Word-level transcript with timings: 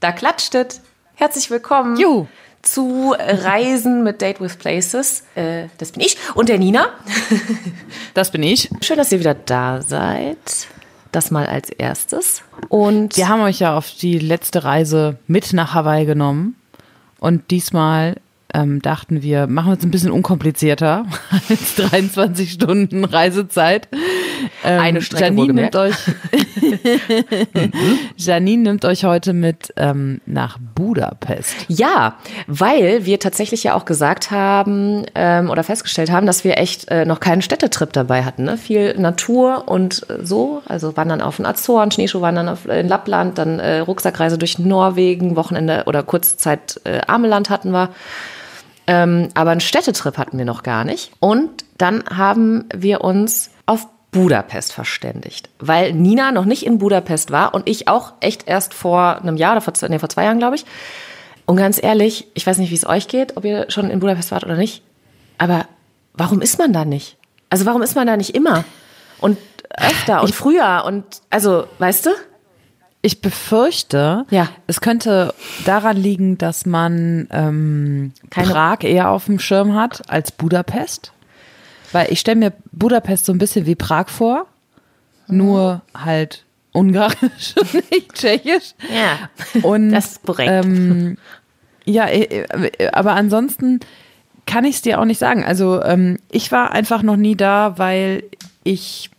Da 0.00 0.12
klatscht 0.12 0.54
es. 0.54 0.80
Herzlich 1.16 1.50
willkommen 1.50 1.96
Juhu. 1.96 2.26
zu 2.62 3.16
Reisen 3.18 4.04
mit 4.04 4.22
Date 4.22 4.40
with 4.40 4.54
Places. 4.54 5.24
Äh, 5.34 5.64
das 5.78 5.90
bin 5.90 6.02
ich 6.02 6.16
und 6.34 6.48
der 6.48 6.58
Nina. 6.58 6.86
Das 8.14 8.30
bin 8.30 8.42
ich. 8.44 8.70
Schön, 8.80 8.96
dass 8.96 9.10
ihr 9.12 9.18
wieder 9.20 9.34
da 9.34 9.82
seid. 9.82 10.38
Das 11.10 11.30
mal 11.32 11.46
als 11.46 11.70
erstes. 11.70 12.42
Und 12.68 13.16
Wir 13.16 13.28
haben 13.28 13.42
euch 13.42 13.58
ja 13.58 13.76
auf 13.76 13.90
die 13.90 14.18
letzte 14.18 14.62
Reise 14.64 15.18
mit 15.26 15.52
nach 15.52 15.74
Hawaii 15.74 16.04
genommen. 16.04 16.54
Und 17.18 17.50
diesmal 17.50 18.16
ähm, 18.54 18.80
dachten 18.80 19.22
wir, 19.22 19.46
machen 19.46 19.72
wir 19.72 19.78
es 19.78 19.84
ein 19.84 19.90
bisschen 19.90 20.10
unkomplizierter 20.12 21.06
als 21.48 21.74
23 21.76 22.52
Stunden 22.52 23.04
Reisezeit. 23.04 23.88
Ähm, 24.64 24.80
Eine 24.80 25.02
Strecke 25.02 25.24
Janine 25.24 25.52
nimmt 25.52 25.76
euch, 25.76 25.94
Janine 28.16 28.62
nimmt 28.62 28.84
euch 28.84 29.04
heute 29.04 29.32
mit 29.32 29.72
ähm, 29.76 30.20
nach 30.26 30.58
Budapest. 30.74 31.54
Ja, 31.68 32.16
weil 32.46 33.04
wir 33.04 33.20
tatsächlich 33.20 33.64
ja 33.64 33.74
auch 33.74 33.84
gesagt 33.84 34.30
haben 34.30 35.04
ähm, 35.14 35.50
oder 35.50 35.64
festgestellt 35.64 36.10
haben, 36.10 36.26
dass 36.26 36.44
wir 36.44 36.58
echt 36.58 36.90
äh, 36.90 37.04
noch 37.04 37.20
keinen 37.20 37.42
Städtetrip 37.42 37.92
dabei 37.92 38.24
hatten. 38.24 38.44
Ne? 38.44 38.56
Viel 38.56 38.98
Natur 38.98 39.64
und 39.66 40.06
äh, 40.08 40.24
so, 40.24 40.62
also 40.66 40.96
wandern 40.96 41.20
auf 41.20 41.36
den 41.36 41.46
Azoren, 41.46 41.90
Schneeschuhwandern 41.90 42.48
auf, 42.48 42.66
in 42.66 42.88
Lappland, 42.88 43.38
dann 43.38 43.58
äh, 43.58 43.78
Rucksackreise 43.78 44.38
durch 44.38 44.58
Norwegen, 44.58 45.36
Wochenende 45.36 45.84
oder 45.86 46.02
kurze 46.02 46.36
Zeit 46.36 46.80
äh, 46.84 47.00
Ameland 47.06 47.50
hatten 47.50 47.70
wir. 47.70 47.90
Ähm, 48.88 49.28
aber 49.34 49.50
einen 49.50 49.60
Städtetrip 49.60 50.16
hatten 50.16 50.38
wir 50.38 50.46
noch 50.46 50.62
gar 50.62 50.84
nicht. 50.84 51.12
Und 51.20 51.50
dann 51.76 52.02
haben 52.10 52.64
wir 52.74 53.02
uns 53.02 53.50
auf 53.66 53.86
Budapest 54.10 54.72
verständigt, 54.72 55.50
weil 55.58 55.92
Nina 55.92 56.32
noch 56.32 56.46
nicht 56.46 56.64
in 56.64 56.78
Budapest 56.78 57.30
war 57.30 57.54
und 57.54 57.68
ich 57.68 57.88
auch 57.88 58.12
echt 58.20 58.48
erst 58.48 58.72
vor 58.74 59.18
einem 59.20 59.36
Jahr 59.36 59.52
oder 59.52 59.60
vor, 59.60 59.74
zwei- 59.74 59.88
nee, 59.88 59.98
vor 59.98 60.08
zwei 60.08 60.24
Jahren, 60.24 60.38
glaube 60.38 60.56
ich. 60.56 60.64
Und 61.44 61.56
ganz 61.56 61.82
ehrlich, 61.82 62.26
ich 62.34 62.46
weiß 62.46 62.58
nicht, 62.58 62.70
wie 62.70 62.74
es 62.74 62.86
euch 62.86 63.08
geht, 63.08 63.36
ob 63.36 63.44
ihr 63.44 63.70
schon 63.70 63.90
in 63.90 64.00
Budapest 64.00 64.30
wart 64.32 64.44
oder 64.44 64.56
nicht, 64.56 64.82
aber 65.36 65.66
warum 66.14 66.40
ist 66.40 66.58
man 66.58 66.72
da 66.72 66.84
nicht? 66.84 67.16
Also 67.50 67.66
warum 67.66 67.82
ist 67.82 67.94
man 67.96 68.06
da 68.06 68.16
nicht 68.16 68.34
immer? 68.34 68.64
Und 69.20 69.36
öfter 69.76 70.22
und 70.22 70.34
früher 70.34 70.84
und 70.86 71.04
also, 71.30 71.66
weißt 71.78 72.06
du? 72.06 72.10
Ich 73.00 73.20
befürchte, 73.20 74.24
Ja. 74.30 74.48
es 74.66 74.80
könnte 74.80 75.32
daran 75.64 75.96
liegen, 75.96 76.36
dass 76.36 76.66
man 76.66 77.28
ähm, 77.30 78.12
Keine- 78.30 78.48
Prag 78.50 78.78
eher 78.82 79.10
auf 79.10 79.26
dem 79.26 79.38
Schirm 79.38 79.74
hat 79.74 80.02
als 80.10 80.32
Budapest. 80.32 81.12
Weil 81.92 82.12
ich 82.12 82.20
stelle 82.20 82.38
mir 82.38 82.52
Budapest 82.72 83.24
so 83.24 83.32
ein 83.32 83.38
bisschen 83.38 83.66
wie 83.66 83.74
Prag 83.74 84.08
vor, 84.08 84.46
nur 85.26 85.82
halt 85.94 86.44
ungarisch 86.72 87.54
und 87.60 87.90
nicht 87.90 88.14
tschechisch. 88.14 88.74
Ja, 88.94 89.28
Und, 89.62 89.90
das 89.90 90.12
ist 90.12 90.22
korrekt. 90.24 90.64
Ähm, 90.64 91.16
ja, 91.84 92.06
äh, 92.06 92.44
äh, 92.78 92.90
aber 92.92 93.12
ansonsten 93.12 93.80
kann 94.46 94.64
ich 94.64 94.76
es 94.76 94.82
dir 94.82 95.00
auch 95.00 95.04
nicht 95.04 95.18
sagen. 95.18 95.44
Also 95.44 95.82
ähm, 95.82 96.18
ich 96.30 96.52
war 96.52 96.72
einfach 96.72 97.02
noch 97.02 97.16
nie 97.16 97.36
da, 97.36 97.78
weil 97.78 98.24
ich, 98.64 99.10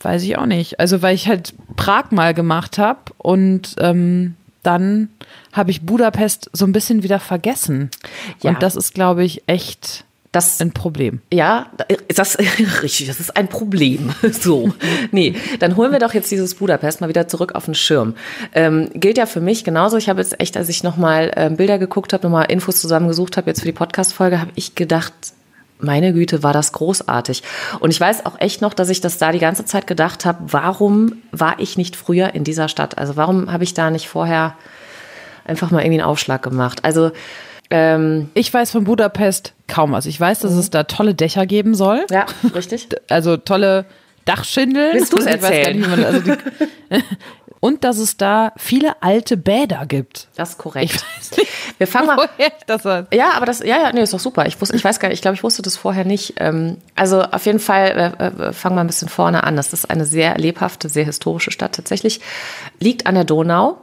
weiß 0.00 0.22
ich 0.22 0.36
auch 0.38 0.46
nicht, 0.46 0.80
also 0.80 1.02
weil 1.02 1.14
ich 1.14 1.28
halt 1.28 1.54
Prag 1.76 2.10
mal 2.10 2.34
gemacht 2.34 2.78
habe 2.78 3.00
und 3.18 3.76
ähm, 3.78 4.36
dann 4.62 5.08
habe 5.52 5.70
ich 5.70 5.82
Budapest 5.82 6.50
so 6.52 6.64
ein 6.64 6.72
bisschen 6.72 7.02
wieder 7.02 7.18
vergessen. 7.18 7.90
Ja. 8.42 8.50
Und 8.50 8.62
das 8.62 8.76
ist, 8.76 8.94
glaube 8.94 9.24
ich, 9.24 9.42
echt 9.46 10.04
das 10.32 10.60
ein 10.62 10.72
Problem. 10.72 11.20
Ja, 11.30 11.66
das 12.08 12.38
richtig, 12.82 13.06
das 13.06 13.20
ist 13.20 13.36
ein 13.36 13.48
Problem. 13.48 14.10
So. 14.32 14.72
Nee, 15.12 15.34
dann 15.60 15.76
holen 15.76 15.92
wir 15.92 15.98
doch 15.98 16.14
jetzt 16.14 16.30
dieses 16.30 16.54
Budapest 16.54 17.00
mal 17.00 17.08
wieder 17.08 17.28
zurück 17.28 17.54
auf 17.54 17.66
den 17.66 17.74
Schirm. 17.74 18.14
Ähm, 18.54 18.88
gilt 18.94 19.18
ja 19.18 19.26
für 19.26 19.40
mich 19.40 19.62
genauso. 19.62 19.98
Ich 19.98 20.08
habe 20.08 20.20
jetzt 20.20 20.40
echt, 20.40 20.56
als 20.56 20.68
ich 20.68 20.82
nochmal 20.82 21.32
ähm, 21.36 21.56
Bilder 21.56 21.78
geguckt 21.78 22.12
habe, 22.12 22.24
nochmal 22.24 22.50
Infos 22.50 22.80
zusammengesucht 22.80 23.36
habe, 23.36 23.50
jetzt 23.50 23.60
für 23.60 23.66
die 23.66 23.72
Podcast-Folge, 23.72 24.40
habe 24.40 24.50
ich 24.54 24.74
gedacht, 24.74 25.12
meine 25.78 26.12
Güte, 26.12 26.42
war 26.42 26.52
das 26.52 26.72
großartig. 26.72 27.42
Und 27.80 27.90
ich 27.90 28.00
weiß 28.00 28.24
auch 28.26 28.40
echt 28.40 28.62
noch, 28.62 28.74
dass 28.74 28.88
ich 28.88 29.00
das 29.00 29.18
da 29.18 29.32
die 29.32 29.38
ganze 29.38 29.64
Zeit 29.64 29.86
gedacht 29.86 30.24
habe, 30.24 30.38
warum 30.46 31.22
war 31.30 31.58
ich 31.58 31.76
nicht 31.76 31.94
früher 31.94 32.34
in 32.34 32.42
dieser 32.42 32.68
Stadt? 32.68 32.98
Also 32.98 33.16
warum 33.16 33.52
habe 33.52 33.64
ich 33.64 33.74
da 33.74 33.90
nicht 33.90 34.08
vorher 34.08 34.56
einfach 35.44 35.70
mal 35.70 35.80
irgendwie 35.80 36.00
einen 36.00 36.08
Aufschlag 36.08 36.42
gemacht? 36.42 36.84
Also 36.84 37.10
ähm, 37.72 38.30
Ich 38.34 38.52
weiß 38.52 38.70
von 38.70 38.84
Budapest 38.84 39.52
kaum 39.66 39.92
was. 39.92 40.06
Ich 40.06 40.20
weiß, 40.20 40.42
Mhm. 40.42 40.48
dass 40.48 40.56
es 40.56 40.70
da 40.70 40.84
tolle 40.84 41.14
Dächer 41.14 41.46
geben 41.46 41.74
soll. 41.74 42.06
ja, 42.10 42.26
richtig. 42.54 42.88
also 43.08 43.36
tolle 43.36 43.84
Dachschindeln. 44.24 44.94
Willst 44.94 45.12
weiß 45.16 45.24
gar 45.24 45.32
erzählen? 45.50 45.76
nicht, 45.78 45.88
man- 45.90 46.04
also 46.04 46.20
die, 46.20 46.32
und 47.60 47.84
dass 47.84 47.98
es 47.98 48.16
da 48.16 48.52
viele 48.56 49.00
alte 49.02 49.36
Bäder 49.36 49.84
gibt. 49.86 50.28
Das 50.36 50.50
ist 50.50 50.58
korrekt. 50.58 50.94
Ich 50.94 50.96
weiß 50.96 51.30
nicht, 51.38 51.50
Wir 51.78 51.86
fangen 51.86 52.06
mal, 52.08 52.28
das 52.66 52.84
weiß. 52.84 53.06
Ja, 53.12 53.32
aber 53.36 53.46
das, 53.46 53.60
ja, 53.60 53.78
ja, 53.82 53.92
nee, 53.92 54.02
ist 54.02 54.12
doch 54.12 54.20
super. 54.20 54.46
Ich 54.46 54.60
wusste, 54.60 54.76
ich 54.76 54.84
weiß 54.84 55.00
gar 55.00 55.08
nicht, 55.08 55.16
ich 55.18 55.22
glaube, 55.22 55.36
ich 55.36 55.42
wusste 55.42 55.62
das 55.62 55.76
vorher 55.76 56.04
nicht. 56.04 56.34
Ähm, 56.38 56.76
also 56.96 57.22
auf 57.22 57.46
jeden 57.46 57.58
Fall, 57.60 58.14
äh, 58.18 58.26
äh, 58.48 58.52
fangen 58.52 58.76
wir 58.76 58.80
ein 58.82 58.86
bisschen 58.88 59.08
vorne 59.08 59.42
an. 59.44 59.56
Das 59.56 59.72
ist 59.72 59.90
eine 59.90 60.04
sehr 60.04 60.36
lebhafte, 60.38 60.88
sehr 60.88 61.04
historische 61.04 61.50
Stadt 61.52 61.74
tatsächlich. 61.74 62.20
Liegt 62.80 63.06
an 63.06 63.14
der 63.14 63.24
Donau 63.24 63.78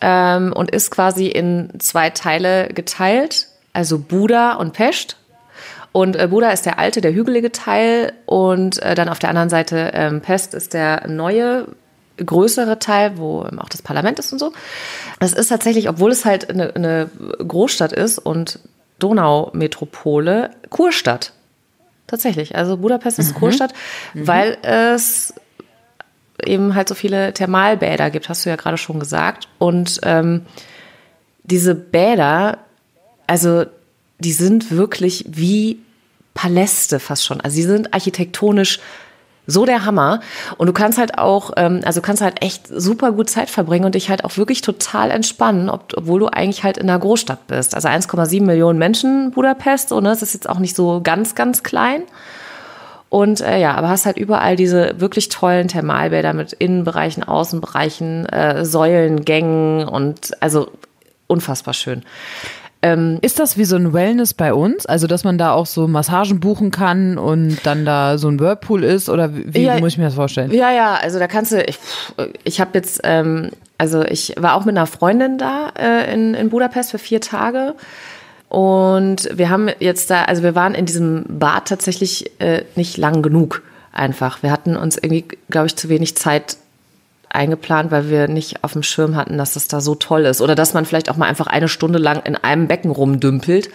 ähm, 0.00 0.52
und 0.52 0.70
ist 0.70 0.90
quasi 0.90 1.26
in 1.26 1.70
zwei 1.78 2.10
Teile 2.10 2.68
geteilt. 2.68 3.48
Also 3.72 3.98
Buda 3.98 4.54
und 4.54 4.72
Pest. 4.72 5.16
Und 5.92 6.16
äh, 6.16 6.28
Buda 6.28 6.50
ist 6.50 6.66
der 6.66 6.78
alte, 6.78 7.00
der 7.00 7.12
hügelige 7.12 7.52
Teil. 7.52 8.12
Und 8.26 8.82
äh, 8.82 8.94
dann 8.94 9.08
auf 9.08 9.18
der 9.18 9.30
anderen 9.30 9.48
Seite 9.48 9.90
ähm, 9.94 10.20
Pest 10.20 10.54
ist 10.54 10.74
der 10.74 11.08
neue, 11.08 11.66
größere 12.16 12.78
Teil, 12.78 13.18
wo 13.18 13.44
ähm, 13.50 13.58
auch 13.58 13.68
das 13.68 13.82
Parlament 13.82 14.18
ist 14.18 14.32
und 14.32 14.38
so. 14.38 14.52
Das 15.20 15.32
ist 15.32 15.48
tatsächlich, 15.48 15.88
obwohl 15.88 16.10
es 16.10 16.24
halt 16.24 16.50
eine, 16.50 16.74
eine 16.74 17.10
Großstadt 17.38 17.92
ist 17.92 18.18
und 18.18 18.60
Donaumetropole, 18.98 20.50
Kurstadt. 20.70 21.32
Tatsächlich. 22.06 22.56
Also 22.56 22.78
Budapest 22.78 23.18
ist 23.18 23.34
Kurstadt, 23.34 23.74
weil 24.14 24.56
es 24.62 25.34
eben 26.44 26.74
halt 26.74 26.88
so 26.88 26.94
viele 26.94 27.32
Thermalbäder 27.32 28.10
gibt, 28.10 28.28
hast 28.28 28.44
du 28.44 28.50
ja 28.50 28.56
gerade 28.56 28.78
schon 28.78 29.00
gesagt. 29.00 29.48
Und 29.58 30.00
ähm, 30.02 30.46
diese 31.42 31.74
Bäder, 31.74 32.58
also 33.26 33.64
die 34.18 34.32
sind 34.32 34.70
wirklich 34.70 35.24
wie 35.28 35.80
Paläste 36.34 37.00
fast 37.00 37.24
schon. 37.24 37.40
Also 37.40 37.56
die 37.56 37.62
sind 37.62 37.94
architektonisch 37.94 38.80
so 39.48 39.64
der 39.64 39.84
Hammer. 39.84 40.20
Und 40.58 40.68
du 40.68 40.72
kannst 40.72 40.98
halt 40.98 41.18
auch, 41.18 41.52
ähm, 41.56 41.80
also 41.84 42.00
kannst 42.00 42.22
halt 42.22 42.42
echt 42.42 42.68
super 42.68 43.12
gut 43.12 43.30
Zeit 43.30 43.50
verbringen 43.50 43.86
und 43.86 43.94
dich 43.94 44.10
halt 44.10 44.24
auch 44.24 44.36
wirklich 44.36 44.60
total 44.60 45.10
entspannen, 45.10 45.70
ob, 45.70 45.94
obwohl 45.96 46.20
du 46.20 46.26
eigentlich 46.28 46.62
halt 46.62 46.76
in 46.76 46.88
einer 46.88 46.98
Großstadt 46.98 47.46
bist. 47.48 47.74
Also 47.74 47.88
1,7 47.88 48.42
Millionen 48.42 48.78
Menschen 48.78 49.30
Budapest, 49.32 49.88
so, 49.88 50.00
ne? 50.00 50.10
Das 50.10 50.22
ist 50.22 50.34
jetzt 50.34 50.48
auch 50.48 50.58
nicht 50.58 50.76
so 50.76 51.00
ganz, 51.02 51.34
ganz 51.34 51.62
klein. 51.62 52.02
Und 53.10 53.40
äh, 53.40 53.58
ja, 53.58 53.74
aber 53.74 53.88
hast 53.88 54.06
halt 54.06 54.18
überall 54.18 54.56
diese 54.56 55.00
wirklich 55.00 55.28
tollen 55.28 55.68
Thermalbäder 55.68 56.34
mit 56.34 56.52
Innenbereichen, 56.52 57.22
Außenbereichen, 57.22 58.26
äh, 58.26 58.64
Säulengängen 58.64 59.88
und 59.88 60.32
also 60.42 60.70
unfassbar 61.26 61.74
schön. 61.74 62.02
Ist 63.22 63.40
das 63.40 63.58
wie 63.58 63.64
so 63.64 63.74
ein 63.74 63.92
Wellness 63.92 64.34
bei 64.34 64.54
uns? 64.54 64.86
Also, 64.86 65.08
dass 65.08 65.24
man 65.24 65.36
da 65.36 65.50
auch 65.50 65.66
so 65.66 65.88
Massagen 65.88 66.38
buchen 66.38 66.70
kann 66.70 67.18
und 67.18 67.58
dann 67.64 67.84
da 67.84 68.18
so 68.18 68.28
ein 68.28 68.38
Whirlpool 68.38 68.84
ist? 68.84 69.08
Oder 69.08 69.34
wie, 69.34 69.52
wie 69.52 69.62
Ja, 69.64 69.80
muss 69.80 69.94
ich 69.94 69.98
mir 69.98 70.04
das 70.04 70.14
vorstellen? 70.14 70.52
Ja, 70.52 70.70
ja, 70.70 70.94
also 70.94 71.18
da 71.18 71.26
kannst 71.26 71.50
du, 71.50 71.60
ich, 71.60 71.76
ich 72.44 72.60
habe 72.60 72.70
jetzt, 72.74 73.00
ähm, 73.02 73.50
also 73.78 74.04
ich 74.04 74.34
war 74.38 74.54
auch 74.54 74.64
mit 74.64 74.76
einer 74.76 74.86
Freundin 74.86 75.38
da 75.38 75.72
äh, 75.76 76.14
in, 76.14 76.34
in 76.34 76.50
Budapest 76.50 76.92
für 76.92 76.98
vier 76.98 77.20
Tage. 77.20 77.74
Und 78.48 79.28
wir 79.32 79.50
haben 79.50 79.68
jetzt 79.78 80.10
da, 80.10 80.22
also 80.24 80.42
wir 80.42 80.54
waren 80.54 80.74
in 80.74 80.86
diesem 80.86 81.24
Bad 81.28 81.68
tatsächlich 81.68 82.30
äh, 82.40 82.64
nicht 82.76 82.96
lang 82.96 83.22
genug 83.22 83.62
einfach. 83.92 84.42
Wir 84.42 84.50
hatten 84.50 84.76
uns 84.76 84.96
irgendwie, 84.96 85.26
glaube 85.50 85.66
ich, 85.66 85.76
zu 85.76 85.88
wenig 85.88 86.16
Zeit 86.16 86.56
eingeplant, 87.30 87.90
weil 87.90 88.08
wir 88.08 88.26
nicht 88.26 88.64
auf 88.64 88.72
dem 88.72 88.82
Schirm 88.82 89.16
hatten, 89.16 89.36
dass 89.36 89.54
das 89.54 89.68
da 89.68 89.80
so 89.80 89.94
toll 89.94 90.24
ist. 90.24 90.40
Oder 90.40 90.54
dass 90.54 90.72
man 90.72 90.86
vielleicht 90.86 91.10
auch 91.10 91.16
mal 91.16 91.26
einfach 91.26 91.46
eine 91.46 91.68
Stunde 91.68 91.98
lang 91.98 92.22
in 92.24 92.36
einem 92.36 92.68
Becken 92.68 92.90
rumdümpelt 92.90 93.68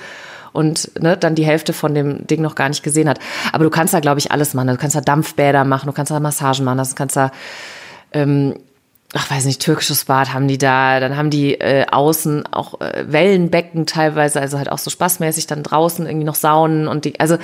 und 0.53 0.99
ne, 0.99 1.17
dann 1.17 1.35
die 1.35 1.45
Hälfte 1.45 1.73
von 1.73 1.93
dem 1.93 2.25
Ding 2.25 2.41
noch 2.41 2.55
gar 2.55 2.69
nicht 2.69 2.83
gesehen 2.83 3.09
hat. 3.09 3.19
Aber 3.51 3.63
du 3.63 3.69
kannst 3.69 3.93
da, 3.93 3.99
glaube 3.99 4.19
ich, 4.19 4.31
alles 4.31 4.55
machen. 4.55 4.67
Du 4.67 4.77
kannst 4.77 4.95
da 4.95 5.01
Dampfbäder 5.01 5.65
machen, 5.65 5.87
du 5.87 5.93
kannst 5.93 6.11
da 6.11 6.19
Massagen 6.19 6.65
machen, 6.65 6.77
du 6.77 6.95
kannst 6.95 7.15
da 7.15 7.31
ähm, 8.11 8.55
ach 9.13 9.29
weiß 9.29 9.45
nicht, 9.45 9.61
türkisches 9.61 10.05
Bad 10.05 10.33
haben 10.33 10.47
die 10.47 10.57
da, 10.57 10.99
dann 10.99 11.15
haben 11.15 11.29
die 11.29 11.53
äh, 11.59 11.85
außen 11.89 12.47
auch 12.51 12.81
äh, 12.81 13.05
Wellenbecken 13.07 13.85
teilweise, 13.85 14.41
also 14.41 14.57
halt 14.57 14.71
auch 14.71 14.79
so 14.79 14.89
spaßmäßig, 14.89 15.47
dann 15.47 15.63
draußen 15.63 16.05
irgendwie 16.05 16.25
noch 16.25 16.35
Saunen 16.35 16.87
und 16.87 17.05
die, 17.05 17.19
also 17.19 17.37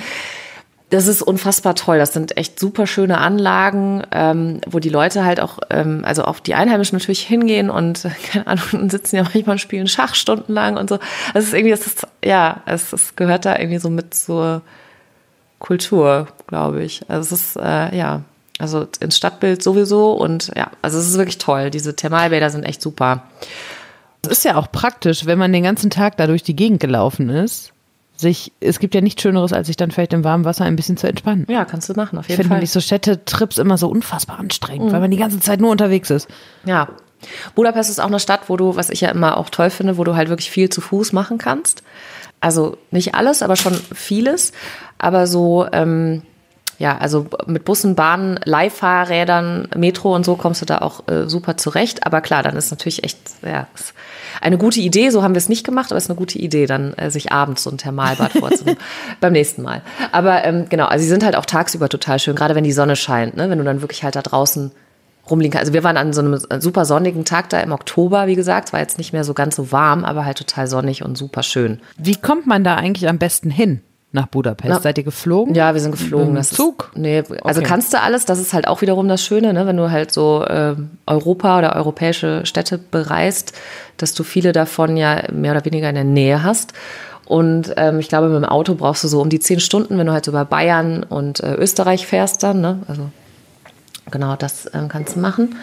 das 0.90 1.06
ist 1.06 1.22
unfassbar 1.22 1.76
toll. 1.76 1.98
Das 1.98 2.12
sind 2.12 2.36
echt 2.36 2.58
super 2.58 2.86
schöne 2.86 3.18
Anlagen, 3.18 4.02
ähm, 4.10 4.60
wo 4.66 4.80
die 4.80 4.88
Leute 4.88 5.24
halt 5.24 5.40
auch, 5.40 5.60
ähm, 5.70 6.02
also 6.04 6.24
auch 6.24 6.40
die 6.40 6.54
Einheimischen 6.54 6.98
natürlich 6.98 7.22
hingehen 7.22 7.70
und, 7.70 8.04
äh, 8.04 8.10
keine 8.32 8.46
Ahnung, 8.48 8.90
sitzen 8.90 9.16
ja 9.16 9.22
manchmal 9.22 9.54
und 9.54 9.60
spielen 9.60 9.86
Schach 9.86 10.16
stundenlang 10.16 10.76
und 10.76 10.90
so. 10.90 10.98
Das 11.32 11.44
ist 11.44 11.54
irgendwie, 11.54 11.70
das 11.70 11.86
ist, 11.86 12.06
ja, 12.24 12.62
es, 12.66 12.92
es 12.92 13.14
gehört 13.14 13.44
da 13.44 13.56
irgendwie 13.56 13.78
so 13.78 13.88
mit 13.88 14.14
zur 14.14 14.62
Kultur, 15.60 16.26
glaube 16.48 16.82
ich. 16.82 17.02
Also 17.08 17.34
es 17.34 17.40
ist, 17.40 17.56
äh, 17.56 17.96
ja, 17.96 18.22
also 18.60 18.86
ins 19.00 19.16
Stadtbild 19.16 19.62
sowieso 19.62 20.12
und 20.12 20.52
ja, 20.56 20.70
also 20.82 20.98
es 20.98 21.08
ist 21.08 21.18
wirklich 21.18 21.38
toll. 21.38 21.70
Diese 21.70 21.96
Thermalbäder 21.96 22.50
sind 22.50 22.64
echt 22.64 22.82
super. 22.82 23.24
Das 24.22 24.32
ist 24.32 24.44
ja 24.44 24.56
auch 24.56 24.70
praktisch, 24.70 25.26
wenn 25.26 25.38
man 25.38 25.52
den 25.52 25.62
ganzen 25.62 25.90
Tag 25.90 26.16
da 26.16 26.26
durch 26.26 26.42
die 26.42 26.54
Gegend 26.54 26.80
gelaufen 26.80 27.30
ist. 27.30 27.72
Sich, 28.16 28.52
es 28.60 28.78
gibt 28.78 28.94
ja 28.94 29.00
nichts 29.00 29.22
Schöneres, 29.22 29.54
als 29.54 29.68
sich 29.68 29.78
dann 29.78 29.90
vielleicht 29.90 30.12
im 30.12 30.24
warmen 30.24 30.44
Wasser 30.44 30.66
ein 30.66 30.76
bisschen 30.76 30.98
zu 30.98 31.08
entspannen. 31.08 31.46
Ja, 31.48 31.64
kannst 31.64 31.88
du 31.88 31.94
machen, 31.94 32.18
auf 32.18 32.26
jeden 32.26 32.32
ich 32.32 32.36
finde 32.36 32.48
Fall. 32.48 32.58
nämlich 32.58 32.70
so 32.70 32.80
Städtetrips 32.80 33.56
immer 33.56 33.78
so 33.78 33.88
unfassbar 33.88 34.38
anstrengend, 34.38 34.88
mhm. 34.88 34.92
weil 34.92 35.00
man 35.00 35.10
die 35.10 35.16
ganze 35.16 35.40
Zeit 35.40 35.58
nur 35.58 35.70
unterwegs 35.70 36.10
ist. 36.10 36.28
Ja. 36.66 36.88
Budapest 37.54 37.88
ist 37.88 37.98
auch 37.98 38.08
eine 38.08 38.20
Stadt, 38.20 38.42
wo 38.48 38.58
du, 38.58 38.76
was 38.76 38.90
ich 38.90 39.00
ja 39.00 39.10
immer 39.10 39.38
auch 39.38 39.48
toll 39.48 39.70
finde, 39.70 39.96
wo 39.96 40.04
du 40.04 40.16
halt 40.16 40.28
wirklich 40.28 40.50
viel 40.50 40.68
zu 40.68 40.82
Fuß 40.82 41.12
machen 41.12 41.38
kannst. 41.38 41.82
Also 42.40 42.76
nicht 42.90 43.14
alles, 43.14 43.42
aber 43.42 43.56
schon 43.56 43.74
vieles. 43.74 44.52
Aber 44.98 45.26
so, 45.26 45.66
ähm, 45.72 46.22
ja, 46.80 46.96
also 46.96 47.26
mit 47.44 47.66
Bussen, 47.66 47.94
Bahnen, 47.94 48.40
Leihfahrrädern, 48.42 49.68
Metro 49.76 50.14
und 50.14 50.24
so 50.24 50.34
kommst 50.34 50.62
du 50.62 50.64
da 50.64 50.78
auch 50.78 51.06
äh, 51.08 51.28
super 51.28 51.58
zurecht. 51.58 52.06
Aber 52.06 52.22
klar, 52.22 52.42
dann 52.42 52.56
ist 52.56 52.70
natürlich 52.70 53.04
echt, 53.04 53.18
ja, 53.44 53.66
eine 54.40 54.56
gute 54.56 54.80
Idee. 54.80 55.10
So 55.10 55.22
haben 55.22 55.34
wir 55.34 55.38
es 55.40 55.50
nicht 55.50 55.62
gemacht, 55.62 55.92
aber 55.92 55.98
es 55.98 56.04
ist 56.04 56.10
eine 56.10 56.16
gute 56.16 56.38
Idee, 56.38 56.64
dann 56.64 56.94
äh, 56.94 57.10
sich 57.10 57.32
abends 57.32 57.64
so 57.64 57.70
ein 57.70 57.76
Thermalbad 57.76 58.32
vorzunehmen. 58.32 58.78
beim 59.20 59.34
nächsten 59.34 59.60
Mal. 59.60 59.82
Aber 60.10 60.42
ähm, 60.46 60.70
genau, 60.70 60.86
also 60.86 61.02
sie 61.02 61.10
sind 61.10 61.22
halt 61.22 61.36
auch 61.36 61.44
tagsüber 61.44 61.90
total 61.90 62.18
schön, 62.18 62.34
gerade 62.34 62.54
wenn 62.54 62.64
die 62.64 62.72
Sonne 62.72 62.96
scheint, 62.96 63.36
ne? 63.36 63.50
wenn 63.50 63.58
du 63.58 63.64
dann 63.64 63.82
wirklich 63.82 64.02
halt 64.02 64.16
da 64.16 64.22
draußen 64.22 64.72
rumliegen 65.28 65.52
kannst. 65.52 65.64
Also 65.64 65.74
wir 65.74 65.84
waren 65.84 65.98
an 65.98 66.14
so 66.14 66.22
einem 66.22 66.40
super 66.60 66.86
sonnigen 66.86 67.26
Tag 67.26 67.50
da 67.50 67.60
im 67.60 67.72
Oktober, 67.72 68.26
wie 68.26 68.36
gesagt. 68.36 68.68
Es 68.68 68.72
war 68.72 68.80
jetzt 68.80 68.96
nicht 68.96 69.12
mehr 69.12 69.24
so 69.24 69.34
ganz 69.34 69.54
so 69.54 69.70
warm, 69.70 70.06
aber 70.06 70.24
halt 70.24 70.38
total 70.38 70.66
sonnig 70.66 71.04
und 71.04 71.18
super 71.18 71.42
schön. 71.42 71.80
Wie 71.98 72.16
kommt 72.16 72.46
man 72.46 72.64
da 72.64 72.76
eigentlich 72.76 73.06
am 73.06 73.18
besten 73.18 73.50
hin? 73.50 73.82
Nach 74.12 74.26
Budapest. 74.26 74.68
Na, 74.68 74.80
Seid 74.80 74.98
ihr 74.98 75.04
geflogen? 75.04 75.54
Ja, 75.54 75.72
wir 75.72 75.80
sind 75.80 75.92
geflogen. 75.92 76.34
Das 76.34 76.50
Zug? 76.50 76.90
Ist, 76.94 77.00
nee, 77.00 77.22
also 77.42 77.60
okay. 77.60 77.68
kannst 77.68 77.92
du 77.92 78.00
alles. 78.00 78.24
Das 78.24 78.40
ist 78.40 78.52
halt 78.52 78.66
auch 78.66 78.80
wiederum 78.80 79.06
das 79.08 79.24
Schöne, 79.24 79.52
ne? 79.52 79.66
wenn 79.66 79.76
du 79.76 79.90
halt 79.90 80.12
so 80.12 80.44
äh, 80.44 80.74
Europa 81.06 81.58
oder 81.58 81.76
europäische 81.76 82.44
Städte 82.44 82.78
bereist, 82.78 83.52
dass 83.98 84.12
du 84.12 84.24
viele 84.24 84.52
davon 84.52 84.96
ja 84.96 85.22
mehr 85.32 85.52
oder 85.52 85.64
weniger 85.64 85.88
in 85.88 85.94
der 85.94 86.04
Nähe 86.04 86.42
hast. 86.42 86.72
Und 87.24 87.74
ähm, 87.76 88.00
ich 88.00 88.08
glaube, 88.08 88.28
mit 88.28 88.42
dem 88.42 88.44
Auto 88.44 88.74
brauchst 88.74 89.04
du 89.04 89.08
so 89.08 89.20
um 89.20 89.28
die 89.28 89.38
zehn 89.38 89.60
Stunden, 89.60 89.96
wenn 89.98 90.06
du 90.08 90.12
halt 90.12 90.26
über 90.26 90.44
Bayern 90.44 91.04
und 91.04 91.38
äh, 91.40 91.54
Österreich 91.54 92.04
fährst 92.06 92.42
dann. 92.42 92.60
Ne? 92.60 92.82
Also 92.88 93.10
genau, 94.10 94.34
das 94.34 94.68
ähm, 94.74 94.88
kannst 94.88 95.14
du 95.14 95.20
machen. 95.20 95.54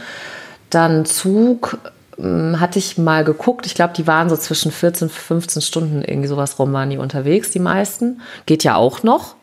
Dann 0.69 1.05
Zug 1.05 1.77
hatte 2.19 2.79
ich 2.79 2.97
mal 2.97 3.23
geguckt. 3.23 3.65
Ich 3.65 3.75
glaube, 3.75 3.93
die 3.95 4.07
waren 4.07 4.29
so 4.29 4.37
zwischen 4.37 4.71
14, 4.71 5.09
15 5.09 5.61
Stunden 5.61 6.01
irgendwie 6.01 6.27
sowas 6.27 6.57
rum 6.57 6.73
waren 6.73 6.89
die 6.89 6.97
unterwegs, 6.97 7.51
die 7.51 7.59
meisten. 7.59 8.21
Geht 8.45 8.63
ja 8.63 8.75
auch 8.75 9.03
noch. 9.03 9.35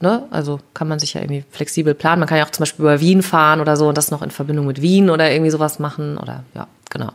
Ne? 0.00 0.24
Also 0.30 0.58
kann 0.74 0.88
man 0.88 0.98
sich 0.98 1.14
ja 1.14 1.22
irgendwie 1.22 1.44
flexibel 1.50 1.94
planen. 1.94 2.20
Man 2.20 2.28
kann 2.28 2.38
ja 2.38 2.44
auch 2.44 2.50
zum 2.50 2.62
Beispiel 2.62 2.82
über 2.82 3.00
Wien 3.00 3.22
fahren 3.22 3.60
oder 3.60 3.76
so 3.76 3.88
und 3.88 3.96
das 3.96 4.10
noch 4.10 4.20
in 4.22 4.30
Verbindung 4.30 4.66
mit 4.66 4.82
Wien 4.82 5.08
oder 5.08 5.30
irgendwie 5.30 5.50
sowas 5.50 5.78
machen. 5.78 6.18
Oder 6.18 6.44
ja, 6.54 6.66
genau. 6.90 7.12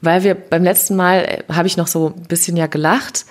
Weil 0.00 0.22
wir 0.22 0.34
beim 0.34 0.62
letzten 0.62 0.94
Mal 0.94 1.24
äh, 1.24 1.52
habe 1.52 1.66
ich 1.66 1.76
noch 1.76 1.86
so 1.86 2.14
ein 2.16 2.28
bisschen 2.28 2.56
ja 2.56 2.66
gelacht, 2.66 3.24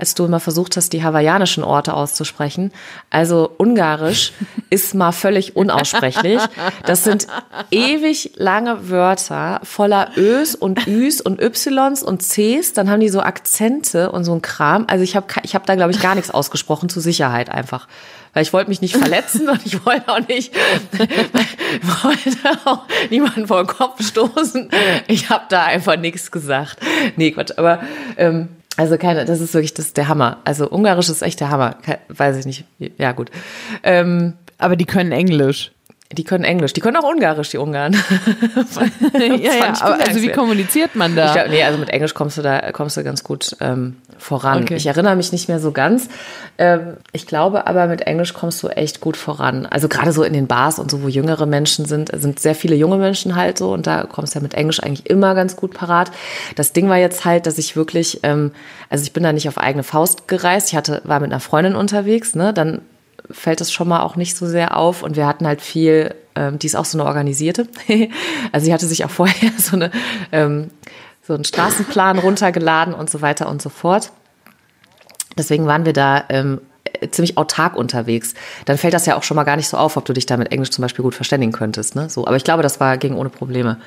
als 0.00 0.14
du 0.14 0.24
immer 0.24 0.40
versucht 0.40 0.76
hast, 0.76 0.92
die 0.92 1.04
hawaiianischen 1.04 1.62
Orte 1.62 1.94
auszusprechen. 1.94 2.72
Also 3.10 3.50
Ungarisch 3.58 4.32
ist 4.70 4.94
mal 4.94 5.12
völlig 5.12 5.56
unaussprechlich. 5.56 6.40
Das 6.84 7.04
sind 7.04 7.26
ewig 7.70 8.32
lange 8.36 8.90
Wörter 8.90 9.60
voller 9.62 10.10
Ös 10.16 10.54
und 10.54 10.86
Üs 10.86 11.20
und 11.20 11.40
Ys 11.40 12.02
und 12.02 12.22
Cs. 12.22 12.72
Dann 12.72 12.90
haben 12.90 13.00
die 13.00 13.08
so 13.08 13.20
Akzente 13.20 14.10
und 14.10 14.24
so 14.24 14.32
ein 14.32 14.42
Kram. 14.42 14.86
Also 14.88 15.04
ich 15.04 15.16
habe 15.16 15.26
ich 15.42 15.54
hab 15.54 15.66
da, 15.66 15.74
glaube 15.74 15.92
ich, 15.92 16.00
gar 16.00 16.14
nichts 16.14 16.30
ausgesprochen, 16.30 16.88
zur 16.88 17.02
Sicherheit 17.02 17.50
einfach. 17.50 17.86
Weil 18.32 18.44
ich 18.44 18.52
wollte 18.52 18.70
mich 18.70 18.80
nicht 18.80 18.96
verletzen 18.96 19.48
und 19.48 19.66
ich 19.66 19.84
wollte 19.84 20.08
auch 20.08 20.26
nicht, 20.28 20.54
wollte 22.02 22.60
auch 22.64 22.84
niemanden 23.10 23.48
vor 23.48 23.64
den 23.64 23.66
Kopf 23.66 24.02
stoßen. 24.06 24.70
Ich 25.08 25.30
habe 25.30 25.44
da 25.48 25.64
einfach 25.64 25.96
nichts 25.96 26.30
gesagt. 26.30 26.78
Nee, 27.16 27.32
Quatsch. 27.32 27.52
Aber 27.56 27.80
ähm, 28.16 28.48
also 28.80 28.96
keine, 28.96 29.26
das 29.26 29.42
ist 29.42 29.52
wirklich 29.52 29.74
das 29.74 29.92
der 29.92 30.08
Hammer. 30.08 30.38
Also 30.44 30.66
Ungarisch 30.66 31.10
ist 31.10 31.20
echt 31.20 31.38
der 31.40 31.50
Hammer. 31.50 31.76
weiß 32.08 32.38
ich 32.38 32.46
nicht. 32.46 32.64
Ja, 32.96 33.12
gut. 33.12 33.30
Ähm, 33.82 34.38
aber 34.56 34.74
die 34.74 34.86
können 34.86 35.12
Englisch. 35.12 35.72
Die 36.12 36.24
können 36.24 36.42
Englisch, 36.42 36.72
die 36.72 36.80
können 36.80 36.96
auch 36.96 37.08
Ungarisch, 37.08 37.50
die 37.50 37.58
Ungarn. 37.58 37.92
ja, 39.12 39.36
ja, 39.36 39.74
aber 39.80 40.00
also 40.00 40.20
wie 40.20 40.32
kommuniziert 40.32 40.96
man 40.96 41.14
da? 41.14 41.26
Ich 41.26 41.32
glaub, 41.34 41.48
nee, 41.48 41.62
also 41.62 41.78
mit 41.78 41.88
Englisch 41.90 42.14
kommst 42.14 42.36
du 42.36 42.42
da 42.42 42.72
kommst 42.72 42.96
du 42.96 43.04
ganz 43.04 43.22
gut 43.22 43.56
ähm, 43.60 43.96
voran. 44.18 44.64
Okay. 44.64 44.74
Ich 44.74 44.86
erinnere 44.86 45.14
mich 45.14 45.30
nicht 45.30 45.48
mehr 45.48 45.60
so 45.60 45.70
ganz. 45.70 46.08
Ähm, 46.58 46.96
ich 47.12 47.28
glaube 47.28 47.68
aber, 47.68 47.86
mit 47.86 48.02
Englisch 48.02 48.34
kommst 48.34 48.60
du 48.64 48.68
echt 48.68 49.00
gut 49.00 49.16
voran. 49.16 49.66
Also 49.66 49.86
gerade 49.86 50.10
so 50.10 50.24
in 50.24 50.32
den 50.32 50.48
Bars 50.48 50.80
und 50.80 50.90
so, 50.90 51.04
wo 51.04 51.08
jüngere 51.08 51.46
Menschen 51.46 51.84
sind, 51.84 52.10
sind 52.12 52.40
sehr 52.40 52.56
viele 52.56 52.74
junge 52.74 52.96
Menschen 52.96 53.36
halt 53.36 53.56
so 53.56 53.72
und 53.72 53.86
da 53.86 54.02
kommst 54.02 54.34
du 54.34 54.40
ja 54.40 54.42
mit 54.42 54.54
Englisch 54.54 54.82
eigentlich 54.82 55.08
immer 55.08 55.36
ganz 55.36 55.54
gut 55.54 55.74
parat. 55.74 56.10
Das 56.56 56.72
Ding 56.72 56.88
war 56.88 56.98
jetzt 56.98 57.24
halt, 57.24 57.46
dass 57.46 57.56
ich 57.56 57.76
wirklich, 57.76 58.18
ähm, 58.24 58.50
also 58.88 59.04
ich 59.04 59.12
bin 59.12 59.22
da 59.22 59.32
nicht 59.32 59.46
auf 59.48 59.58
eigene 59.58 59.84
Faust 59.84 60.26
gereist. 60.26 60.70
Ich 60.70 60.76
hatte, 60.76 61.02
war 61.04 61.20
mit 61.20 61.30
einer 61.30 61.40
Freundin 61.40 61.76
unterwegs, 61.76 62.34
ne? 62.34 62.52
Dann 62.52 62.82
fällt 63.32 63.60
es 63.60 63.72
schon 63.72 63.88
mal 63.88 64.00
auch 64.02 64.16
nicht 64.16 64.36
so 64.36 64.46
sehr 64.46 64.76
auf. 64.76 65.02
Und 65.02 65.16
wir 65.16 65.26
hatten 65.26 65.46
halt 65.46 65.60
viel, 65.60 66.14
ähm, 66.34 66.58
die 66.58 66.66
ist 66.66 66.76
auch 66.76 66.84
so 66.84 66.98
eine 66.98 67.06
organisierte. 67.06 67.68
also 68.52 68.64
sie 68.64 68.72
hatte 68.72 68.86
sich 68.86 69.04
auch 69.04 69.10
vorher 69.10 69.50
so, 69.58 69.76
eine, 69.76 69.90
ähm, 70.32 70.70
so 71.26 71.34
einen 71.34 71.44
Straßenplan 71.44 72.18
runtergeladen 72.18 72.94
und 72.94 73.10
so 73.10 73.20
weiter 73.22 73.48
und 73.48 73.62
so 73.62 73.68
fort. 73.68 74.12
Deswegen 75.38 75.66
waren 75.66 75.84
wir 75.84 75.92
da 75.92 76.24
ähm, 76.28 76.60
ziemlich 77.10 77.38
autark 77.38 77.76
unterwegs. 77.76 78.34
Dann 78.64 78.78
fällt 78.78 78.94
das 78.94 79.06
ja 79.06 79.16
auch 79.16 79.22
schon 79.22 79.36
mal 79.36 79.44
gar 79.44 79.56
nicht 79.56 79.68
so 79.68 79.76
auf, 79.76 79.96
ob 79.96 80.04
du 80.04 80.12
dich 80.12 80.26
da 80.26 80.36
mit 80.36 80.52
Englisch 80.52 80.70
zum 80.70 80.82
Beispiel 80.82 81.02
gut 81.02 81.14
verständigen 81.14 81.52
könntest. 81.52 81.94
Ne? 81.94 82.08
So, 82.08 82.26
aber 82.26 82.36
ich 82.36 82.44
glaube, 82.44 82.62
das 82.62 82.80
war 82.80 82.98
ging 82.98 83.14
ohne 83.14 83.30
Probleme. 83.30 83.78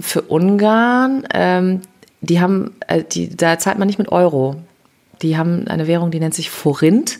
Für 0.00 0.22
Ungarn, 0.22 1.26
ähm, 1.32 1.80
die 2.20 2.40
haben, 2.40 2.76
äh, 2.86 3.02
die, 3.02 3.34
da 3.34 3.58
zahlt 3.58 3.78
man 3.78 3.86
nicht 3.86 3.98
mit 3.98 4.12
Euro. 4.12 4.56
Die 5.22 5.36
haben 5.36 5.68
eine 5.68 5.86
Währung, 5.86 6.10
die 6.10 6.20
nennt 6.20 6.34
sich 6.34 6.50
Forint. 6.50 7.18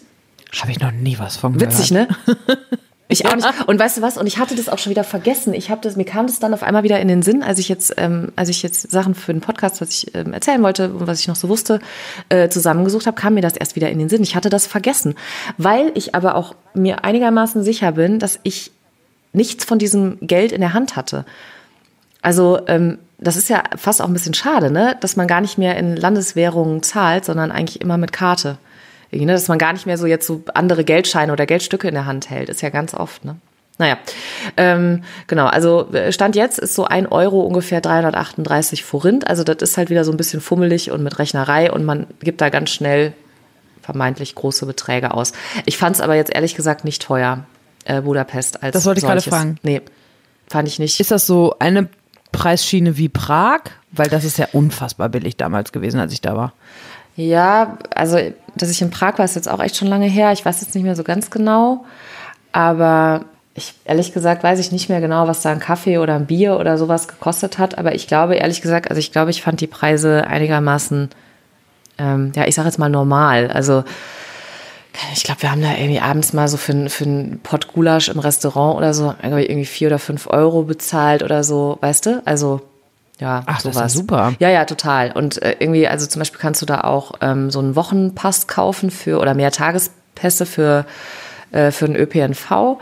Habe 0.59 0.73
ich 0.73 0.81
noch 0.81 0.93
nie 0.93 1.19
was 1.19 1.37
von 1.37 1.55
gehört. 1.55 1.73
Witzig, 1.73 1.91
ne? 1.91 2.09
Ich 3.11 3.27
auch 3.27 3.35
nicht. 3.35 3.47
Und 3.67 3.79
weißt 3.79 3.99
du 3.99 4.03
was? 4.03 4.17
Und 4.17 4.29
ich 4.29 4.39
hatte 4.39 4.55
das 4.55 4.69
auch 4.69 4.79
schon 4.79 4.91
wieder 4.91 5.03
vergessen. 5.03 5.53
Ich 5.53 5.69
habe 5.69 5.81
das, 5.81 5.97
mir 5.97 6.05
kam 6.05 6.29
das 6.29 6.39
dann 6.39 6.55
auf 6.55 6.63
einmal 6.63 6.85
wieder 6.85 7.01
in 7.01 7.09
den 7.09 7.23
Sinn, 7.23 7.43
als 7.43 7.59
ich 7.59 7.69
jetzt, 7.69 7.95
ähm, 7.97 8.31
als 8.37 8.49
ich 8.49 8.63
jetzt 8.63 8.89
Sachen 8.89 9.17
für 9.17 9.33
den 9.33 9.41
Podcast, 9.41 9.81
was 9.81 9.91
ich 9.91 10.15
ähm, 10.15 10.33
erzählen 10.33 10.63
wollte 10.63 10.93
und 10.93 11.09
was 11.09 11.19
ich 11.19 11.27
noch 11.27 11.35
so 11.35 11.49
wusste, 11.49 11.81
äh, 12.29 12.49
zusammengesucht 12.49 13.09
habe, 13.09 13.21
kam 13.21 13.35
mir 13.35 13.41
das 13.41 13.57
erst 13.57 13.75
wieder 13.75 13.91
in 13.91 13.99
den 13.99 14.09
Sinn. 14.09 14.23
Ich 14.23 14.37
hatte 14.37 14.49
das 14.49 14.69
vergessen, 14.69 15.17
weil 15.59 15.91
ich 15.95 16.15
aber 16.15 16.37
auch 16.37 16.55
mir 16.73 17.05
einigermaßen 17.05 17.65
sicher 17.65 17.93
bin, 17.93 18.21
dass 18.21 18.39
ich 18.45 18.71
nichts 19.33 19.65
von 19.65 19.81
diesem 19.81 20.19
Geld 20.21 20.53
in 20.53 20.61
der 20.61 20.73
Hand 20.73 20.95
hatte. 20.95 21.25
Also 22.23 22.61
ähm, 22.69 22.99
das 23.19 23.37
ist 23.37 23.49
ja 23.49 23.65
fast 23.77 24.01
auch 24.01 24.07
ein 24.07 24.13
bisschen 24.13 24.35
schade, 24.35 24.71
ne, 24.71 24.97
dass 25.01 25.17
man 25.17 25.27
gar 25.27 25.41
nicht 25.41 25.59
mehr 25.59 25.77
in 25.77 25.97
Landeswährungen 25.97 26.85
zahlt, 26.85 27.25
sondern 27.25 27.51
eigentlich 27.51 27.81
immer 27.81 27.99
mit 27.99 28.13
Karte. 28.13 28.59
Ne, 29.13 29.33
dass 29.33 29.49
man 29.49 29.59
gar 29.59 29.73
nicht 29.73 29.87
mehr 29.87 29.99
so 29.99 30.07
jetzt 30.07 30.27
so 30.27 30.43
andere 30.55 30.85
Geldscheine 30.85 31.33
oder 31.33 31.47
Geldstücke 31.47 31.89
in 31.89 31.95
der 31.95 32.07
Hand 32.07 32.31
hält. 32.31 32.49
Ist 32.49 32.63
ja 32.63 32.71
ganz 32.71 32.95
oft, 32.95 33.25
ne? 33.25 33.37
Naja, 33.79 33.97
ähm, 34.59 35.05
genau, 35.27 35.47
also 35.47 35.91
äh, 35.93 36.13
Stand 36.13 36.37
jetzt 36.37 36.59
ist 36.59 36.75
so 36.75 36.85
ein 36.85 37.07
Euro 37.07 37.41
ungefähr 37.41 37.81
338 37.81 38.85
Forint. 38.85 39.27
Also 39.27 39.43
das 39.43 39.57
ist 39.63 39.79
halt 39.79 39.89
wieder 39.89 40.05
so 40.05 40.11
ein 40.13 40.19
bisschen 40.19 40.43
fummelig 40.43 40.91
und 40.91 41.03
mit 41.03 41.19
Rechnerei 41.19 41.73
und 41.73 41.85
man 41.85 42.07
gibt 42.21 42.43
da 42.43 42.51
ganz 42.51 42.69
schnell 42.71 43.15
vermeintlich 43.81 44.35
große 44.35 44.67
Beträge 44.67 45.15
aus. 45.15 45.33
Ich 45.65 45.79
fand 45.79 45.97
es 45.97 46.03
aber 46.03 46.15
jetzt 46.15 46.33
ehrlich 46.35 46.55
gesagt 46.55 46.85
nicht 46.85 47.01
teuer, 47.01 47.45
äh, 47.87 48.03
Budapest 48.03 48.63
als 48.63 48.75
Das 48.75 48.85
wollte 48.85 48.99
ich 48.99 49.07
solches. 49.07 49.25
gerade 49.25 49.37
fragen. 49.37 49.59
Nee, 49.63 49.81
fand 50.47 50.69
ich 50.69 50.79
nicht. 50.79 51.01
Ist 51.01 51.11
das 51.11 51.27
so 51.27 51.57
eine 51.59 51.89
Preisschiene 52.33 52.99
wie 52.99 53.09
Prag? 53.09 53.61
Weil 53.93 54.09
das 54.09 54.25
ist 54.25 54.39
ja 54.39 54.47
unfassbar 54.53 55.09
billig 55.09 55.37
damals 55.37 55.73
gewesen, 55.73 55.99
als 55.99 56.13
ich 56.13 56.21
da 56.21 56.37
war. 56.37 56.53
Ja, 57.21 57.77
also, 57.95 58.19
dass 58.57 58.71
ich 58.71 58.81
in 58.81 58.91
Prag 58.91 59.19
war, 59.19 59.25
ist 59.27 59.37
jetzt 59.37 59.51
auch 59.51 59.61
echt 59.61 59.77
schon 59.77 59.89
lange 59.89 60.07
her. 60.07 60.33
Ich 60.33 60.45
weiß 60.45 60.63
jetzt 60.63 60.75
nicht 60.75 60.85
mehr 60.85 60.97
so 60.97 61.05
ganz 61.05 61.31
genau. 61.31 61.85
Aber 62.53 63.27
ich, 63.55 63.75
ehrlich 63.85 64.13
gesagt, 64.15 64.43
weiß 64.43 64.59
ich 64.59 64.73
nicht 64.73 64.89
mehr 64.89 65.03
genau, 65.03 65.29
was 65.29 65.43
da 65.43 65.51
ein 65.51 65.61
Kaffee 65.61 65.99
oder 65.99 66.15
ein 66.15 66.27
Bier 66.27 66.59
oder 66.59 66.79
sowas 66.79 67.09
gekostet 67.09 67.59
hat. 67.59 67.77
Aber 67.77 67.95
ich 67.95 68.07
glaube, 68.07 68.37
ehrlich 68.37 68.63
gesagt, 68.63 68.89
also 68.89 68.99
ich 68.99 69.13
glaube, 69.13 69.31
ich 69.31 69.43
fand 69.43 69.61
die 69.61 69.67
Preise 69.67 70.27
einigermaßen, 70.27 71.11
ähm, 71.99 72.33
ja, 72.35 72.47
ich 72.47 72.55
sage 72.55 72.69
jetzt 72.69 72.79
mal 72.79 72.89
normal. 72.89 73.51
Also, 73.51 73.85
ich 75.15 75.23
glaube, 75.23 75.43
wir 75.43 75.51
haben 75.51 75.63
da 75.63 75.73
irgendwie 75.73 76.01
abends 76.01 76.33
mal 76.33 76.49
so 76.49 76.57
für, 76.57 76.89
für 76.89 77.05
einen 77.05 77.41
Pott 77.43 77.69
Gulasch 77.69 78.09
im 78.09 78.19
Restaurant 78.19 78.79
oder 78.79 78.95
so 78.95 79.15
irgendwie 79.23 79.67
vier 79.67 79.89
oder 79.89 79.99
fünf 79.99 80.27
Euro 80.27 80.63
bezahlt 80.63 81.23
oder 81.23 81.45
so, 81.45 81.77
weißt 81.83 82.07
du? 82.07 82.23
Also, 82.25 82.63
ja, 83.21 83.43
Ach, 83.47 83.61
sowas. 83.61 83.77
das 83.77 83.93
ist 83.93 83.99
super. 83.99 84.33
Ja, 84.39 84.49
ja, 84.49 84.65
total. 84.65 85.13
Und 85.13 85.41
äh, 85.43 85.57
irgendwie, 85.59 85.87
also 85.87 86.07
zum 86.07 86.21
Beispiel 86.21 86.41
kannst 86.41 86.63
du 86.63 86.67
da 86.67 86.81
auch 86.83 87.13
ähm, 87.21 87.51
so 87.51 87.59
einen 87.59 87.77
Wochenpass 87.77 88.47
kaufen 88.47 88.91
für 88.91 89.21
oder 89.21 89.35
mehr 89.35 89.51
Tagespässe 89.53 90.47
für, 90.47 90.87
äh, 91.53 91.71
für 91.71 91.87
den 91.87 91.97
ÖPNV. 91.97 92.79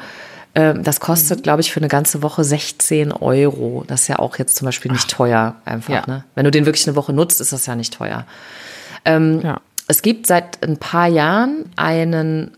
Ähm, 0.54 0.82
das 0.82 1.00
kostet, 1.00 1.38
mhm. 1.38 1.42
glaube 1.42 1.60
ich, 1.60 1.72
für 1.72 1.80
eine 1.80 1.88
ganze 1.88 2.22
Woche 2.22 2.44
16 2.44 3.12
Euro. 3.12 3.84
Das 3.86 4.02
ist 4.02 4.08
ja 4.08 4.18
auch 4.18 4.38
jetzt 4.38 4.56
zum 4.56 4.66
Beispiel 4.66 4.92
nicht 4.92 5.06
Ach. 5.08 5.16
teuer 5.16 5.54
einfach. 5.64 5.94
Ja. 5.94 6.02
Ne? 6.06 6.24
Wenn 6.34 6.44
du 6.44 6.50
den 6.50 6.66
wirklich 6.66 6.86
eine 6.86 6.96
Woche 6.96 7.12
nutzt, 7.12 7.40
ist 7.40 7.52
das 7.52 7.66
ja 7.66 7.74
nicht 7.74 7.94
teuer. 7.94 8.24
Ähm, 9.04 9.40
ja. 9.42 9.60
Es 9.86 10.02
gibt 10.02 10.26
seit 10.26 10.62
ein 10.62 10.76
paar 10.76 11.08
Jahren 11.08 11.64
einen 11.76 12.57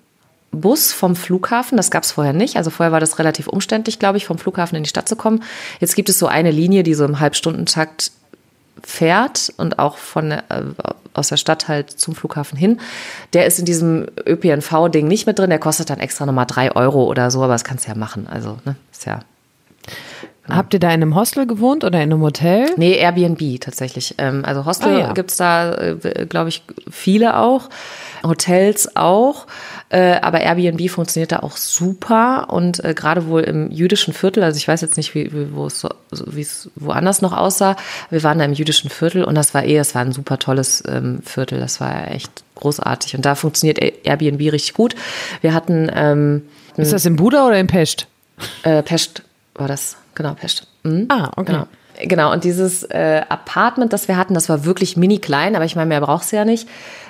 Bus 0.52 0.92
vom 0.92 1.14
Flughafen. 1.16 1.76
Das 1.76 1.90
gab 1.90 2.02
es 2.02 2.12
vorher 2.12 2.32
nicht. 2.32 2.56
Also 2.56 2.70
vorher 2.70 2.92
war 2.92 3.00
das 3.00 3.18
relativ 3.18 3.46
umständlich, 3.46 3.98
glaube 3.98 4.18
ich, 4.18 4.26
vom 4.26 4.38
Flughafen 4.38 4.76
in 4.76 4.82
die 4.82 4.88
Stadt 4.88 5.08
zu 5.08 5.16
kommen. 5.16 5.42
Jetzt 5.78 5.94
gibt 5.94 6.08
es 6.08 6.18
so 6.18 6.26
eine 6.26 6.50
Linie, 6.50 6.82
die 6.82 6.94
so 6.94 7.04
im 7.04 7.20
Halbstundentakt 7.20 8.12
fährt 8.82 9.52
und 9.56 9.78
auch 9.78 9.96
von 9.96 10.32
äh, 10.32 10.42
aus 11.12 11.28
der 11.28 11.36
Stadt 11.36 11.68
halt 11.68 11.90
zum 11.90 12.14
Flughafen 12.14 12.56
hin, 12.56 12.80
der 13.32 13.46
ist 13.46 13.58
in 13.58 13.64
diesem 13.64 14.06
ÖPNV-Ding 14.26 15.06
nicht 15.06 15.26
mit 15.26 15.38
drin. 15.38 15.50
Der 15.50 15.58
kostet 15.58 15.90
dann 15.90 16.00
extra 16.00 16.26
nochmal 16.26 16.46
drei 16.46 16.74
Euro 16.74 17.04
oder 17.04 17.30
so, 17.30 17.42
aber 17.42 17.52
das 17.52 17.64
kannst 17.64 17.86
du 17.86 17.90
ja 17.90 17.96
machen. 17.96 18.26
Also, 18.28 18.58
ne, 18.64 18.76
ist 18.92 19.06
ja. 19.06 19.20
Habt 20.54 20.74
ihr 20.74 20.80
da 20.80 20.88
in 20.88 21.02
einem 21.02 21.14
Hostel 21.14 21.46
gewohnt 21.46 21.84
oder 21.84 22.02
in 22.02 22.12
einem 22.12 22.22
Hotel? 22.22 22.70
Nee, 22.76 22.94
Airbnb 22.94 23.60
tatsächlich. 23.60 24.14
Ähm, 24.18 24.44
also 24.44 24.64
Hostel 24.64 24.94
ah, 24.94 24.98
ja. 24.98 25.12
gibt's 25.12 25.36
da, 25.36 25.74
äh, 25.74 26.26
glaube 26.28 26.48
ich, 26.48 26.62
viele 26.90 27.36
auch. 27.38 27.68
Hotels 28.22 28.96
auch. 28.96 29.46
Äh, 29.88 30.20
aber 30.20 30.40
Airbnb 30.40 30.90
funktioniert 30.90 31.32
da 31.32 31.40
auch 31.40 31.56
super 31.56 32.46
und 32.50 32.84
äh, 32.84 32.94
gerade 32.94 33.26
wohl 33.26 33.42
im 33.42 33.70
jüdischen 33.70 34.14
Viertel, 34.14 34.44
also 34.44 34.56
ich 34.56 34.68
weiß 34.68 34.82
jetzt 34.82 34.96
nicht, 34.96 35.14
es 35.16 35.84
wie 36.26 36.40
es 36.40 36.70
woanders 36.76 37.22
noch 37.22 37.36
aussah. 37.36 37.76
Wir 38.10 38.22
waren 38.22 38.38
da 38.38 38.44
im 38.44 38.52
jüdischen 38.52 38.90
Viertel 38.90 39.24
und 39.24 39.34
das 39.34 39.52
war 39.54 39.64
eh, 39.64 39.76
das 39.76 39.94
war 39.94 40.02
ein 40.02 40.12
super 40.12 40.38
tolles 40.38 40.82
ähm, 40.86 41.20
Viertel. 41.24 41.58
Das 41.58 41.80
war 41.80 42.10
echt 42.10 42.30
großartig 42.54 43.16
und 43.16 43.24
da 43.24 43.34
funktioniert 43.34 43.78
Airbnb 43.78 44.40
richtig 44.52 44.74
gut. 44.74 44.94
Wir 45.40 45.54
hatten 45.54 45.90
ähm, 45.94 46.42
ist 46.76 46.92
das 46.92 47.04
in 47.04 47.16
Buda 47.16 47.46
oder 47.46 47.58
in 47.58 47.66
Pest? 47.66 48.06
Äh, 48.62 48.82
Pest 48.82 49.22
war 49.60 49.68
das, 49.68 49.96
genau 50.14 50.34
Pest. 50.34 50.66
Mhm. 50.82 51.06
Ah, 51.08 51.30
okay. 51.36 51.52
Genau. 51.52 51.66
Genau, 52.02 52.32
und 52.32 52.44
dieses 52.44 52.82
äh, 52.84 53.22
Apartment, 53.28 53.92
das 53.92 54.08
wir 54.08 54.16
hatten, 54.16 54.32
das 54.32 54.48
war 54.48 54.64
wirklich 54.64 54.96
mini 54.96 55.18
klein, 55.18 55.54
aber 55.54 55.66
ich 55.66 55.76
meine, 55.76 55.88
mehr 55.88 56.00
brauchst 56.00 56.32
du 56.32 56.36
ja 56.36 56.46
nicht. 56.46 56.66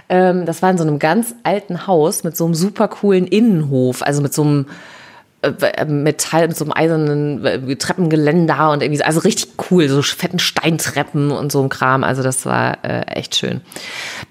Ähm, 0.09 0.47
das 0.47 0.63
war 0.63 0.71
in 0.71 0.79
so 0.79 0.83
einem 0.85 0.99
ganz 0.99 1.35
alten 1.45 1.87
Haus 1.87 2.25
mit 2.25 2.37
so 2.37 2.45
einem 2.45 2.55
super 2.55 2.89
coolen 2.89 3.27
Innenhof, 3.27 4.03
also 4.03 4.21
mit 4.21 4.35
so 4.35 4.43
einem 4.43 4.67
äh, 5.43 5.85
Metall, 5.85 6.49
mit 6.49 6.57
so 6.57 6.65
einem 6.65 6.73
eisernen 6.75 7.45
äh, 7.47 7.77
Treppengeländer 7.77 8.73
und 8.73 8.83
irgendwie, 8.83 9.03
also 9.03 9.21
richtig 9.21 9.53
cool, 9.71 9.89
so 9.89 10.03
fetten 10.03 10.39
Steintreppen 10.39 11.31
und 11.31 11.53
so 11.53 11.63
ein 11.63 11.69
Kram. 11.69 12.03
Also 12.03 12.23
das 12.23 12.45
war 12.45 12.85
äh, 12.85 13.03
echt 13.07 13.37
schön. 13.37 13.61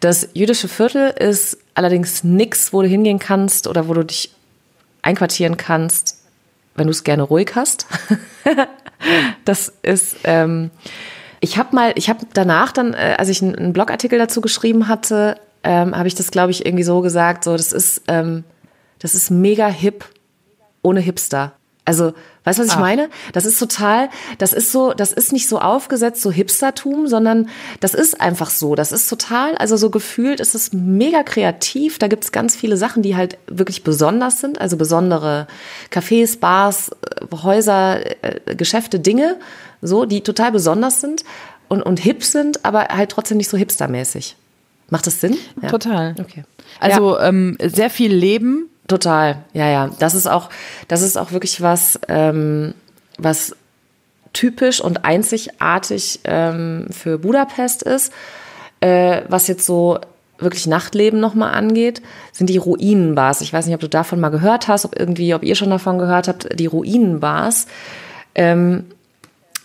Das 0.01 0.29
jüdische 0.33 0.67
Viertel 0.67 1.09
ist 1.09 1.57
allerdings 1.73 2.23
nix, 2.23 2.73
wo 2.73 2.81
du 2.81 2.87
hingehen 2.87 3.19
kannst 3.19 3.67
oder 3.67 3.87
wo 3.87 3.93
du 3.93 4.03
dich 4.03 4.31
einquartieren 5.01 5.57
kannst, 5.57 6.18
wenn 6.79 6.87
du 6.87 6.91
es 6.91 7.03
gerne 7.03 7.23
ruhig 7.23 7.51
hast. 7.55 7.85
das 9.45 9.73
ist, 9.83 10.17
ähm, 10.23 10.71
ich 11.39 11.57
habe 11.57 11.75
mal, 11.75 11.93
ich 11.95 12.09
habe 12.09 12.25
danach 12.33 12.71
dann, 12.71 12.93
äh, 12.93 13.15
als 13.17 13.29
ich 13.29 13.41
einen 13.41 13.73
Blogartikel 13.73 14.17
dazu 14.17 14.41
geschrieben 14.41 14.87
hatte, 14.87 15.39
ähm, 15.63 15.95
habe 15.95 16.07
ich 16.07 16.15
das, 16.15 16.31
glaube 16.31 16.51
ich, 16.51 16.65
irgendwie 16.65 16.83
so 16.83 17.01
gesagt, 17.01 17.43
so, 17.43 17.55
das 17.55 17.71
ist, 17.71 18.03
ähm, 18.07 18.43
das 18.99 19.15
ist 19.15 19.29
mega 19.29 19.67
hip 19.67 20.05
ohne 20.81 20.99
Hipster. 20.99 21.53
Also, 21.89 22.13
weißt 22.43 22.59
du, 22.59 22.63
was 22.63 22.69
ich 22.69 22.75
Ach. 22.75 22.81
meine? 22.81 23.09
Das 23.33 23.45
ist 23.45 23.57
total, 23.57 24.09
das 24.37 24.53
ist 24.53 24.71
so, 24.71 24.93
das 24.93 25.11
ist 25.11 25.33
nicht 25.33 25.49
so 25.49 25.57
aufgesetzt, 25.59 26.21
so 26.21 26.31
Hipstertum, 26.31 27.07
sondern 27.07 27.49
das 27.79 27.95
ist 27.95 28.21
einfach 28.21 28.51
so. 28.51 28.75
Das 28.75 28.91
ist 28.91 29.09
total, 29.09 29.55
also 29.55 29.75
so 29.75 29.89
gefühlt 29.89 30.39
ist 30.39 30.53
es 30.53 30.71
mega 30.71 31.23
kreativ. 31.23 31.97
Da 31.97 32.07
gibt 32.07 32.25
es 32.25 32.31
ganz 32.31 32.55
viele 32.55 32.77
Sachen, 32.77 33.01
die 33.01 33.15
halt 33.15 33.39
wirklich 33.47 33.83
besonders 33.83 34.39
sind, 34.39 34.61
also 34.61 34.77
besondere 34.77 35.47
Cafés, 35.91 36.37
Bars, 36.39 36.91
äh, 36.91 37.35
Häuser, 37.41 38.05
äh, 38.23 38.55
Geschäfte, 38.55 38.99
Dinge, 38.99 39.37
so, 39.81 40.05
die 40.05 40.21
total 40.21 40.51
besonders 40.51 41.01
sind 41.01 41.23
und, 41.69 41.81
und 41.81 41.99
hip 41.99 42.23
sind, 42.23 42.65
aber 42.65 42.89
halt 42.89 43.09
trotzdem 43.09 43.37
nicht 43.37 43.49
so 43.49 43.57
hipstermäßig. 43.57 44.35
Macht 44.91 45.07
das 45.07 45.21
Sinn? 45.21 45.35
Ja. 45.59 45.69
Total. 45.69 46.13
Okay. 46.19 46.43
Also 46.79 47.17
ja. 47.17 47.29
ähm, 47.29 47.57
sehr 47.63 47.89
viel 47.89 48.13
Leben. 48.13 48.69
Total, 48.89 49.43
ja, 49.53 49.69
ja. 49.69 49.89
Das 49.99 50.15
ist 50.15 50.27
auch, 50.27 50.49
das 50.87 51.03
ist 51.03 51.15
auch 51.15 51.31
wirklich 51.31 51.61
was, 51.61 51.99
ähm, 52.07 52.73
was 53.19 53.55
typisch 54.33 54.81
und 54.81 55.05
einzigartig 55.05 56.21
ähm, 56.23 56.87
für 56.89 57.19
Budapest 57.19 57.83
ist. 57.83 58.11
Äh, 58.81 59.21
was 59.27 59.47
jetzt 59.47 59.65
so 59.65 59.99
wirklich 60.39 60.65
Nachtleben 60.65 61.19
nochmal 61.19 61.53
angeht, 61.53 62.01
sind 62.31 62.49
die 62.49 62.57
Ruinenbars. 62.57 63.41
Ich 63.41 63.53
weiß 63.53 63.67
nicht, 63.67 63.75
ob 63.75 63.81
du 63.81 63.89
davon 63.89 64.19
mal 64.19 64.29
gehört 64.29 64.67
hast, 64.67 64.85
ob 64.85 64.97
irgendwie, 64.97 65.35
ob 65.35 65.43
ihr 65.43 65.55
schon 65.55 65.69
davon 65.69 65.99
gehört 65.99 66.27
habt, 66.27 66.59
die 66.59 66.65
Ruinenbars. 66.65 67.67
Ähm, 68.33 68.85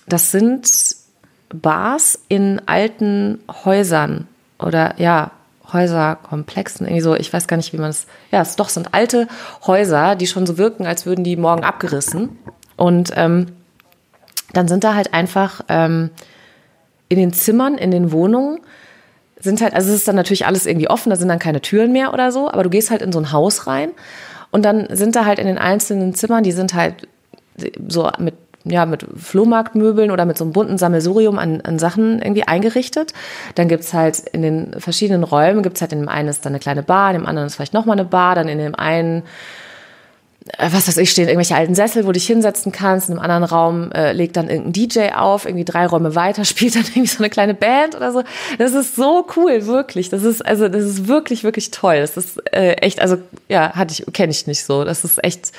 das 0.07 0.33
sind 0.33 0.69
Bars 1.49 2.19
in 2.29 2.61
alten 2.67 3.39
Häusern 3.65 4.29
oder 4.59 5.01
ja, 5.01 5.31
Häuserkomplexen, 5.75 6.87
irgendwie 6.87 7.03
so, 7.03 7.15
ich 7.15 7.33
weiß 7.33 7.47
gar 7.47 7.59
nicht, 7.59 7.73
wie 7.73 7.79
man 7.79 7.91
es, 7.91 8.07
ja, 8.31 8.41
es 8.41 8.57
doch 8.57 8.71
sind 8.71 8.95
alte 8.95 9.29
Häuser, 9.67 10.17
die 10.17 10.27
schon 10.27 10.47
so 10.47 10.57
wirken, 10.57 10.87
als 10.87 11.05
würden 11.05 11.25
die 11.25 11.37
morgen 11.37 11.65
abgerissen. 11.65 12.39
Und 12.77 13.13
ähm, 13.17 13.47
dann 14.55 14.69
sind 14.69 14.85
da 14.85 14.95
halt 14.95 15.13
einfach 15.13 15.61
ähm, 15.69 16.11
in 17.09 17.19
den 17.19 17.33
Zimmern, 17.33 17.77
in 17.77 17.91
den 17.91 18.13
Wohnungen, 18.13 18.61
sind 19.39 19.61
halt, 19.61 19.75
also 19.75 19.91
es 19.91 19.97
ist 19.97 20.09
dann 20.09 20.17
natürlich 20.17 20.47
alles 20.47 20.65
irgendwie 20.65 20.89
offen, 20.89 21.11
da 21.11 21.17
sind 21.17 21.29
dann 21.29 21.39
keine 21.39 21.61
Türen 21.61 21.93
mehr 21.93 22.15
oder 22.15 22.33
so, 22.33 22.51
aber 22.51 22.63
du 22.63 22.71
gehst 22.71 22.91
halt 22.91 23.03
in 23.03 23.13
so 23.13 23.19
ein 23.19 23.31
Haus 23.31 23.67
rein 23.67 23.91
und 24.51 24.65
dann 24.65 24.87
sind 24.91 25.17
da 25.17 25.27
halt 25.27 25.39
in 25.39 25.47
den 25.47 25.59
einzelnen 25.59 26.15
Zimmern, 26.15 26.45
die 26.45 26.53
sind 26.53 26.75
halt 26.75 27.09
so 27.89 28.11
mit 28.19 28.35
ja, 28.65 28.87
mit 28.87 29.07
Flohmarktmöbeln 29.17 30.11
oder 30.11 30.25
mit 30.25 30.39
so 30.39 30.45
einem 30.45 30.53
bunten 30.53 30.79
Sammelsurium 30.79 31.39
an, 31.39 31.61
an 31.61 31.79
Sachen 31.79 32.21
irgendwie 32.21 32.45
eingerichtet. 32.45 33.13
Dann 33.55 33.69
gibt's 33.69 33.93
halt 33.93 34.21
in 34.33 34.43
den 34.43 34.81
verschiedenen 34.81 35.23
Räumen, 35.23 35.63
gibt's 35.63 35.81
halt 35.81 35.93
in 35.93 36.01
dem 36.01 36.09
einen 36.09 36.29
ist 36.29 36.45
dann 36.45 36.53
eine 36.53 36.61
kleine 36.61 36.83
Bar, 36.83 37.11
in 37.11 37.21
dem 37.21 37.27
anderen 37.27 37.47
ist 37.47 37.57
vielleicht 37.57 37.75
nochmal 37.75 37.99
eine 37.99 38.09
Bar, 38.09 38.35
dann 38.35 38.49
in 38.49 38.59
dem 38.59 38.75
einen 38.75 39.23
äh, 40.59 40.69
was 40.71 40.89
weiß 40.89 40.99
ich, 40.99 41.11
stehen 41.11 41.29
irgendwelche 41.29 41.57
alten 41.57 41.75
Sessel, 41.75 42.05
wo 42.05 42.09
du 42.09 42.15
dich 42.15 42.27
hinsetzen 42.27 42.71
kannst. 42.71 43.09
In 43.09 43.15
einem 43.15 43.23
anderen 43.23 43.45
Raum 43.45 43.93
äh, 43.93 44.13
legt 44.13 44.37
dann 44.37 44.49
irgendein 44.49 44.73
DJ 44.73 45.13
auf, 45.15 45.47
irgendwie 45.47 45.65
drei 45.65 45.87
Räume 45.87 46.15
weiter 46.15 46.45
spielt 46.45 46.75
dann 46.75 46.85
irgendwie 46.85 47.07
so 47.07 47.19
eine 47.19 47.31
kleine 47.31 47.55
Band 47.55 47.95
oder 47.95 48.13
so. 48.13 48.23
Das 48.59 48.73
ist 48.73 48.97
so 48.97 49.27
cool, 49.37 49.67
wirklich. 49.67 50.11
Das 50.11 50.23
ist 50.23 50.45
also, 50.45 50.69
das 50.69 50.85
ist 50.85 51.09
wirklich, 51.09 51.45
wirklich 51.45 51.71
toll. 51.71 52.01
Das 52.01 52.17
ist 52.17 52.41
äh, 52.53 52.73
echt, 52.75 53.01
also 53.01 53.17
ja, 53.49 53.75
hatte 53.75 53.93
ich, 53.93 54.13
kenne 54.13 54.33
ich 54.33 54.47
nicht 54.47 54.65
so. 54.65 54.85
Das 54.85 55.05
ist 55.05 55.23
echt, 55.25 55.53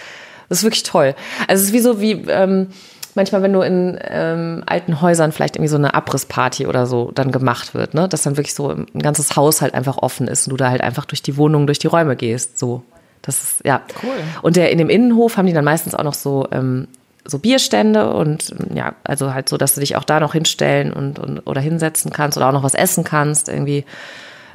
das 0.49 0.59
ist 0.59 0.63
wirklich 0.63 0.83
toll. 0.83 1.15
Also 1.47 1.61
es 1.61 1.69
ist 1.69 1.73
wie 1.73 1.79
so 1.79 2.01
wie 2.01 2.11
ähm, 2.27 2.67
manchmal, 3.15 3.41
wenn 3.41 3.53
du 3.53 3.61
in 3.61 3.97
ähm, 4.01 4.63
alten 4.65 5.01
Häusern 5.01 5.31
vielleicht 5.31 5.55
irgendwie 5.55 5.69
so 5.69 5.77
eine 5.77 5.93
Abrissparty 5.93 6.67
oder 6.67 6.85
so 6.85 7.11
dann 7.13 7.31
gemacht 7.31 7.73
wird, 7.73 7.93
ne? 7.93 8.07
Dass 8.07 8.23
dann 8.23 8.37
wirklich 8.37 8.53
so 8.53 8.69
ein 8.69 9.01
ganzes 9.01 9.35
Haus 9.35 9.61
halt 9.61 9.73
einfach 9.73 9.97
offen 9.97 10.27
ist 10.27 10.47
und 10.47 10.51
du 10.51 10.57
da 10.57 10.69
halt 10.69 10.81
einfach 10.81 11.05
durch 11.05 11.21
die 11.21 11.37
Wohnung, 11.37 11.65
durch 11.67 11.79
die 11.79 11.87
Räume 11.87 12.15
gehst. 12.15 12.59
So. 12.59 12.83
Das 13.21 13.41
ist, 13.41 13.65
ja. 13.65 13.81
Cool. 14.03 14.13
Und 14.41 14.55
der 14.55 14.71
in 14.71 14.77
dem 14.77 14.89
Innenhof 14.89 15.37
haben 15.37 15.47
die 15.47 15.53
dann 15.53 15.65
meistens 15.65 15.95
auch 15.95 16.03
noch 16.03 16.13
so, 16.13 16.47
ähm, 16.51 16.87
so 17.25 17.39
Bierstände 17.39 18.13
und 18.13 18.53
ja, 18.73 18.93
also 19.03 19.33
halt 19.33 19.49
so, 19.49 19.57
dass 19.57 19.73
du 19.73 19.79
dich 19.79 19.95
auch 19.95 20.03
da 20.03 20.19
noch 20.19 20.33
hinstellen 20.33 20.93
und, 20.93 21.17
und 21.17 21.39
oder 21.39 21.59
hinsetzen 21.59 22.11
kannst 22.11 22.37
oder 22.37 22.47
auch 22.47 22.53
noch 22.53 22.63
was 22.63 22.75
essen 22.75 23.03
kannst, 23.03 23.49
irgendwie. 23.49 23.83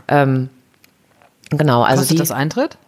Ähm, 0.07 0.49
genau, 1.51 1.83
also. 1.83 2.03
Kostet 2.03 2.17
die, 2.17 2.21
das 2.21 2.31
Eintritt? 2.31 2.79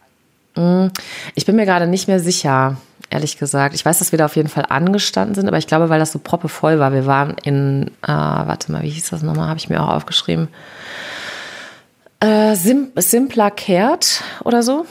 Mh, 0.55 0.87
mm, 0.87 0.91
ich 1.35 1.47
bin 1.47 1.57
mir 1.57 1.67
gerade 1.67 1.87
nicht 1.87 2.07
mehr 2.07 2.21
sicher 2.21 2.77
ehrlich 3.13 3.39
gesagt. 3.39 3.75
Ich 3.75 3.85
weiß, 3.85 3.99
dass 3.99 4.13
wir 4.13 4.19
da 4.19 4.25
auf 4.25 4.37
jeden 4.37 4.49
Fall 4.49 4.65
angestanden 4.69 5.35
sind, 5.35 5.47
aber 5.47 5.59
ich 5.59 5.67
glaube, 5.67 5.89
weil 5.89 5.99
das 5.99 6.13
so 6.13 6.19
proppevoll 6.19 6.79
war. 6.79 6.93
Wir 6.93 7.07
waren 7.07 7.37
in, 7.43 7.89
äh, 8.03 8.09
warte 8.09 8.73
mal, 8.73 8.83
wie 8.83 8.91
hieß 8.91 9.11
das 9.11 9.23
nochmal? 9.23 9.49
Habe 9.49 9.59
ich 9.59 9.69
mir 9.69 9.83
auch 9.83 9.89
aufgeschrieben. 9.89 10.49
Äh, 12.21 12.55
Sim, 12.55 12.89
Simpler 12.97 13.51
Kehrt 13.51 14.23
oder 14.45 14.63
so. 14.63 14.87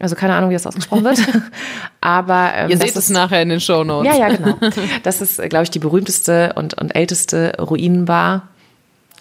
Also 0.00 0.16
keine 0.16 0.34
Ahnung, 0.34 0.50
wie 0.50 0.54
das 0.54 0.66
ausgesprochen 0.66 1.04
wird. 1.04 1.18
Aber 2.00 2.52
ähm, 2.54 2.70
ihr 2.70 2.78
seht 2.78 2.96
es 2.96 3.10
nachher 3.10 3.42
in 3.42 3.48
den 3.48 3.60
Show 3.60 3.84
Notes. 3.84 4.12
Ja, 4.12 4.28
ja, 4.28 4.36
genau. 4.36 4.56
Das 5.02 5.20
ist, 5.20 5.40
glaube 5.48 5.64
ich, 5.64 5.70
die 5.70 5.78
berühmteste 5.78 6.52
und, 6.56 6.74
und 6.74 6.94
älteste 6.94 7.54
Ruinenbar. 7.58 8.48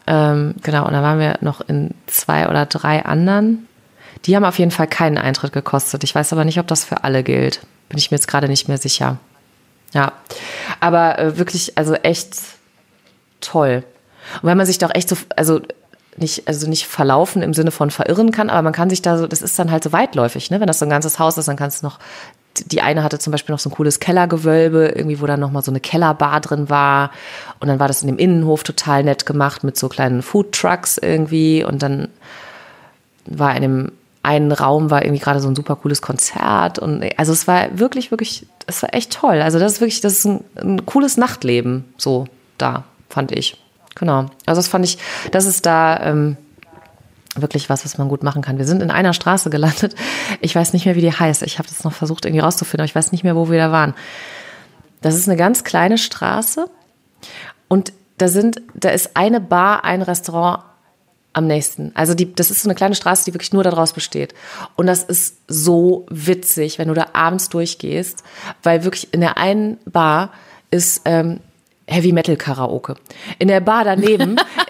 Ähm, 0.08 0.56
genau, 0.64 0.86
und 0.86 0.94
da 0.94 1.02
waren 1.02 1.20
wir 1.20 1.38
noch 1.42 1.62
in 1.62 1.92
zwei 2.08 2.50
oder 2.50 2.66
drei 2.66 3.06
anderen. 3.06 3.68
Die 4.26 4.36
haben 4.36 4.46
auf 4.46 4.60
jeden 4.60 4.72
Fall 4.72 4.88
keinen 4.88 5.18
Eintritt 5.18 5.54
gekostet. 5.54 6.04
Ich 6.04 6.14
weiß 6.14 6.34
aber 6.34 6.44
nicht, 6.44 6.60
ob 6.60 6.68
das 6.68 6.86
für 6.86 7.04
alle 7.04 7.24
gilt. 7.24 7.62
Bin 7.90 7.98
ich 7.98 8.12
mir 8.12 8.18
jetzt 8.18 8.28
gerade 8.28 8.48
nicht 8.48 8.68
mehr 8.68 8.78
sicher. 8.78 9.18
Ja, 9.94 10.14
aber 10.80 11.20
äh, 11.20 11.38
wirklich, 11.38 11.78
also 11.78 11.94
echt 11.94 12.36
toll. 13.42 13.84
Und 14.42 14.50
wenn 14.50 14.58
man 14.58 14.66
sich 14.66 14.80
doch 14.80 14.94
echt 14.94 15.10
so, 15.10 15.16
also 15.36 15.62
nicht, 16.18 16.48
also 16.48 16.70
nicht 16.70 16.88
verlaufen 16.88 17.42
im 17.42 17.54
Sinne 17.54 17.72
von 17.72 17.92
verirren 17.92 18.32
kann, 18.32 18.50
aber 18.50 18.62
man 18.62 18.74
kann 18.74 18.90
sich 18.90 19.02
da 19.02 19.18
so, 19.18 19.28
das 19.28 19.42
ist 19.42 19.58
dann 19.58 19.72
halt 19.72 19.84
so 19.84 19.92
weitläufig, 19.92 20.50
ne? 20.52 20.60
Wenn 20.60 20.68
das 20.68 20.80
so 20.80 20.86
ein 20.86 20.90
ganzes 20.90 21.20
Haus 21.20 21.38
ist, 21.38 21.48
dann 21.48 21.56
kannst 21.56 21.82
du 21.82 21.88
noch, 21.88 22.00
die 22.58 22.82
eine 22.82 23.04
hatte 23.04 23.20
zum 23.20 23.32
Beispiel 23.32 23.54
noch 23.54 23.60
so 23.60 23.70
ein 23.70 23.74
cooles 23.74 24.00
Kellergewölbe, 24.00 24.94
irgendwie, 24.96 25.22
wo 25.22 25.26
dann 25.26 25.40
nochmal 25.40 25.64
so 25.64 25.72
eine 25.72 25.80
Kellerbar 25.80 26.40
drin 26.42 26.70
war. 26.70 27.12
Und 27.60 27.68
dann 27.68 27.80
war 27.80 27.88
das 27.88 28.02
in 28.02 28.08
dem 28.08 28.20
Innenhof 28.20 28.64
total 28.64 29.04
nett 29.04 29.26
gemacht 29.26 29.64
mit 29.64 29.78
so 29.78 29.90
kleinen 29.90 30.22
Foodtrucks 30.22 30.98
irgendwie. 31.00 31.64
Und 31.64 31.82
dann 31.82 32.10
war 33.26 33.56
in 33.56 33.62
dem 33.62 33.92
einen 34.24 34.54
Raum 34.54 34.90
war 34.90 35.04
irgendwie 35.04 35.22
gerade 35.22 35.42
so 35.42 35.50
ein 35.50 35.56
super 35.56 35.76
cooles 35.76 36.02
Konzert 36.02 36.80
und 36.80 37.04
also 37.18 37.34
es 37.34 37.46
war 37.46 37.78
wirklich, 37.78 38.10
wirklich, 38.10 38.48
es 38.66 38.82
war 38.82 38.94
echt 38.94 39.12
toll. 39.12 39.42
Also 39.42 39.60
das 39.60 39.74
ist 39.74 39.82
wirklich, 39.82 40.00
das 40.02 40.14
ist 40.14 40.26
ein, 40.26 40.44
ein 40.56 40.86
cooles 40.86 41.18
Nachtleben 41.18 41.86
so 41.98 42.26
da, 42.58 42.86
fand 43.10 43.34
ich. 43.34 43.62
Genau. 43.96 44.28
Also 44.46 44.60
das 44.60 44.68
fand 44.70 44.86
ich, 44.86 44.98
das 45.32 45.46
ist 45.46 45.66
da 45.66 46.00
ähm, 46.02 46.38
wirklich 47.36 47.70
was, 47.70 47.84
was 47.84 47.98
man 47.98 48.08
gut 48.08 48.24
machen 48.24 48.42
kann. 48.42 48.58
Wir 48.58 48.66
sind 48.66 48.82
in 48.82 48.92
einer 48.92 49.14
Straße 49.14 49.50
gelandet. 49.50 49.96
Ich 50.40 50.56
weiß 50.56 50.74
nicht 50.74 50.86
mehr, 50.86 50.96
wie 50.96 51.02
die 51.02 51.12
heißt. 51.12 51.44
Ich 51.44 51.60
habe 51.60 51.68
das 51.68 51.84
noch 51.84 51.94
versucht 51.94 52.26
irgendwie 52.26 52.42
rauszufinden, 52.42 52.82
aber 52.82 52.86
ich 52.86 52.96
weiß 52.96 53.12
nicht 53.12 53.24
mehr, 53.24 53.36
wo 53.36 53.50
wir 53.50 53.60
da 53.60 53.72
waren. 53.72 53.94
Das 55.02 55.16
ist 55.16 55.28
eine 55.28 55.38
ganz 55.38 55.66
kleine 55.66 55.98
Straße 55.98 56.70
und 57.68 57.92
da 58.18 58.30
sind, 58.30 58.62
da 58.74 58.90
ist 58.90 59.18
eine 59.18 59.42
Bar, 59.42 59.84
ein 59.84 60.02
Restaurant 60.02 60.64
am 61.34 61.48
nächsten. 61.48 61.92
Also 61.96 62.14
die, 62.14 62.34
das 62.34 62.52
ist 62.52 62.62
so 62.62 62.70
eine 62.70 62.76
kleine 62.76 62.96
Straße, 62.96 63.26
die 63.26 63.34
wirklich 63.34 63.54
nur 63.54 63.64
daraus 63.64 63.94
besteht. 63.94 64.34
Und 64.76 64.88
das 64.88 65.04
ist 65.04 65.38
so 65.48 66.06
witzig, 66.10 66.80
wenn 66.80 66.88
du 66.88 66.94
da 66.94 67.08
abends 67.14 67.50
durchgehst, 67.50 68.24
weil 68.62 68.84
wirklich 68.84 69.14
in 69.14 69.22
der 69.22 69.38
einen 69.38 69.78
Bar 69.86 70.32
ist 70.72 71.02
ähm, 71.06 71.40
Heavy 71.86 72.14
Metal 72.14 72.38
Karaoke. 72.38 72.96
In 73.40 73.50
der 73.50 73.60
Bar 73.60 73.84
daneben, 73.84 74.38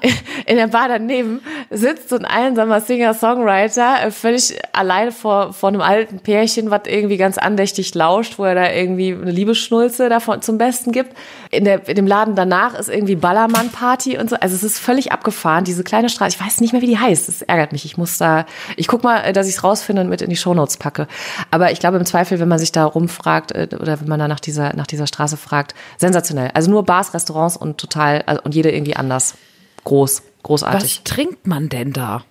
in, 0.00 0.12
in, 0.46 0.56
der 0.56 0.66
Bar 0.66 0.88
daneben 0.88 1.40
sitzt 1.70 2.08
so 2.08 2.16
ein 2.16 2.24
einsamer 2.24 2.80
Singer-Songwriter 2.80 4.02
äh, 4.02 4.10
völlig 4.10 4.58
alleine 4.72 5.12
vor, 5.12 5.52
vor 5.52 5.68
einem 5.68 5.80
alten 5.80 6.18
Pärchen, 6.18 6.70
was 6.70 6.82
irgendwie 6.86 7.16
ganz 7.16 7.38
andächtig 7.38 7.94
lauscht, 7.94 8.38
wo 8.38 8.44
er 8.44 8.56
da 8.56 8.72
irgendwie 8.72 9.12
eine 9.12 9.30
Liebesschnulze 9.30 10.08
davon 10.08 10.42
zum 10.42 10.58
Besten 10.58 10.90
gibt. 10.90 11.16
In, 11.52 11.64
der, 11.64 11.88
in 11.88 11.94
dem 11.94 12.08
Laden 12.08 12.34
danach 12.34 12.74
ist 12.74 12.88
irgendwie 12.88 13.14
Ballermann-Party 13.14 14.18
und 14.18 14.28
so. 14.28 14.36
Also 14.36 14.56
es 14.56 14.64
ist 14.64 14.80
völlig 14.80 15.12
abgefahren, 15.12 15.62
diese 15.62 15.84
kleine 15.84 16.08
Straße. 16.08 16.36
Ich 16.36 16.44
weiß 16.44 16.60
nicht 16.60 16.72
mehr, 16.72 16.82
wie 16.82 16.86
die 16.86 16.98
heißt. 16.98 17.28
Das 17.28 17.42
ärgert 17.42 17.70
mich. 17.70 17.84
Ich 17.84 17.96
muss 17.96 18.18
da, 18.18 18.46
ich 18.76 18.88
guck 18.88 19.04
mal, 19.04 19.32
dass 19.32 19.46
ich 19.46 19.54
es 19.54 19.64
rausfinde 19.64 20.02
und 20.02 20.08
mit 20.08 20.22
in 20.22 20.30
die 20.30 20.36
Shownotes 20.36 20.76
packe. 20.76 21.06
Aber 21.52 21.70
ich 21.70 21.78
glaube 21.78 21.98
im 21.98 22.04
Zweifel, 22.04 22.40
wenn 22.40 22.48
man 22.48 22.58
sich 22.58 22.72
da 22.72 22.84
rumfragt 22.84 23.52
äh, 23.52 23.68
oder 23.78 24.00
wenn 24.00 24.08
man 24.08 24.18
da 24.18 24.26
nach 24.26 24.40
dieser, 24.40 24.74
nach 24.74 24.88
dieser 24.88 25.06
Straße 25.06 25.36
fragt, 25.36 25.74
sensationell. 26.16 26.50
Also 26.54 26.70
nur 26.70 26.84
Bars, 26.84 27.14
Restaurants 27.14 27.56
und 27.56 27.78
total, 27.78 28.22
also, 28.26 28.42
und 28.42 28.54
jede 28.54 28.70
irgendwie 28.70 28.96
anders. 28.96 29.34
Groß, 29.84 30.22
großartig. 30.42 31.02
Was 31.04 31.04
trinkt 31.04 31.46
man 31.46 31.68
denn 31.68 31.92
da? 31.92 32.24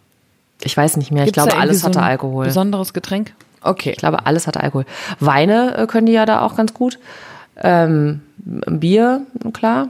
Ich 0.61 0.75
weiß 0.75 0.97
nicht 0.97 1.11
mehr. 1.11 1.25
Gibt's 1.25 1.37
ich 1.37 1.43
glaube, 1.43 1.59
alles 1.59 1.83
hatte 1.83 2.01
Alkohol. 2.01 2.45
Besonderes 2.45 2.93
Getränk? 2.93 3.33
Okay. 3.61 3.91
Ich 3.91 3.97
glaube, 3.97 4.25
alles 4.25 4.47
hatte 4.47 4.61
Alkohol. 4.61 4.85
Weine 5.19 5.77
äh, 5.77 5.87
können 5.87 6.07
die 6.07 6.13
ja 6.13 6.25
da 6.25 6.41
auch 6.41 6.55
ganz 6.55 6.73
gut. 6.73 6.99
Ähm, 7.57 8.21
Bier, 8.37 9.25
klar. 9.53 9.89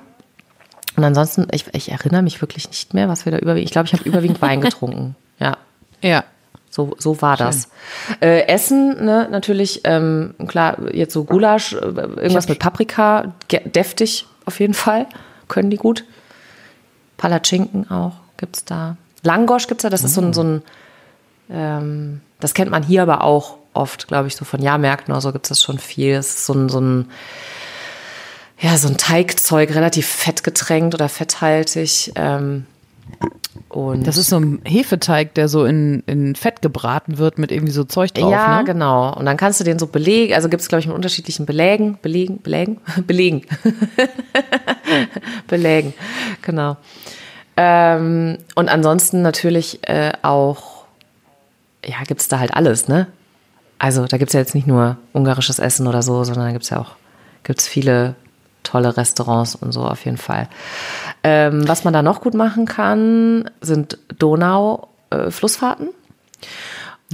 Und 0.95 1.03
ansonsten, 1.03 1.47
ich, 1.51 1.65
ich 1.73 1.91
erinnere 1.91 2.21
mich 2.21 2.41
wirklich 2.41 2.69
nicht 2.69 2.93
mehr, 2.93 3.09
was 3.09 3.25
wir 3.25 3.31
da 3.31 3.39
überwiegend. 3.39 3.69
Ich 3.69 3.71
glaube, 3.71 3.87
ich 3.87 3.93
habe 3.93 4.03
überwiegend 4.03 4.41
Wein 4.41 4.61
getrunken. 4.61 5.15
Ja. 5.39 5.57
Ja. 6.01 6.23
So, 6.75 6.94
so 7.00 7.22
war 7.22 7.38
das. 7.38 7.70
Äh, 8.20 8.48
Essen, 8.48 9.05
ne, 9.05 9.29
natürlich, 9.32 9.79
ähm, 9.86 10.36
klar, 10.46 10.75
jetzt 10.91 11.13
so 11.13 11.24
Gulasch, 11.24 11.72
äh, 11.72 11.77
irgendwas 11.77 12.50
mit 12.50 12.60
Paprika, 12.60 13.34
deftig 13.63 14.27
auf 14.44 14.60
jeden 14.60 14.74
Fall, 14.74 15.08
können 15.48 15.70
die 15.70 15.77
gut. 15.77 16.03
Palatschinken 17.15 17.89
auch 17.89 18.15
gibt's 18.36 18.65
da. 18.65 18.98
Langosch 19.24 19.67
gibt's 19.67 19.84
da, 19.84 19.89
das 19.89 20.03
ist 20.03 20.15
so 20.15 20.22
ein, 20.22 20.34
so 20.34 20.44
ein 20.44 20.62
ähm, 21.50 22.20
das 22.41 22.53
kennt 22.53 22.72
man 22.72 22.84
hier 22.84 23.03
aber 23.03 23.24
auch 23.24 23.55
oft, 23.72 24.10
glaube 24.10 24.27
ich, 24.27 24.36
so 24.36 24.44
von 24.44 24.62
Jahrmärkten 24.62 25.13
oder 25.13 25.22
so 25.22 25.32
gibt's 25.32 25.48
das 25.48 25.63
schon 25.63 25.79
viel. 25.79 26.15
Das 26.15 26.27
ist 26.27 26.46
so 26.46 26.53
ein, 26.55 26.67
so 26.67 26.82
ein, 26.82 27.10
ja, 28.60 28.75
so 28.75 28.89
ein 28.89 28.98
Teigzeug, 28.98 29.74
relativ 29.74 30.08
fett 30.08 30.44
getränkt 30.44 30.94
oder 30.94 31.08
fetthaltig. 31.08 32.12
Ähm, 32.15 32.65
und 33.69 34.07
Das 34.07 34.17
ist 34.17 34.29
so 34.29 34.39
ein 34.39 34.62
Hefeteig, 34.63 35.33
der 35.33 35.47
so 35.47 35.65
in, 35.65 36.01
in 36.05 36.35
Fett 36.35 36.62
gebraten 36.62 37.17
wird 37.17 37.38
mit 37.38 37.51
irgendwie 37.51 37.74
so 37.74 37.83
Zeug 37.83 38.13
drauf. 38.13 38.31
ja, 38.31 38.59
ne? 38.59 38.63
genau. 38.63 39.13
Und 39.13 39.25
dann 39.25 39.38
kannst 39.38 39.59
du 39.59 39.63
den 39.63 39.79
so 39.79 39.88
belegen, 39.88 40.33
also 40.33 40.47
gibt 40.50 40.62
es, 40.62 40.69
glaube 40.69 40.79
ich, 40.79 40.88
mit 40.88 40.95
unterschiedlichen 40.95 41.45
Belägen, 41.45 41.97
belegen, 42.01 42.41
belägen, 42.41 42.77
belegen. 43.05 43.41
belägen, 45.47 45.93
genau. 46.41 46.77
Ähm, 47.57 48.38
und 48.55 48.69
ansonsten 48.69 49.21
natürlich 49.21 49.79
äh, 49.88 50.13
auch, 50.21 50.85
ja, 51.85 52.03
gibt 52.07 52.21
es 52.21 52.27
da 52.27 52.39
halt 52.39 52.53
alles, 52.53 52.88
ne? 52.88 53.07
Also 53.77 54.05
da 54.05 54.17
gibt 54.17 54.29
es 54.29 54.33
ja 54.33 54.39
jetzt 54.39 54.55
nicht 54.55 54.67
nur 54.67 54.97
ungarisches 55.13 55.59
Essen 55.59 55.88
oder 55.88 56.01
so, 56.01 56.24
sondern 56.24 56.45
da 56.45 56.51
gibt 56.51 56.63
es 56.63 56.69
ja 56.69 56.79
auch, 56.79 56.95
gibt's 57.43 57.67
viele 57.67 58.15
tolle 58.65 58.98
Restaurants 58.98 59.55
und 59.55 59.72
so 59.72 59.81
auf 59.81 60.03
jeden 60.05 60.17
Fall. 60.17 60.50
Ähm, 61.24 61.67
was 61.67 61.84
man 61.84 61.93
da 61.93 62.01
noch 62.01 62.22
gut 62.22 62.34
machen 62.34 62.65
kann, 62.65 63.50
sind 63.62 63.98
Donau-Flussfahrten. 64.19 65.89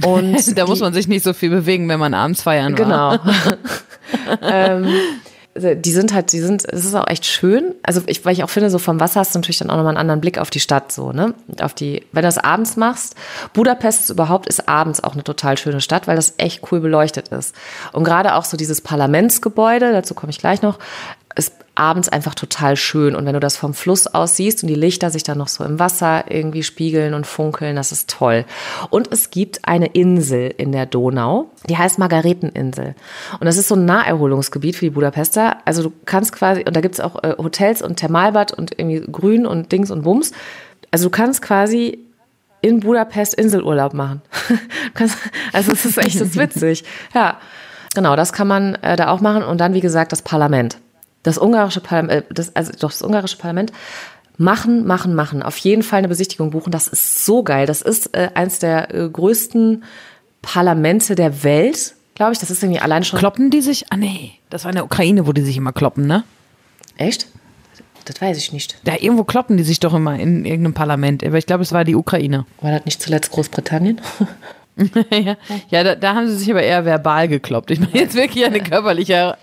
Und 0.04 0.58
da 0.58 0.66
muss 0.66 0.80
man 0.80 0.92
sich 0.92 1.08
nicht 1.08 1.22
so 1.22 1.32
viel 1.32 1.50
bewegen, 1.50 1.88
wenn 1.88 2.00
man 2.00 2.14
abends 2.14 2.42
feiern 2.42 2.76
war. 2.78 3.18
Genau. 3.18 3.34
ähm, 4.42 4.88
die 5.54 5.92
sind 5.92 6.14
halt, 6.14 6.32
die 6.32 6.40
sind, 6.40 6.64
es 6.64 6.86
ist 6.86 6.94
auch 6.94 7.06
echt 7.08 7.26
schön. 7.26 7.74
Also 7.82 8.00
ich, 8.06 8.24
weil 8.24 8.32
ich 8.32 8.42
auch 8.42 8.48
finde, 8.48 8.70
so 8.70 8.78
vom 8.78 9.00
Wasser 9.00 9.20
hast 9.20 9.34
du 9.34 9.38
natürlich 9.38 9.58
dann 9.58 9.68
auch 9.68 9.76
nochmal 9.76 9.90
einen 9.90 9.98
anderen 9.98 10.20
Blick 10.22 10.38
auf 10.38 10.48
die 10.48 10.60
Stadt, 10.60 10.90
so, 10.90 11.12
ne? 11.12 11.34
Auf 11.60 11.74
die, 11.74 12.06
wenn 12.12 12.22
du 12.22 12.28
das 12.28 12.38
abends 12.38 12.76
machst. 12.76 13.16
Budapest 13.52 14.04
ist 14.04 14.10
überhaupt 14.10 14.46
ist 14.46 14.66
abends 14.66 15.04
auch 15.04 15.12
eine 15.12 15.24
total 15.24 15.58
schöne 15.58 15.82
Stadt, 15.82 16.06
weil 16.06 16.16
das 16.16 16.34
echt 16.38 16.72
cool 16.72 16.80
beleuchtet 16.80 17.28
ist. 17.28 17.54
Und 17.92 18.04
gerade 18.04 18.34
auch 18.34 18.46
so 18.46 18.56
dieses 18.56 18.80
Parlamentsgebäude, 18.80 19.92
dazu 19.92 20.14
komme 20.14 20.30
ich 20.30 20.38
gleich 20.38 20.62
noch, 20.62 20.78
abends 21.74 22.08
einfach 22.08 22.34
total 22.34 22.76
schön. 22.76 23.14
Und 23.14 23.24
wenn 23.24 23.32
du 23.32 23.40
das 23.40 23.56
vom 23.56 23.72
Fluss 23.74 24.06
aus 24.06 24.36
siehst 24.36 24.62
und 24.62 24.68
die 24.68 24.74
Lichter 24.74 25.10
sich 25.10 25.22
dann 25.22 25.38
noch 25.38 25.48
so 25.48 25.64
im 25.64 25.78
Wasser 25.78 26.30
irgendwie 26.30 26.62
spiegeln 26.62 27.14
und 27.14 27.26
funkeln, 27.26 27.76
das 27.76 27.92
ist 27.92 28.10
toll. 28.10 28.44
Und 28.90 29.10
es 29.10 29.30
gibt 29.30 29.60
eine 29.64 29.86
Insel 29.86 30.52
in 30.56 30.72
der 30.72 30.86
Donau, 30.86 31.50
die 31.68 31.78
heißt 31.78 31.98
Margareteninsel. 31.98 32.94
Und 33.40 33.46
das 33.46 33.56
ist 33.56 33.68
so 33.68 33.74
ein 33.74 33.86
Naherholungsgebiet 33.86 34.76
für 34.76 34.86
die 34.86 34.90
Budapester. 34.90 35.58
Also 35.64 35.82
du 35.84 35.92
kannst 36.04 36.32
quasi, 36.32 36.62
und 36.64 36.76
da 36.76 36.80
gibt's 36.80 37.00
auch 37.00 37.22
äh, 37.22 37.34
Hotels 37.38 37.80
und 37.80 37.96
Thermalbad 37.96 38.52
und 38.52 38.78
irgendwie 38.78 39.02
Grün 39.10 39.46
und 39.46 39.72
Dings 39.72 39.90
und 39.90 40.02
Bums. 40.02 40.32
Also 40.90 41.06
du 41.06 41.10
kannst 41.10 41.40
quasi 41.40 41.98
in 42.60 42.80
Budapest 42.80 43.34
Inselurlaub 43.34 43.94
machen. 43.94 44.22
Also 45.52 45.72
es 45.72 45.84
ist 45.84 45.98
echt 45.98 46.20
das 46.20 46.28
ist 46.28 46.36
witzig. 46.38 46.84
Ja, 47.14 47.38
genau, 47.94 48.16
das 48.16 48.32
kann 48.32 48.46
man 48.46 48.74
äh, 48.76 48.96
da 48.96 49.08
auch 49.08 49.20
machen. 49.20 49.42
Und 49.42 49.58
dann, 49.60 49.74
wie 49.74 49.80
gesagt, 49.80 50.12
das 50.12 50.22
Parlament. 50.22 50.78
Das 51.22 51.38
ungarische 51.38 51.80
Parlament, 51.80 52.24
äh, 52.30 52.34
das, 52.34 52.54
also 52.56 52.72
doch 52.72 52.90
das 52.90 53.02
ungarische 53.02 53.36
Parlament. 53.36 53.72
Machen, 54.38 54.86
machen, 54.86 55.14
machen. 55.14 55.42
Auf 55.42 55.58
jeden 55.58 55.82
Fall 55.82 55.98
eine 55.98 56.08
Besichtigung 56.08 56.50
buchen. 56.50 56.72
Das 56.72 56.88
ist 56.88 57.24
so 57.24 57.42
geil. 57.42 57.66
Das 57.66 57.82
ist 57.82 58.16
äh, 58.16 58.30
eins 58.34 58.58
der 58.58 58.92
äh, 58.94 59.08
größten 59.08 59.84
Parlamente 60.40 61.14
der 61.14 61.44
Welt, 61.44 61.94
glaube 62.14 62.32
ich. 62.32 62.38
Das 62.38 62.50
ist 62.50 62.62
irgendwie 62.62 62.80
allein 62.80 63.04
schon. 63.04 63.18
Kloppen 63.18 63.50
die 63.50 63.60
sich? 63.60 63.86
Ah, 63.90 63.96
nee. 63.96 64.32
Das 64.50 64.64
war 64.64 64.70
in 64.70 64.76
der 64.76 64.84
Ukraine, 64.84 65.26
wo 65.26 65.32
die 65.32 65.42
sich 65.42 65.56
immer 65.56 65.72
kloppen, 65.72 66.06
ne? 66.06 66.24
Echt? 66.96 67.28
Das 68.04 68.20
weiß 68.20 68.36
ich 68.36 68.52
nicht. 68.52 68.78
Da 68.84 68.96
irgendwo 68.98 69.24
kloppen 69.24 69.56
die 69.56 69.62
sich 69.62 69.78
doch 69.78 69.94
immer 69.94 70.18
in 70.18 70.44
irgendeinem 70.44 70.74
Parlament. 70.74 71.24
Aber 71.24 71.38
ich 71.38 71.46
glaube, 71.46 71.62
es 71.62 71.72
war 71.72 71.84
die 71.84 71.94
Ukraine. 71.94 72.46
War 72.60 72.72
das 72.72 72.84
nicht 72.84 73.00
zuletzt 73.00 73.30
Großbritannien? 73.30 74.00
ja, 75.10 75.36
ja 75.68 75.84
da, 75.84 75.94
da 75.94 76.14
haben 76.14 76.28
sie 76.28 76.36
sich 76.36 76.50
aber 76.50 76.62
eher 76.62 76.84
verbal 76.84 77.28
gekloppt. 77.28 77.70
Ich 77.70 77.80
meine 77.80 77.92
jetzt 77.94 78.14
wirklich 78.14 78.44
eine 78.44 78.60
körperliche 78.60 79.36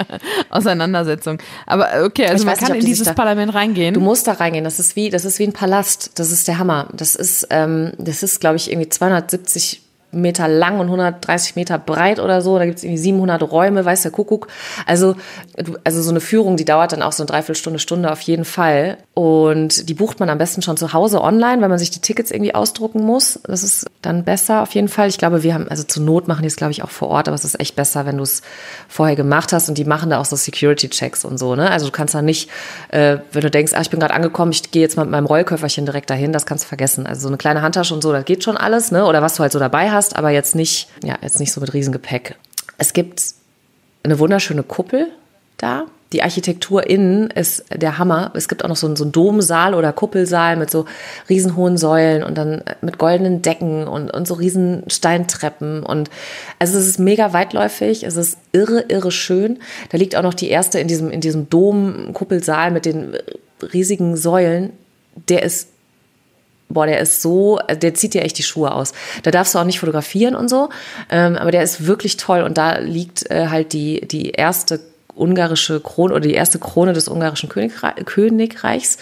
Auseinandersetzung. 0.50 1.40
Aber 1.66 1.88
okay, 2.04 2.26
also 2.26 2.42
Ich 2.42 2.46
man 2.46 2.54
nicht, 2.54 2.62
kann 2.64 2.72
ob 2.72 2.80
in 2.80 2.86
dieses 2.86 3.08
da- 3.08 3.14
Parlament 3.14 3.54
reingehen. 3.54 3.94
Du 3.94 4.00
musst 4.00 4.28
da 4.28 4.34
reingehen. 4.34 4.64
Das 4.64 4.80
ist 4.80 4.96
wie, 4.96 5.10
das 5.10 5.26
ist 5.26 5.40
wie 5.40 5.44
ein 5.44 5.54
Palast. 5.54 6.12
Das 6.20 6.32
ist 6.32 6.48
der 6.48 6.58
Hammer. 6.58 6.88
Das 6.94 7.16
ist, 7.16 7.48
ähm, 7.52 7.92
das 7.98 8.24
ist, 8.24 8.40
glaube 8.40 8.56
ich, 8.56 8.72
irgendwie 8.72 8.90
270 8.90 9.82
Meter 10.12 10.48
lang 10.48 10.80
und 10.80 10.88
130 10.88 11.56
Meter 11.56 11.78
breit 11.78 12.20
oder 12.20 12.42
so. 12.42 12.58
Da 12.58 12.66
gibt 12.66 12.78
es 12.78 12.84
irgendwie 12.84 13.02
700 13.02 13.44
Räume, 13.52 13.86
weiß 13.86 14.02
der 14.02 14.12
Kuckuck. 14.12 14.48
Also, 14.86 15.16
also 15.84 16.02
so 16.02 16.10
eine 16.10 16.22
Führung, 16.22 16.58
die 16.58 16.66
dauert 16.66 16.92
dann 16.92 17.02
auch 17.02 17.12
so 17.12 17.24
eine 17.24 17.28
Dreiviertelstunde, 17.28 17.80
Stunde 17.80 18.12
auf 18.12 18.22
jeden 18.22 18.46
Fall. 18.46 18.98
Und 19.14 19.90
die 19.90 19.94
bucht 19.94 20.20
man 20.20 20.30
am 20.30 20.38
besten 20.38 20.62
schon 20.62 20.78
zu 20.78 20.94
Hause 20.94 21.22
online, 21.22 21.62
weil 21.62 21.70
man 21.70 21.78
sich 21.78 21.92
die 21.92 22.00
Tickets 22.00 22.32
irgendwie 22.32 22.56
ausdrucken 22.56 23.04
muss. 23.04 23.40
Das 23.44 23.64
ist 23.64 23.86
dann 24.02 24.24
besser 24.24 24.62
auf 24.62 24.74
jeden 24.74 24.88
Fall. 24.88 25.10
Ich 25.10 25.18
glaube, 25.18 25.44
wir 25.44 25.54
haben, 25.54 25.68
also 25.68 25.84
zur 25.84 26.04
Not 26.04 26.28
machen 26.28 26.44
die 26.44 26.48
es, 26.48 26.56
glaube 26.56 26.72
ich, 26.72 26.84
auch 26.84 26.90
vor 26.90 27.10
Ort, 27.10 27.28
aber 27.28 27.36
es 27.36 27.44
ist 27.44 27.60
echt 27.60 27.76
besser, 27.76 28.06
wenn 28.06 28.18
du 28.18 28.24
es 28.24 28.42
vorher 28.88 29.18
gemacht 29.18 29.52
hast 29.52 29.68
und 29.68 29.78
die 29.78 29.84
machen 29.84 30.10
da 30.10 30.20
auch 30.20 30.26
so 30.26 30.38
Security-Checks 30.38 31.26
und 31.26 31.38
so, 31.38 31.56
ne? 31.56 31.70
Also 31.70 31.88
du 31.88 31.92
kannst 31.92 32.16
da 32.16 32.22
nicht, 32.22 32.50
äh, 32.90 33.18
wenn 33.34 33.42
du 33.42 33.52
denkst, 33.52 33.74
ah, 33.76 33.82
ich 33.82 33.90
bin 33.90 34.00
gerade 34.00 34.14
angekommen, 34.14 34.54
ich 34.54 34.72
gehe 34.72 34.82
jetzt 34.82 34.96
mal 34.96 35.04
mit 35.04 35.12
meinem 35.12 35.26
Rollköfferchen 35.26 35.86
direkt 35.86 36.10
dahin, 36.10 36.32
das 36.32 36.46
kannst 36.46 36.64
du 36.64 36.68
vergessen. 36.70 37.06
Also 37.06 37.24
so 37.24 37.28
eine 37.28 37.38
kleine 37.38 37.62
Handtasche 37.62 37.94
und 37.94 38.02
so, 38.02 38.14
das 38.14 38.24
geht 38.24 38.46
schon 38.46 38.56
alles, 38.56 38.92
ne? 38.92 39.06
Oder 39.06 39.22
was 39.22 39.36
du 39.36 39.42
halt 39.42 39.52
so 39.52 39.60
dabei 39.60 39.92
hast, 39.92 39.99
aber 40.16 40.30
jetzt 40.30 40.56
nicht, 40.56 40.90
ja, 41.04 41.18
jetzt 41.22 41.40
nicht 41.40 41.52
so 41.52 41.62
mit 41.62 41.74
Riesengepäck. 41.74 42.36
Es 42.78 42.94
gibt 42.94 43.22
eine 44.04 44.20
wunderschöne 44.20 44.64
Kuppel 44.64 45.08
da. 45.58 45.86
Die 46.12 46.24
Architektur 46.24 46.90
innen 46.90 47.30
ist 47.30 47.66
der 47.72 48.00
Hammer. 48.00 48.32
Es 48.34 48.48
gibt 48.48 48.64
auch 48.64 48.70
noch 48.70 48.76
so 48.76 48.88
einen, 48.88 48.96
so 48.96 49.04
einen 49.04 49.12
Domsaal 49.12 49.76
oder 49.76 49.94
Kuppelsaal 49.94 50.58
mit 50.58 50.72
so 50.72 50.86
riesenhohen 51.30 51.78
Säulen 51.78 52.24
und 52.24 52.36
dann 52.36 52.64
mit 52.82 52.98
goldenen 52.98 53.44
Decken 53.44 53.88
und, 53.88 54.10
und 54.10 54.28
so 54.28 54.34
riesen 54.34 54.84
Steintreppen. 54.88 55.84
Und 55.84 56.10
also 56.58 56.80
es 56.80 56.88
ist 56.88 57.00
mega 57.00 57.32
weitläufig. 57.34 58.04
Es 58.04 58.16
ist 58.16 58.40
irre, 58.54 58.86
irre 58.88 59.12
schön. 59.12 59.60
Da 59.92 60.00
liegt 60.00 60.16
auch 60.16 60.24
noch 60.24 60.34
die 60.34 60.50
erste 60.50 60.80
in 60.80 60.88
diesem, 60.88 61.12
in 61.12 61.22
diesem 61.22 61.48
Dom-Kuppelsaal 61.48 62.72
mit 62.72 62.86
den 62.86 63.16
riesigen 63.72 64.18
Säulen. 64.18 64.72
Der 65.28 65.44
ist 65.44 65.68
boah, 66.70 66.86
der 66.86 67.00
ist 67.00 67.22
so, 67.22 67.60
der 67.70 67.94
zieht 67.94 68.14
dir 68.14 68.24
echt 68.24 68.38
die 68.38 68.44
Schuhe 68.44 68.72
aus. 68.72 68.94
Da 69.24 69.32
darfst 69.32 69.54
du 69.54 69.60
auch 69.60 69.66
nicht 69.66 69.80
fotografieren 69.80 70.36
und 70.36 70.50
so, 70.50 70.70
ähm, 71.10 71.36
aber 71.36 71.52
der 71.52 71.64
ist 71.64 71.86
wirklich 71.86 72.18
toll 72.18 72.44
und 72.44 72.58
da 72.58 72.78
liegt 72.78 73.30
äh, 73.30 73.48
halt 73.50 73.74
die, 73.74 74.08
die 74.08 74.32
erste 74.32 74.80
ungarische 75.16 75.82
Krone 75.82 76.14
oder 76.14 76.22
die 76.22 76.34
erste 76.34 76.60
Krone 76.60 76.94
des 76.94 77.10
ungarischen 77.10 77.50
Königre 77.50 77.94
Königreichs 78.06 78.98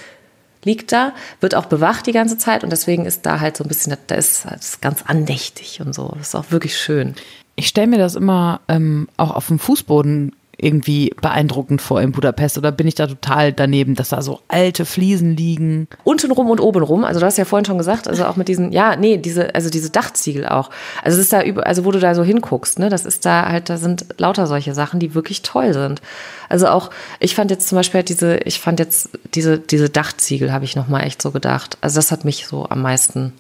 liegt 0.64 0.92
da, 0.92 1.14
wird 1.40 1.56
auch 1.56 1.66
bewacht 1.66 2.08
die 2.08 2.12
ganze 2.12 2.38
Zeit 2.38 2.64
und 2.64 2.72
deswegen 2.72 3.06
ist 3.06 3.26
da 3.26 3.40
halt 3.40 3.56
so 3.58 3.64
ein 3.64 3.68
bisschen, 3.68 3.96
da 4.08 4.16
ist 4.16 4.46
ist 4.46 4.82
ganz 4.82 5.04
andächtig 5.06 5.82
und 5.82 5.94
so. 5.94 6.14
Das 6.18 6.30
ist 6.30 6.36
auch 6.36 6.52
wirklich 6.52 6.78
schön. 6.78 7.16
Ich 7.56 7.68
stelle 7.68 7.88
mir 7.88 7.98
das 7.98 8.16
immer 8.16 8.62
ähm, 8.68 9.08
auch 9.18 9.32
auf 9.32 9.48
dem 9.48 9.60
Fußboden 9.60 10.36
irgendwie 10.58 11.14
beeindruckend 11.22 11.82
vor 11.82 12.02
in 12.02 12.12
Budapest 12.12 12.58
oder 12.58 12.72
bin 12.72 12.88
ich 12.88 12.96
da 12.96 13.06
total 13.06 13.54
daneben, 13.54 13.94
dass 13.94 14.10
da 14.10 14.24
so 14.24 14.40
alte 14.48 14.86
Fliesen 14.86 15.36
liegen? 15.36 15.88
Untenrum 16.04 16.50
und 16.50 16.60
obenrum, 16.60 17.04
also 17.04 17.20
du 17.20 17.26
hast 17.26 17.38
ja 17.38 17.46
vorhin 17.46 17.66
schon 17.66 17.78
gesagt, 17.78 18.08
also 18.08 18.26
auch 18.26 18.38
mit 18.38 18.48
diesen, 18.48 18.72
ja, 18.72 18.96
nee, 18.96 19.18
diese, 19.18 19.54
also 19.54 19.70
diese 19.70 19.92
Dachziegel 19.92 20.48
auch. 20.48 20.72
Also 21.04 21.18
es 21.20 21.26
ist 21.26 21.34
da 21.34 21.44
über, 21.44 21.68
also 21.68 21.86
wo 21.86 21.92
du 21.92 22.00
da 22.00 22.16
so 22.16 22.24
hinguckst, 22.24 22.80
ne, 22.80 22.90
das 22.90 23.06
ist 23.06 23.26
da 23.26 23.48
halt, 23.48 23.70
da 23.70 23.78
sind 23.78 24.06
lauter 24.18 24.48
solche 24.48 24.74
Sachen, 24.74 25.00
die 25.00 25.14
wirklich 25.14 25.44
toll 25.44 25.74
sind. 25.74 26.02
Also 26.50 26.68
auch, 26.68 26.90
ich 27.20 27.36
fand 27.36 27.52
jetzt 27.52 27.68
zum 27.68 27.76
Beispiel 27.76 28.00
halt 28.00 28.10
diese, 28.10 28.38
ich 28.38 28.60
fand 28.60 28.80
jetzt 28.80 29.10
diese, 29.36 29.60
diese 29.60 29.90
Dachziegel, 29.90 30.52
habe 30.52 30.66
ich 30.66 30.76
nochmal 30.76 31.04
echt 31.04 31.22
so 31.22 31.30
gedacht. 31.30 31.78
Also 31.82 31.98
das 31.98 32.12
hat 32.12 32.26
mich 32.26 32.48
so 32.48 32.68
am 32.68 32.82
meisten 32.82 33.34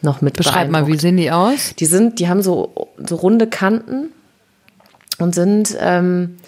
noch 0.00 0.22
mit 0.22 0.36
Beschreib 0.36 0.70
mal, 0.70 0.86
wie 0.86 0.98
sehen 0.98 1.18
die 1.18 1.30
aus? 1.30 1.74
Die 1.78 1.86
sind, 1.86 2.18
die 2.20 2.28
haben 2.28 2.42
so, 2.42 2.88
so 2.96 3.16
runde 3.16 3.46
Kanten 3.46 4.08
und 5.20 5.34
sind, 5.34 5.76
ähm, 5.80 6.38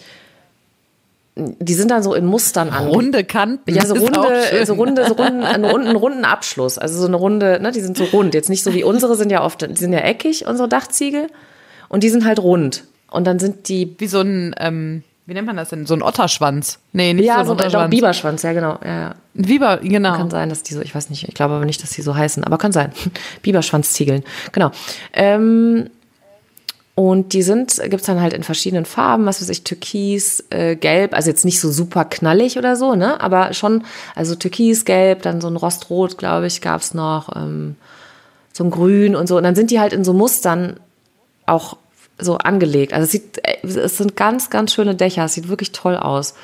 die 1.36 1.74
sind 1.74 1.90
dann 1.90 2.02
so 2.02 2.14
in 2.14 2.26
Mustern 2.26 2.70
an. 2.70 2.86
Runde 2.86 3.24
Kanten. 3.24 3.74
Ja, 3.74 3.84
so 3.84 3.94
runde, 3.94 4.64
so 4.64 4.74
runde, 4.74 5.06
so 5.06 5.14
runden, 5.14 5.42
einen 5.42 5.64
runden, 5.64 5.96
runden 5.96 6.24
Abschluss. 6.24 6.78
Also 6.78 7.00
so 7.00 7.06
eine 7.06 7.16
runde, 7.16 7.58
ne, 7.60 7.72
die 7.72 7.80
sind 7.80 7.96
so 7.96 8.04
rund. 8.04 8.34
Jetzt 8.34 8.48
nicht 8.48 8.62
so 8.62 8.72
wie 8.72 8.84
unsere 8.84 9.16
sind 9.16 9.30
ja 9.30 9.42
oft, 9.42 9.62
die 9.62 9.76
sind 9.76 9.92
ja 9.92 10.00
eckig, 10.00 10.46
unsere 10.46 10.68
Dachziegel. 10.68 11.26
Und 11.88 12.02
die 12.02 12.08
sind 12.08 12.24
halt 12.24 12.38
rund. 12.38 12.84
Und 13.10 13.26
dann 13.26 13.38
sind 13.38 13.68
die. 13.68 13.94
Wie 13.98 14.06
so 14.06 14.20
ein, 14.20 14.54
ähm, 14.58 15.02
wie 15.26 15.34
nennt 15.34 15.46
man 15.46 15.56
das 15.56 15.70
denn? 15.70 15.86
So 15.86 15.94
ein 15.94 16.02
Otterschwanz. 16.02 16.78
Nee, 16.92 17.14
nicht 17.14 17.24
ja, 17.24 17.36
so 17.36 17.40
ein 17.40 17.46
so 17.46 17.52
Otterschwanz. 17.54 17.84
ein 17.84 17.90
Biberschwanz, 17.90 18.42
ja, 18.42 18.52
genau. 18.52 18.78
Ja, 18.84 19.00
ja. 19.00 19.14
Biber, 19.34 19.78
genau. 19.78 20.16
Kann 20.16 20.30
sein, 20.30 20.48
dass 20.50 20.62
die 20.62 20.74
so, 20.74 20.82
ich 20.82 20.94
weiß 20.94 21.10
nicht, 21.10 21.26
ich 21.26 21.34
glaube 21.34 21.54
aber 21.54 21.64
nicht, 21.64 21.82
dass 21.82 21.90
die 21.90 22.02
so 22.02 22.14
heißen, 22.14 22.44
aber 22.44 22.58
kann 22.58 22.72
sein. 22.72 22.92
Biberschwanzziegeln. 23.42 24.22
Genau. 24.52 24.70
Ähm, 25.12 25.90
und 26.94 27.32
die 27.32 27.42
sind, 27.42 27.80
gibt's 27.90 28.06
dann 28.06 28.20
halt 28.20 28.32
in 28.32 28.44
verschiedenen 28.44 28.84
Farben, 28.84 29.26
was 29.26 29.40
weiß 29.40 29.48
ich, 29.48 29.64
Türkis, 29.64 30.44
äh, 30.50 30.76
Gelb, 30.76 31.12
also 31.12 31.28
jetzt 31.28 31.44
nicht 31.44 31.60
so 31.60 31.72
super 31.72 32.04
knallig 32.04 32.56
oder 32.56 32.76
so, 32.76 32.94
ne? 32.94 33.20
Aber 33.20 33.52
schon, 33.52 33.84
also 34.14 34.36
Türkis, 34.36 34.84
Gelb, 34.84 35.22
dann 35.22 35.40
so 35.40 35.48
ein 35.48 35.56
Rostrot, 35.56 36.18
glaube 36.18 36.46
ich, 36.46 36.60
gab's 36.60 36.94
noch, 36.94 37.34
ähm, 37.34 37.74
so 38.52 38.62
ein 38.62 38.70
Grün 38.70 39.16
und 39.16 39.26
so. 39.26 39.36
Und 39.36 39.42
dann 39.42 39.56
sind 39.56 39.72
die 39.72 39.80
halt 39.80 39.92
in 39.92 40.04
so 40.04 40.12
Mustern 40.12 40.78
auch 41.46 41.76
so 42.16 42.38
angelegt. 42.38 42.92
Also 42.92 43.06
es 43.06 43.10
sieht, 43.10 43.38
äh, 43.42 43.66
es 43.66 43.98
sind 43.98 44.16
ganz, 44.16 44.48
ganz 44.48 44.72
schöne 44.72 44.94
Dächer, 44.94 45.24
es 45.24 45.34
sieht 45.34 45.48
wirklich 45.48 45.72
toll 45.72 45.96
aus. 45.96 46.34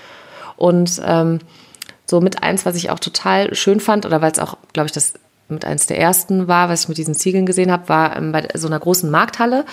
Und 0.57 1.01
ähm, 1.05 1.39
so 2.07 2.21
mit 2.21 2.43
eins, 2.43 2.67
was 2.67 2.75
ich 2.75 2.91
auch 2.91 2.99
total 2.99 3.55
schön 3.55 3.79
fand, 3.79 4.05
oder 4.05 4.21
weil 4.21 4.33
es 4.33 4.41
auch, 4.41 4.57
glaube 4.73 4.87
ich, 4.87 4.93
das 4.93 5.15
mit 5.49 5.65
eins 5.65 5.87
der 5.87 5.99
ersten 5.99 6.49
war, 6.49 6.69
was 6.69 6.83
ich 6.83 6.89
mit 6.89 6.99
diesen 6.99 7.15
Ziegeln 7.15 7.47
gesehen 7.47 7.71
habe, 7.71 7.89
war 7.89 8.17
ähm, 8.17 8.33
bei 8.33 8.49
so 8.55 8.67
einer 8.67 8.81
großen 8.81 9.11
Markthalle. 9.11 9.65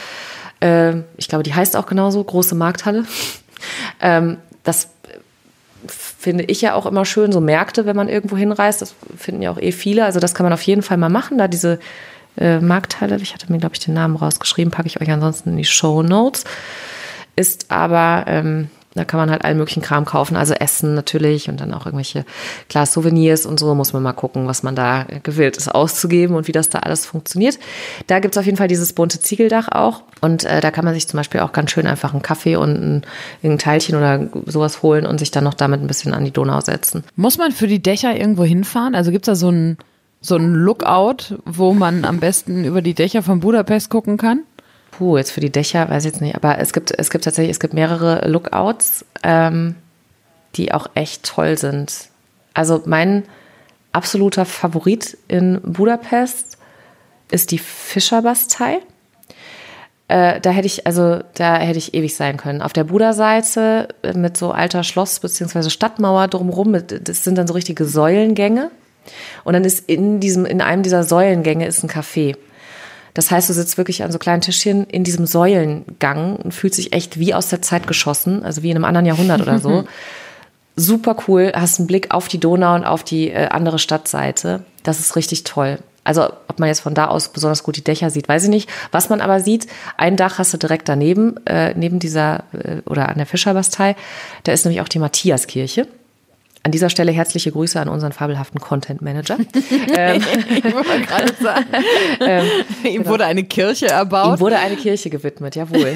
Äh, 0.59 1.01
ich 1.17 1.27
glaube, 1.27 1.43
die 1.43 1.53
heißt 1.53 1.75
auch 1.75 1.85
genauso, 1.85 2.23
große 2.23 2.55
Markthalle. 2.55 3.05
ähm, 4.01 4.37
das 4.63 4.89
finde 5.87 6.43
ich 6.45 6.61
ja 6.61 6.73
auch 6.73 6.85
immer 6.85 7.05
schön, 7.05 7.31
so 7.31 7.39
Märkte, 7.39 7.85
wenn 7.85 7.95
man 7.95 8.09
irgendwo 8.09 8.35
hinreist. 8.35 8.81
Das 8.81 8.95
finden 9.17 9.41
ja 9.41 9.51
auch 9.51 9.59
eh 9.59 9.71
viele. 9.71 10.05
Also 10.05 10.19
das 10.19 10.33
kann 10.33 10.43
man 10.43 10.53
auf 10.53 10.61
jeden 10.63 10.81
Fall 10.81 10.97
mal 10.97 11.09
machen, 11.09 11.37
da 11.37 11.47
diese 11.47 11.79
äh, 12.37 12.59
Markthalle, 12.59 13.17
ich 13.17 13.33
hatte 13.33 13.51
mir, 13.51 13.59
glaube 13.59 13.75
ich, 13.75 13.79
den 13.79 13.93
Namen 13.93 14.15
rausgeschrieben, 14.15 14.71
packe 14.71 14.87
ich 14.87 15.01
euch 15.01 15.09
ansonsten 15.09 15.51
in 15.51 15.57
die 15.57 15.65
Show 15.65 16.03
Notes. 16.03 16.43
Ist 17.35 17.71
aber, 17.71 18.25
ähm, 18.27 18.69
da 18.97 19.05
kann 19.05 19.19
man 19.19 19.29
halt 19.29 19.43
allen 19.43 19.57
möglichen 19.57 19.81
Kram 19.81 20.05
kaufen, 20.05 20.35
also 20.35 20.53
Essen 20.53 20.93
natürlich 20.93 21.49
und 21.49 21.61
dann 21.61 21.73
auch 21.73 21.85
irgendwelche, 21.85 22.25
klar, 22.69 22.85
Souvenirs 22.85 23.45
und 23.45 23.59
so, 23.59 23.73
muss 23.75 23.93
man 23.93 24.03
mal 24.03 24.13
gucken, 24.13 24.47
was 24.47 24.63
man 24.63 24.75
da 24.75 25.05
gewillt 25.23 25.57
ist 25.57 25.69
auszugeben 25.69 26.35
und 26.35 26.47
wie 26.47 26.51
das 26.51 26.69
da 26.69 26.79
alles 26.79 27.05
funktioniert. 27.05 27.59
Da 28.07 28.19
gibt's 28.19 28.37
auf 28.37 28.45
jeden 28.45 28.57
Fall 28.57 28.67
dieses 28.67 28.93
bunte 28.93 29.19
Ziegeldach 29.19 29.69
auch 29.69 30.03
und 30.21 30.43
äh, 30.43 30.61
da 30.61 30.71
kann 30.71 30.85
man 30.85 30.93
sich 30.93 31.07
zum 31.07 31.17
Beispiel 31.17 31.41
auch 31.41 31.51
ganz 31.51 31.71
schön 31.71 31.87
einfach 31.87 32.13
einen 32.13 32.21
Kaffee 32.21 32.55
und 32.55 32.73
ein, 32.73 33.01
ein 33.43 33.57
Teilchen 33.57 33.95
oder 33.95 34.27
sowas 34.45 34.81
holen 34.81 35.05
und 35.05 35.19
sich 35.19 35.31
dann 35.31 35.43
noch 35.43 35.53
damit 35.53 35.81
ein 35.81 35.87
bisschen 35.87 36.13
an 36.13 36.25
die 36.25 36.31
Donau 36.31 36.59
setzen. 36.61 37.03
Muss 37.15 37.37
man 37.37 37.51
für 37.51 37.67
die 37.67 37.81
Dächer 37.81 38.15
irgendwo 38.15 38.43
hinfahren? 38.43 38.95
Also 38.95 39.11
gibt's 39.11 39.27
da 39.27 39.35
so 39.35 39.49
ein, 39.51 39.77
so 40.21 40.35
ein 40.35 40.53
Lookout, 40.53 41.37
wo 41.45 41.73
man 41.73 42.05
am 42.05 42.19
besten 42.19 42.65
über 42.65 42.81
die 42.81 42.93
Dächer 42.93 43.21
von 43.21 43.39
Budapest 43.39 43.89
gucken 43.89 44.17
kann? 44.17 44.41
Puh, 44.97 45.17
jetzt 45.17 45.31
für 45.31 45.41
die 45.41 45.51
Dächer 45.51 45.87
weiß 45.89 46.05
ich 46.05 46.11
jetzt 46.13 46.21
nicht, 46.21 46.35
aber 46.35 46.57
es 46.57 46.73
gibt, 46.73 46.91
es 46.97 47.11
gibt 47.11 47.23
tatsächlich, 47.23 47.51
es 47.51 47.59
gibt 47.59 47.75
mehrere 47.75 48.27
Lookouts, 48.27 49.05
ähm, 49.21 49.75
die 50.55 50.71
auch 50.73 50.87
echt 50.95 51.23
toll 51.23 51.55
sind. 51.55 52.09
Also 52.55 52.81
mein 52.85 53.23
absoluter 53.91 54.45
Favorit 54.45 55.15
in 55.27 55.61
Budapest 55.61 56.57
ist 57.29 57.51
die 57.51 57.59
Fischerbastei. 57.59 58.79
Äh, 60.07 60.41
da 60.41 60.49
hätte 60.49 60.65
ich, 60.65 60.87
also 60.87 61.19
da 61.35 61.57
hätte 61.57 61.77
ich 61.77 61.93
ewig 61.93 62.15
sein 62.15 62.37
können. 62.37 62.63
Auf 62.63 62.73
der 62.73 62.85
Buda-Seite 62.85 63.89
mit 64.15 64.35
so 64.35 64.51
alter 64.51 64.83
Schloss- 64.83 65.19
bzw. 65.19 65.69
Stadtmauer 65.69 66.27
drumherum, 66.27 66.75
das 66.87 67.23
sind 67.23 67.37
dann 67.37 67.45
so 67.45 67.53
richtige 67.53 67.85
Säulengänge. 67.85 68.71
Und 69.43 69.53
dann 69.53 69.63
ist 69.63 69.87
in 69.87 70.19
diesem, 70.19 70.47
in 70.47 70.61
einem 70.61 70.81
dieser 70.81 71.03
Säulengänge 71.03 71.67
ist 71.67 71.83
ein 71.83 71.89
Café. 71.89 72.35
Das 73.17 73.31
heißt, 73.31 73.49
du 73.49 73.53
sitzt 73.53 73.79
wirklich 73.79 74.03
an 74.03 74.11
so 74.11 74.19
kleinen 74.19 74.41
Tischchen 74.41 74.85
in 74.85 75.03
diesem 75.03 75.25
Säulengang 75.25 76.35
und 76.35 76.53
fühlt 76.53 76.75
sich 76.75 76.93
echt 76.93 77.17
wie 77.17 77.33
aus 77.33 77.49
der 77.49 77.63
Zeit 77.63 77.87
geschossen, 77.87 78.43
also 78.43 78.61
wie 78.61 78.69
in 78.69 78.75
einem 78.75 78.85
anderen 78.85 79.07
Jahrhundert 79.07 79.41
oder 79.41 79.57
so. 79.57 79.85
Super 80.75 81.15
cool, 81.27 81.51
hast 81.55 81.79
einen 81.79 81.87
Blick 81.87 82.13
auf 82.13 82.27
die 82.27 82.39
Donau 82.39 82.75
und 82.75 82.83
auf 82.83 83.03
die 83.03 83.31
äh, 83.31 83.47
andere 83.47 83.79
Stadtseite. 83.79 84.65
Das 84.83 84.99
ist 84.99 85.15
richtig 85.15 85.45
toll. 85.45 85.79
Also 86.03 86.25
ob 86.47 86.59
man 86.59 86.69
jetzt 86.69 86.81
von 86.81 86.93
da 86.93 87.07
aus 87.07 87.29
besonders 87.29 87.63
gut 87.63 87.77
die 87.77 87.83
Dächer 87.83 88.11
sieht, 88.11 88.29
weiß 88.29 88.43
ich 88.43 88.49
nicht. 88.51 88.69
Was 88.91 89.09
man 89.09 89.19
aber 89.19 89.39
sieht, 89.39 89.65
ein 89.97 90.15
Dach 90.15 90.37
hast 90.37 90.53
du 90.53 90.57
direkt 90.59 90.87
daneben, 90.87 91.43
äh, 91.47 91.73
neben 91.73 91.97
dieser 91.97 92.43
äh, 92.53 92.83
oder 92.85 93.09
an 93.09 93.17
der 93.17 93.25
Fischerbastei. 93.25 93.95
Da 94.43 94.51
ist 94.51 94.63
nämlich 94.63 94.81
auch 94.81 94.89
die 94.89 94.99
Matthiaskirche. 94.99 95.87
An 96.67 96.71
dieser 96.71 96.89
Stelle 96.89 97.13
herzliche 97.13 97.49
Grüße 97.49 97.79
an 97.79 97.87
unseren 97.87 98.11
fabelhaften 98.11 98.59
Content 98.59 99.01
Manager. 99.01 99.37
ähm, 99.95 100.21
Ich 100.49 100.65
wollte 100.65 100.99
gerade 101.07 101.33
sagen. 101.41 101.65
ähm, 102.19 102.45
Ihm 102.83 103.05
wurde 103.05 103.23
eine 103.23 103.45
Kirche 103.45 103.87
erbaut. 103.87 104.37
Ihm 104.37 104.39
wurde 104.41 104.59
eine 104.59 104.75
Kirche 104.75 105.09
gewidmet, 105.09 105.55
jawohl. 105.55 105.95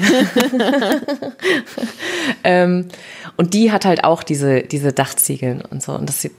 ähm, 2.44 2.88
und 3.36 3.52
die 3.52 3.70
hat 3.70 3.84
halt 3.84 4.02
auch 4.02 4.22
diese, 4.22 4.62
diese 4.62 4.94
Dachziegeln 4.94 5.60
und 5.60 5.82
so. 5.82 5.92
Und 5.92 6.08
das 6.08 6.22
sieht 6.22 6.36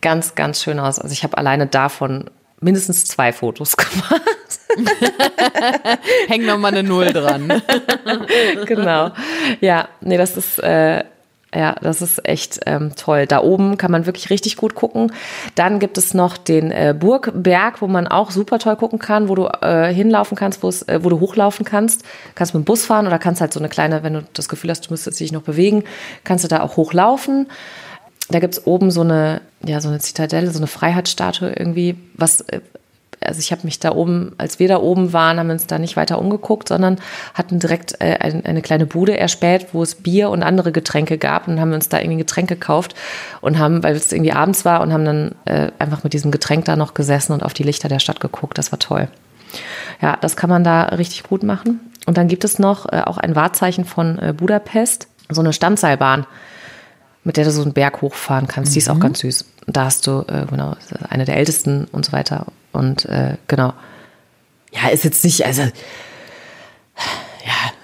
ganz, 0.00 0.34
ganz 0.34 0.64
schön 0.64 0.80
aus. 0.80 0.98
Also 0.98 1.12
ich 1.12 1.22
habe 1.22 1.38
alleine 1.38 1.68
davon 1.68 2.28
mindestens 2.60 3.04
zwei 3.04 3.32
Fotos 3.32 3.76
gemacht. 3.76 4.20
Häng 6.26 6.44
noch 6.44 6.58
mal 6.58 6.72
eine 6.72 6.82
Null 6.82 7.12
dran. 7.12 7.62
genau. 8.66 9.12
Ja, 9.60 9.88
nee, 10.00 10.16
das 10.16 10.36
ist. 10.36 10.58
Äh, 10.58 11.04
ja, 11.54 11.74
das 11.80 12.02
ist 12.02 12.26
echt 12.28 12.60
ähm, 12.66 12.96
toll. 12.96 13.26
Da 13.26 13.40
oben 13.40 13.78
kann 13.78 13.90
man 13.90 14.04
wirklich 14.04 14.30
richtig 14.30 14.56
gut 14.56 14.74
gucken. 14.74 15.12
Dann 15.54 15.78
gibt 15.78 15.96
es 15.96 16.12
noch 16.12 16.36
den 16.36 16.70
äh, 16.70 16.94
Burgberg, 16.98 17.80
wo 17.80 17.86
man 17.86 18.06
auch 18.06 18.30
super 18.30 18.58
toll 18.58 18.76
gucken 18.76 18.98
kann, 18.98 19.28
wo 19.28 19.34
du 19.34 19.46
äh, 19.62 19.92
hinlaufen 19.94 20.36
kannst, 20.36 20.62
wo 20.62 20.68
äh, 20.68 21.02
wo 21.02 21.08
du 21.08 21.20
hochlaufen 21.20 21.64
kannst. 21.64 22.04
Kannst 22.34 22.52
mit 22.52 22.62
dem 22.62 22.64
Bus 22.64 22.84
fahren 22.84 23.06
oder 23.06 23.18
kannst 23.18 23.40
halt 23.40 23.52
so 23.52 23.60
eine 23.60 23.68
kleine, 23.68 24.02
wenn 24.02 24.14
du 24.14 24.24
das 24.32 24.48
Gefühl 24.48 24.70
hast, 24.70 24.82
du 24.82 24.92
müsstest 24.92 25.20
dich 25.20 25.32
noch 25.32 25.42
bewegen, 25.42 25.84
kannst 26.24 26.44
du 26.44 26.48
da 26.48 26.62
auch 26.62 26.76
hochlaufen. 26.76 27.46
Da 28.28 28.40
gibt's 28.40 28.66
oben 28.66 28.90
so 28.90 29.02
eine, 29.02 29.40
ja, 29.64 29.80
so 29.80 29.88
eine 29.88 30.00
Zitadelle, 30.00 30.50
so 30.50 30.58
eine 30.58 30.66
Freiheitsstatue 30.66 31.52
irgendwie, 31.52 31.96
was 32.14 32.40
äh, 32.42 32.60
also 33.26 33.40
ich 33.40 33.52
habe 33.52 33.62
mich 33.64 33.78
da 33.78 33.92
oben, 33.92 34.32
als 34.38 34.58
wir 34.58 34.68
da 34.68 34.78
oben 34.78 35.12
waren, 35.12 35.38
haben 35.38 35.48
wir 35.48 35.54
uns 35.54 35.66
da 35.66 35.78
nicht 35.78 35.96
weiter 35.96 36.18
umgeguckt, 36.18 36.68
sondern 36.68 36.98
hatten 37.34 37.58
direkt 37.58 38.00
äh, 38.00 38.18
ein, 38.20 38.44
eine 38.44 38.62
kleine 38.62 38.86
Bude 38.86 39.18
erspäht, 39.18 39.68
wo 39.72 39.82
es 39.82 39.94
Bier 39.96 40.30
und 40.30 40.42
andere 40.42 40.72
Getränke 40.72 41.18
gab 41.18 41.48
und 41.48 41.60
haben 41.60 41.72
uns 41.72 41.88
da 41.88 41.98
irgendwie 41.98 42.16
ein 42.16 42.18
Getränk 42.18 42.48
gekauft 42.48 42.94
und 43.40 43.58
haben, 43.58 43.82
weil 43.82 43.94
es 43.94 44.12
irgendwie 44.12 44.32
abends 44.32 44.64
war 44.64 44.80
und 44.80 44.92
haben 44.92 45.04
dann 45.04 45.34
äh, 45.44 45.70
einfach 45.78 46.04
mit 46.04 46.12
diesem 46.12 46.30
Getränk 46.30 46.64
da 46.64 46.76
noch 46.76 46.94
gesessen 46.94 47.32
und 47.32 47.42
auf 47.42 47.54
die 47.54 47.62
Lichter 47.62 47.88
der 47.88 47.98
Stadt 47.98 48.20
geguckt. 48.20 48.58
Das 48.58 48.72
war 48.72 48.78
toll. 48.78 49.08
Ja, 50.00 50.16
das 50.20 50.36
kann 50.36 50.50
man 50.50 50.64
da 50.64 50.82
richtig 50.84 51.22
gut 51.22 51.42
machen. 51.42 51.80
Und 52.06 52.16
dann 52.16 52.28
gibt 52.28 52.44
es 52.44 52.58
noch 52.58 52.86
äh, 52.92 53.02
auch 53.04 53.18
ein 53.18 53.34
Wahrzeichen 53.34 53.84
von 53.84 54.18
äh, 54.18 54.32
Budapest, 54.32 55.08
so 55.28 55.40
eine 55.40 55.52
Standseilbahn, 55.52 56.26
mit 57.24 57.36
der 57.36 57.44
du 57.44 57.50
so 57.50 57.62
einen 57.62 57.72
Berg 57.72 58.00
hochfahren 58.02 58.46
kannst. 58.46 58.74
Die 58.74 58.78
ist 58.78 58.88
auch 58.88 59.00
ganz 59.00 59.20
süß. 59.20 59.44
Da 59.66 59.86
hast 59.86 60.06
du, 60.06 60.24
äh, 60.28 60.46
genau, 60.48 60.76
eine 61.08 61.24
der 61.24 61.36
ältesten 61.36 61.86
und 61.90 62.04
so 62.04 62.12
weiter. 62.12 62.46
Und 62.76 63.04
äh, 63.06 63.36
genau. 63.48 63.72
Ja, 64.72 64.88
ist 64.90 65.04
jetzt 65.04 65.24
nicht, 65.24 65.44
also, 65.46 65.62
ja, 65.62 65.70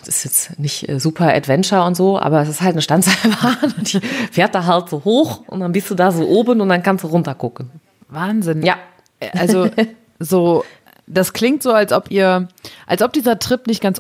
das 0.05 0.09
ist 0.09 0.25
jetzt 0.25 0.59
nicht 0.59 0.89
äh, 0.89 0.99
super 1.01 1.33
Adventure 1.35 1.85
und 1.85 1.97
so, 1.97 2.19
aber 2.19 2.43
es 2.43 2.49
ist 2.49 2.61
halt 2.61 2.73
eine 2.73 2.83
Standseilbahn 2.83 3.75
und 3.79 3.93
die 3.93 4.01
fährt 4.31 4.55
da 4.55 4.67
halt 4.67 4.89
so 4.89 5.05
hoch 5.05 5.43
und 5.47 5.61
dann 5.61 5.73
bist 5.73 5.91
du 5.91 5.95
da 5.95 6.11
so 6.13 6.27
oben 6.27 6.61
und 6.61 6.69
dann 6.69 6.83
kannst 6.83 7.05
du 7.05 7.09
runter 7.09 7.35
gucken. 7.35 7.71
Wahnsinn. 8.09 8.63
Ja. 8.63 8.77
Also 9.33 9.71
so, 10.19 10.65
das 11.07 11.33
klingt 11.33 11.63
so, 11.63 11.73
als 11.73 11.93
ob 11.93 12.11
ihr, 12.11 12.49
als 12.87 13.03
ob 13.03 13.13
dieser 13.13 13.39
Trip 13.39 13.67
nicht 13.67 13.81
ganz 13.81 13.99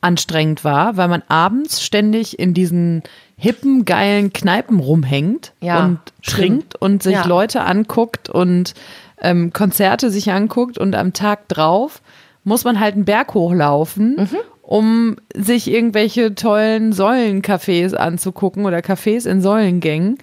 unanstrengend 0.00 0.64
war, 0.64 0.96
weil 0.96 1.08
man 1.08 1.22
abends 1.28 1.82
ständig 1.82 2.38
in 2.38 2.54
diesen 2.54 3.02
hippen, 3.36 3.84
geilen 3.84 4.32
Kneipen 4.32 4.80
rumhängt 4.80 5.52
Ja, 5.60 5.84
und 5.84 5.98
stimmt. 6.20 6.36
trinkt 6.36 6.74
und 6.76 7.02
sich 7.02 7.14
Ja. 7.14 7.24
Leute 7.26 7.62
anguckt 7.62 8.28
und 8.28 8.74
ähm, 9.22 9.52
Konzerte 9.52 10.10
sich 10.10 10.30
anguckt 10.32 10.78
und 10.78 10.94
am 10.94 11.12
Tag 11.12 11.48
drauf 11.48 12.02
muss 12.44 12.64
man 12.64 12.80
halt 12.80 12.94
einen 12.94 13.04
Berg 13.04 13.34
hochlaufen. 13.34 14.16
Mhm. 14.16 14.36
um 14.62 15.16
sich 15.34 15.70
irgendwelche 15.70 16.34
tollen 16.34 16.92
Säulencafés 16.92 17.94
anzugucken 17.94 18.66
oder 18.66 18.80
Cafés 18.80 19.26
in 19.26 19.40
Säulengängen. 19.40 20.18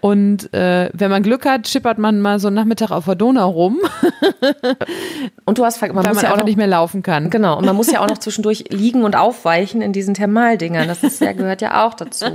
Und 0.00 0.52
äh, 0.54 0.90
wenn 0.94 1.10
man 1.10 1.22
Glück 1.22 1.44
hat, 1.44 1.68
schippert 1.68 1.98
man 1.98 2.20
mal 2.20 2.40
so 2.40 2.48
einen 2.48 2.56
Nachmittag 2.56 2.90
auf 2.90 3.04
der 3.04 3.16
Donau 3.16 3.50
rum. 3.50 3.78
und 5.44 5.58
du 5.58 5.64
hast, 5.64 5.80
man 5.80 5.94
weil 5.94 6.08
muss 6.08 6.16
man 6.16 6.24
ja 6.24 6.32
auch 6.32 6.38
noch 6.38 6.44
nicht 6.44 6.56
mehr 6.56 6.66
laufen 6.66 7.02
kann. 7.02 7.28
Genau, 7.28 7.58
und 7.58 7.66
man 7.66 7.76
muss 7.76 7.90
ja 7.90 8.00
auch 8.00 8.08
noch 8.08 8.18
zwischendurch 8.18 8.64
liegen 8.70 9.04
und 9.04 9.14
aufweichen 9.14 9.82
in 9.82 9.92
diesen 9.92 10.14
Thermaldingern. 10.14 10.88
Das 10.88 11.02
ist 11.02 11.20
ja, 11.20 11.32
gehört 11.32 11.60
ja 11.60 11.86
auch 11.86 11.94
dazu. 11.94 12.26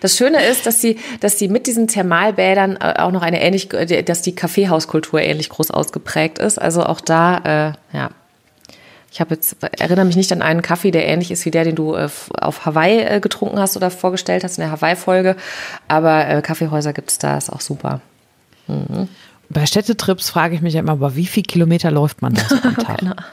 Das 0.00 0.16
Schöne 0.16 0.44
ist, 0.44 0.66
dass 0.66 0.80
sie, 0.80 0.98
dass 1.20 1.38
sie 1.38 1.48
mit 1.48 1.66
diesen 1.66 1.88
Thermalbädern 1.88 2.76
äh, 2.76 2.94
auch 2.98 3.10
noch 3.10 3.22
eine 3.22 3.42
ähnlich, 3.42 3.68
dass 3.68 4.22
die 4.22 4.34
Kaffeehauskultur 4.34 5.20
ähnlich 5.20 5.48
groß 5.48 5.70
ausgeprägt 5.70 6.38
ist. 6.38 6.58
Also 6.58 6.84
auch 6.84 7.00
da, 7.00 7.72
äh, 7.92 7.96
ja. 7.96 8.10
Ich 9.16 9.20
habe 9.22 9.34
jetzt, 9.34 9.56
erinnere 9.62 10.04
mich 10.04 10.16
nicht 10.16 10.30
an 10.30 10.42
einen 10.42 10.60
Kaffee, 10.60 10.90
der 10.90 11.08
ähnlich 11.08 11.30
ist 11.30 11.46
wie 11.46 11.50
der, 11.50 11.64
den 11.64 11.74
du 11.74 11.94
äh, 11.94 12.06
auf 12.38 12.66
Hawaii 12.66 13.00
äh, 13.00 13.18
getrunken 13.18 13.58
hast 13.58 13.74
oder 13.74 13.90
vorgestellt 13.90 14.44
hast 14.44 14.58
in 14.58 14.60
der 14.60 14.70
Hawaii-Folge. 14.70 15.36
Aber 15.88 16.28
äh, 16.28 16.42
Kaffeehäuser 16.42 16.92
gibt 16.92 17.10
es 17.10 17.16
da, 17.16 17.38
ist 17.38 17.48
auch 17.48 17.62
super. 17.62 18.02
Mhm. 18.66 19.08
Bei 19.48 19.64
Städtetrips 19.64 20.28
frage 20.28 20.54
ich 20.54 20.60
mich 20.60 20.74
immer, 20.74 20.92
aber 20.92 21.16
wie 21.16 21.24
viele 21.24 21.44
Kilometer 21.44 21.90
läuft 21.90 22.20
man 22.20 22.34
da 22.34 22.42
so 22.46 22.56
am 22.56 22.76
Tag? 22.76 22.98
Keine 22.98 23.12
Ahnung. 23.12 23.24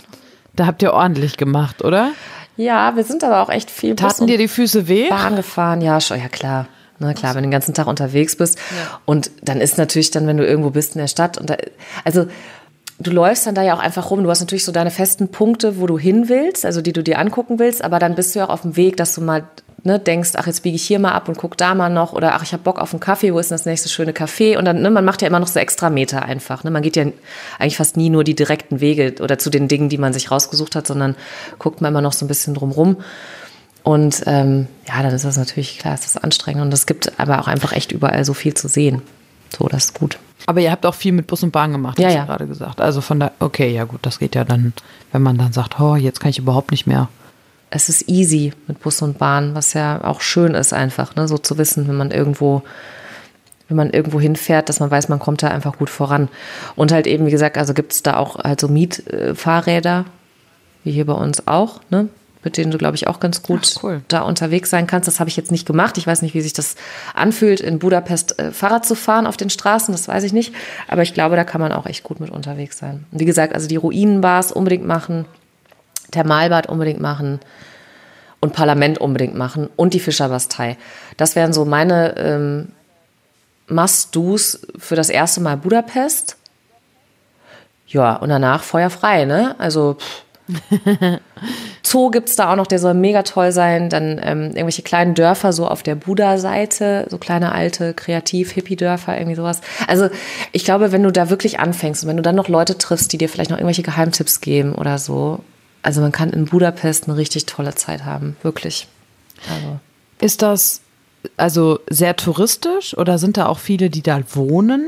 Da 0.55 0.67
habt 0.67 0.81
ihr 0.83 0.93
ordentlich 0.93 1.35
gemacht, 1.35 1.83
oder? 1.83 2.11
Ja, 2.55 2.95
wir 2.95 3.03
sind 3.03 3.21
aber 3.25 3.41
auch 3.41 3.49
echt 3.49 3.69
viel 3.69 3.97
Taten 3.97 4.25
dir 4.25 4.37
die 4.37 4.47
Füße 4.47 4.87
weh? 4.87 5.09
Bahn 5.09 5.35
gefahren. 5.35 5.81
Ja, 5.81 5.99
schon, 5.99 6.17
ja 6.17 6.29
klar. 6.29 6.67
Na 6.99 7.13
klar, 7.13 7.35
wenn 7.35 7.43
du 7.43 7.47
den 7.47 7.51
ganzen 7.51 7.73
Tag 7.73 7.87
unterwegs 7.87 8.37
bist. 8.37 8.57
Und 9.03 9.31
dann 9.41 9.59
ist 9.59 9.77
natürlich 9.77 10.11
dann, 10.11 10.27
wenn 10.27 10.37
du 10.37 10.45
irgendwo 10.45 10.69
bist 10.69 10.95
in 10.95 11.01
der 11.01 11.09
Stadt 11.09 11.37
und 11.37 11.49
da, 11.49 11.57
also 12.05 12.27
du 12.99 13.11
läufst 13.11 13.47
dann 13.47 13.55
da 13.55 13.63
ja 13.63 13.75
auch 13.75 13.79
einfach 13.79 14.09
rum. 14.11 14.23
Du 14.23 14.29
hast 14.29 14.39
natürlich 14.39 14.65
so 14.65 14.71
deine 14.71 14.91
festen 14.91 15.29
Punkte, 15.29 15.79
wo 15.79 15.87
du 15.87 15.97
hin 15.97 16.29
willst, 16.29 16.65
also 16.65 16.81
die 16.81 16.93
du 16.93 17.03
dir 17.03 17.19
angucken 17.19 17.59
willst, 17.59 17.83
aber 17.83 17.99
dann 17.99 18.15
bist 18.15 18.33
du 18.33 18.39
ja 18.39 18.45
auch 18.45 18.53
auf 18.53 18.61
dem 18.61 18.75
Weg, 18.75 18.97
dass 18.97 19.15
du 19.15 19.21
mal 19.21 19.43
ne, 19.83 19.99
denkst, 19.99 20.31
ach, 20.35 20.47
jetzt 20.47 20.63
biege 20.63 20.75
ich 20.75 20.83
hier 20.83 20.99
mal 20.99 21.11
ab 21.11 21.27
und 21.27 21.37
guck 21.37 21.57
da 21.57 21.75
mal 21.75 21.89
noch 21.89 22.13
oder 22.13 22.35
ach, 22.35 22.43
ich 22.43 22.53
habe 22.53 22.63
Bock 22.63 22.79
auf 22.79 22.93
einen 22.93 22.99
Kaffee, 22.99 23.33
wo 23.33 23.39
ist 23.39 23.51
denn 23.51 23.57
das 23.57 23.65
nächste 23.65 23.89
schöne 23.89 24.13
Café? 24.13 24.57
Und 24.57 24.65
dann, 24.65 24.81
ne, 24.81 24.89
man 24.89 25.05
macht 25.05 25.21
ja 25.21 25.27
immer 25.27 25.39
noch 25.39 25.47
so 25.47 25.59
extra 25.59 25.89
Meter 25.89 26.23
einfach. 26.23 26.63
Ne? 26.63 26.71
Man 26.71 26.81
geht 26.81 26.95
ja 26.95 27.05
eigentlich 27.59 27.77
fast 27.77 27.97
nie 27.97 28.09
nur 28.09 28.23
die 28.23 28.35
direkten 28.35 28.79
Wege 28.79 29.15
oder 29.21 29.37
zu 29.37 29.49
den 29.49 29.67
Dingen, 29.67 29.89
die 29.89 29.97
man 29.97 30.13
sich 30.13 30.31
rausgesucht 30.31 30.75
hat, 30.75 30.87
sondern 30.87 31.15
guckt 31.59 31.81
man 31.81 31.91
immer 31.91 32.01
noch 32.01 32.13
so 32.13 32.25
ein 32.25 32.29
bisschen 32.29 32.53
drumrum. 32.53 32.97
Und 33.83 34.23
ähm, 34.27 34.67
ja, 34.87 35.03
dann 35.03 35.13
ist 35.13 35.25
das 35.25 35.37
natürlich, 35.37 35.77
klar, 35.77 35.93
ist 35.93 36.05
das 36.05 36.15
anstrengend. 36.15 36.61
Und 36.61 36.73
es 36.73 36.85
gibt 36.85 37.19
aber 37.19 37.39
auch 37.39 37.47
einfach 37.47 37.73
echt 37.73 37.91
überall 37.91 38.23
so 38.23 38.33
viel 38.33 38.53
zu 38.53 38.69
sehen. 38.69 39.01
So, 39.57 39.67
das 39.67 39.85
ist 39.85 39.93
gut. 39.93 40.17
Aber 40.45 40.59
ihr 40.59 40.71
habt 40.71 40.85
auch 40.85 40.95
viel 40.95 41.11
mit 41.13 41.27
Bus 41.27 41.43
und 41.43 41.51
Bahn 41.51 41.71
gemacht, 41.71 41.99
Ja, 41.99 42.07
hast 42.07 42.13
du 42.13 42.17
ja. 42.19 42.25
gerade 42.25 42.47
gesagt. 42.47 42.81
Also 42.81 43.01
von 43.01 43.19
da, 43.19 43.31
okay, 43.39 43.73
ja 43.73 43.85
gut, 43.85 43.99
das 44.03 44.19
geht 44.19 44.35
ja 44.35 44.43
dann, 44.43 44.73
wenn 45.11 45.21
man 45.21 45.37
dann 45.37 45.53
sagt, 45.53 45.79
oh, 45.79 45.95
jetzt 45.95 46.19
kann 46.19 46.29
ich 46.29 46.39
überhaupt 46.39 46.71
nicht 46.71 46.85
mehr. 46.87 47.09
es 47.69 47.89
ist 47.89 48.07
easy 48.07 48.53
mit 48.67 48.81
Bus 48.81 49.01
und 49.01 49.17
Bahn, 49.17 49.55
was 49.55 49.73
ja 49.73 50.03
auch 50.03 50.21
schön 50.21 50.53
ist 50.53 50.73
einfach, 50.73 51.15
ne? 51.15 51.27
so 51.27 51.37
zu 51.39 51.57
wissen, 51.57 51.87
wenn 51.87 51.95
man 51.95 52.11
irgendwo, 52.11 52.61
wenn 53.67 53.77
man 53.77 53.89
irgendwo 53.89 54.19
hinfährt, 54.19 54.69
dass 54.69 54.79
man 54.79 54.91
weiß, 54.91 55.09
man 55.09 55.17
kommt 55.19 55.41
da 55.41 55.47
einfach 55.47 55.77
gut 55.79 55.89
voran. 55.89 56.29
Und 56.75 56.91
halt 56.91 57.07
eben, 57.07 57.25
wie 57.25 57.31
gesagt, 57.31 57.57
also 57.57 57.73
gibt 57.73 57.93
es 57.93 58.03
da 58.03 58.17
auch 58.17 58.37
halt 58.37 58.59
so 58.59 58.67
Mietfahrräder, 58.67 60.05
wie 60.83 60.91
hier 60.91 61.05
bei 61.05 61.13
uns 61.13 61.47
auch, 61.47 61.81
ne? 61.89 62.09
Mit 62.43 62.57
denen 62.57 62.71
du, 62.71 62.77
glaube 62.77 62.95
ich, 62.95 63.07
auch 63.07 63.19
ganz 63.19 63.41
gut 63.41 63.75
Ach, 63.77 63.83
cool. 63.83 64.01
da 64.07 64.21
unterwegs 64.21 64.69
sein 64.69 64.87
kannst. 64.87 65.07
Das 65.07 65.19
habe 65.19 65.29
ich 65.29 65.37
jetzt 65.37 65.51
nicht 65.51 65.65
gemacht. 65.65 65.97
Ich 65.97 66.07
weiß 66.07 66.21
nicht, 66.21 66.33
wie 66.33 66.41
sich 66.41 66.53
das 66.53 66.75
anfühlt, 67.13 67.61
in 67.61 67.79
Budapest 67.79 68.39
äh, 68.39 68.51
Fahrrad 68.51 68.85
zu 68.85 68.95
fahren 68.95 69.27
auf 69.27 69.37
den 69.37 69.49
Straßen, 69.49 69.93
das 69.93 70.07
weiß 70.07 70.23
ich 70.23 70.33
nicht. 70.33 70.53
Aber 70.87 71.01
ich 71.01 71.13
glaube, 71.13 71.35
da 71.35 71.43
kann 71.43 71.61
man 71.61 71.71
auch 71.71 71.85
echt 71.85 72.03
gut 72.03 72.19
mit 72.19 72.29
unterwegs 72.29 72.77
sein. 72.77 73.05
Und 73.11 73.19
wie 73.19 73.25
gesagt, 73.25 73.53
also 73.53 73.67
die 73.67 73.75
Ruinenbars 73.75 74.51
unbedingt 74.51 74.85
machen, 74.85 75.25
Thermalbad 76.11 76.67
unbedingt 76.67 76.99
machen 76.99 77.39
und 78.39 78.53
Parlament 78.53 78.97
unbedingt 78.99 79.35
machen 79.35 79.69
und 79.75 79.93
die 79.93 79.99
Fischerbastei. 79.99 80.77
Das 81.17 81.35
wären 81.35 81.53
so 81.53 81.65
meine 81.65 82.17
ähm, 82.17 82.69
Must-Dos 83.67 84.67
für 84.77 84.95
das 84.95 85.09
erste 85.09 85.41
Mal 85.41 85.57
Budapest. 85.57 86.37
Ja, 87.87 88.15
und 88.15 88.29
danach 88.29 88.63
feuerfrei, 88.63 89.25
ne? 89.25 89.55
Also 89.59 89.95
pff. 89.95 90.22
Zoo 91.83 92.09
gibt's 92.09 92.35
da 92.35 92.51
auch 92.51 92.55
noch, 92.55 92.67
der 92.67 92.79
soll 92.79 92.93
mega 92.93 93.23
toll 93.23 93.51
sein. 93.51 93.89
Dann 93.89 94.19
ähm, 94.23 94.47
irgendwelche 94.47 94.81
kleinen 94.81 95.13
Dörfer 95.13 95.53
so 95.53 95.67
auf 95.67 95.83
der 95.83 95.95
Buda-Seite, 95.95 97.07
so 97.09 97.17
kleine 97.17 97.51
alte 97.51 97.93
Kreativ-Hippie-Dörfer, 97.93 99.17
irgendwie 99.17 99.35
sowas. 99.35 99.61
Also 99.87 100.09
ich 100.51 100.65
glaube, 100.65 100.91
wenn 100.91 101.03
du 101.03 101.11
da 101.11 101.29
wirklich 101.29 101.59
anfängst 101.59 102.03
und 102.03 102.09
wenn 102.09 102.17
du 102.17 102.23
dann 102.23 102.35
noch 102.35 102.47
Leute 102.47 102.77
triffst, 102.77 103.13
die 103.13 103.17
dir 103.17 103.29
vielleicht 103.29 103.51
noch 103.51 103.57
irgendwelche 103.57 103.83
Geheimtipps 103.83 104.41
geben 104.41 104.75
oder 104.75 104.97
so, 104.97 105.39
also 105.81 106.01
man 106.01 106.11
kann 106.11 106.31
in 106.31 106.45
Budapest 106.45 107.07
eine 107.07 107.17
richtig 107.17 107.45
tolle 107.45 107.75
Zeit 107.75 108.05
haben, 108.05 108.37
wirklich. 108.41 108.87
Also. 109.49 109.79
Ist 110.19 110.41
das 110.41 110.81
also 111.37 111.79
sehr 111.89 112.15
touristisch 112.15 112.97
oder 112.97 113.17
sind 113.17 113.37
da 113.37 113.45
auch 113.47 113.59
viele, 113.59 113.89
die 113.89 114.01
da 114.01 114.21
wohnen 114.33 114.85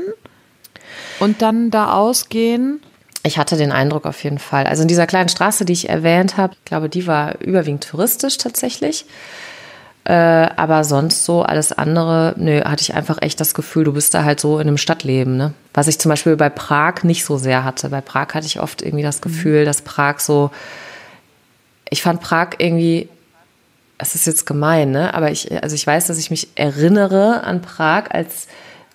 und 1.20 1.42
dann 1.42 1.70
da 1.70 1.92
ausgehen? 1.92 2.80
Ich 3.26 3.38
hatte 3.38 3.56
den 3.56 3.72
Eindruck 3.72 4.06
auf 4.06 4.22
jeden 4.22 4.38
Fall. 4.38 4.66
Also 4.66 4.82
in 4.82 4.88
dieser 4.88 5.08
kleinen 5.08 5.28
Straße, 5.28 5.64
die 5.64 5.72
ich 5.72 5.88
erwähnt 5.88 6.36
habe, 6.36 6.54
ich 6.54 6.64
glaube, 6.64 6.88
die 6.88 7.08
war 7.08 7.40
überwiegend 7.40 7.82
touristisch 7.82 8.38
tatsächlich. 8.38 9.04
Äh, 10.04 10.12
aber 10.12 10.84
sonst 10.84 11.24
so 11.24 11.42
alles 11.42 11.72
andere, 11.72 12.34
nö, 12.36 12.62
hatte 12.62 12.82
ich 12.82 12.94
einfach 12.94 13.20
echt 13.20 13.40
das 13.40 13.54
Gefühl, 13.54 13.82
du 13.82 13.92
bist 13.92 14.14
da 14.14 14.22
halt 14.22 14.38
so 14.38 14.60
in 14.60 14.68
einem 14.68 14.78
Stadtleben, 14.78 15.36
ne? 15.36 15.52
Was 15.74 15.88
ich 15.88 15.98
zum 15.98 16.10
Beispiel 16.10 16.36
bei 16.36 16.48
Prag 16.48 17.02
nicht 17.02 17.24
so 17.24 17.36
sehr 17.36 17.64
hatte. 17.64 17.88
Bei 17.88 18.00
Prag 18.00 18.32
hatte 18.32 18.46
ich 18.46 18.60
oft 18.60 18.82
irgendwie 18.82 19.02
das 19.02 19.20
Gefühl, 19.20 19.64
dass 19.64 19.82
Prag 19.82 20.20
so, 20.20 20.52
ich 21.90 22.02
fand 22.02 22.20
Prag 22.20 22.50
irgendwie, 22.58 23.08
das 23.98 24.14
ist 24.14 24.28
jetzt 24.28 24.46
gemein, 24.46 24.92
ne? 24.92 25.12
Aber 25.14 25.32
ich, 25.32 25.50
also 25.60 25.74
ich 25.74 25.84
weiß, 25.84 26.06
dass 26.06 26.18
ich 26.18 26.30
mich 26.30 26.46
erinnere 26.54 27.42
an 27.42 27.60
Prag 27.60 28.04
als 28.10 28.46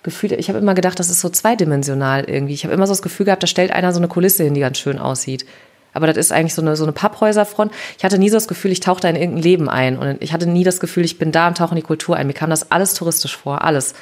Gefühl, 0.02 0.32
ich 0.32 0.48
habe 0.48 0.58
immer 0.58 0.74
gedacht, 0.74 0.98
das 0.98 1.10
ist 1.10 1.20
so 1.20 1.28
zweidimensional 1.28 2.24
irgendwie. 2.24 2.54
Ich 2.54 2.64
habe 2.64 2.74
immer 2.74 2.86
so 2.86 2.92
das 2.92 3.02
Gefühl 3.02 3.26
gehabt, 3.26 3.42
da 3.42 3.46
stellt 3.46 3.70
einer 3.70 3.92
so 3.92 4.00
eine 4.00 4.08
Kulisse 4.08 4.44
hin, 4.44 4.54
die 4.54 4.60
ganz 4.60 4.78
schön 4.78 4.98
aussieht. 4.98 5.46
Aber 5.94 6.06
das 6.06 6.16
ist 6.16 6.32
eigentlich 6.32 6.54
so 6.54 6.62
eine, 6.62 6.74
so 6.76 6.84
eine 6.84 6.92
Papphäuserfront. 6.92 7.72
Ich 7.98 8.04
hatte 8.04 8.18
nie 8.18 8.30
so 8.30 8.36
das 8.36 8.48
Gefühl, 8.48 8.72
ich 8.72 8.80
tauche 8.80 9.00
da 9.00 9.08
in 9.08 9.16
irgendein 9.16 9.42
Leben 9.42 9.68
ein. 9.68 9.98
Und 9.98 10.22
ich 10.22 10.32
hatte 10.32 10.46
nie 10.46 10.64
das 10.64 10.80
Gefühl, 10.80 11.04
ich 11.04 11.18
bin 11.18 11.32
da 11.32 11.48
und 11.48 11.58
tauche 11.58 11.72
in 11.72 11.76
die 11.76 11.82
Kultur 11.82 12.16
ein. 12.16 12.26
Mir 12.26 12.32
kam 12.32 12.50
das 12.50 12.70
alles 12.70 12.94
touristisch 12.94 13.36
vor, 13.36 13.62
alles. 13.62 13.94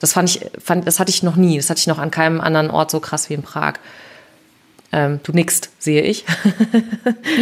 Das 0.00 0.12
fand 0.12 0.28
ich, 0.28 0.44
fand, 0.62 0.86
das 0.86 0.98
hatte 0.98 1.10
ich 1.10 1.22
noch 1.22 1.36
nie. 1.36 1.56
Das 1.56 1.70
hatte 1.70 1.78
ich 1.78 1.86
noch 1.86 1.98
an 1.98 2.10
keinem 2.10 2.40
anderen 2.40 2.70
Ort 2.70 2.90
so 2.90 2.98
krass 2.98 3.30
wie 3.30 3.34
in 3.34 3.42
Prag. 3.42 3.74
Ähm, 4.94 5.20
du 5.22 5.32
nickst, 5.32 5.70
sehe 5.78 6.02
ich. 6.02 6.24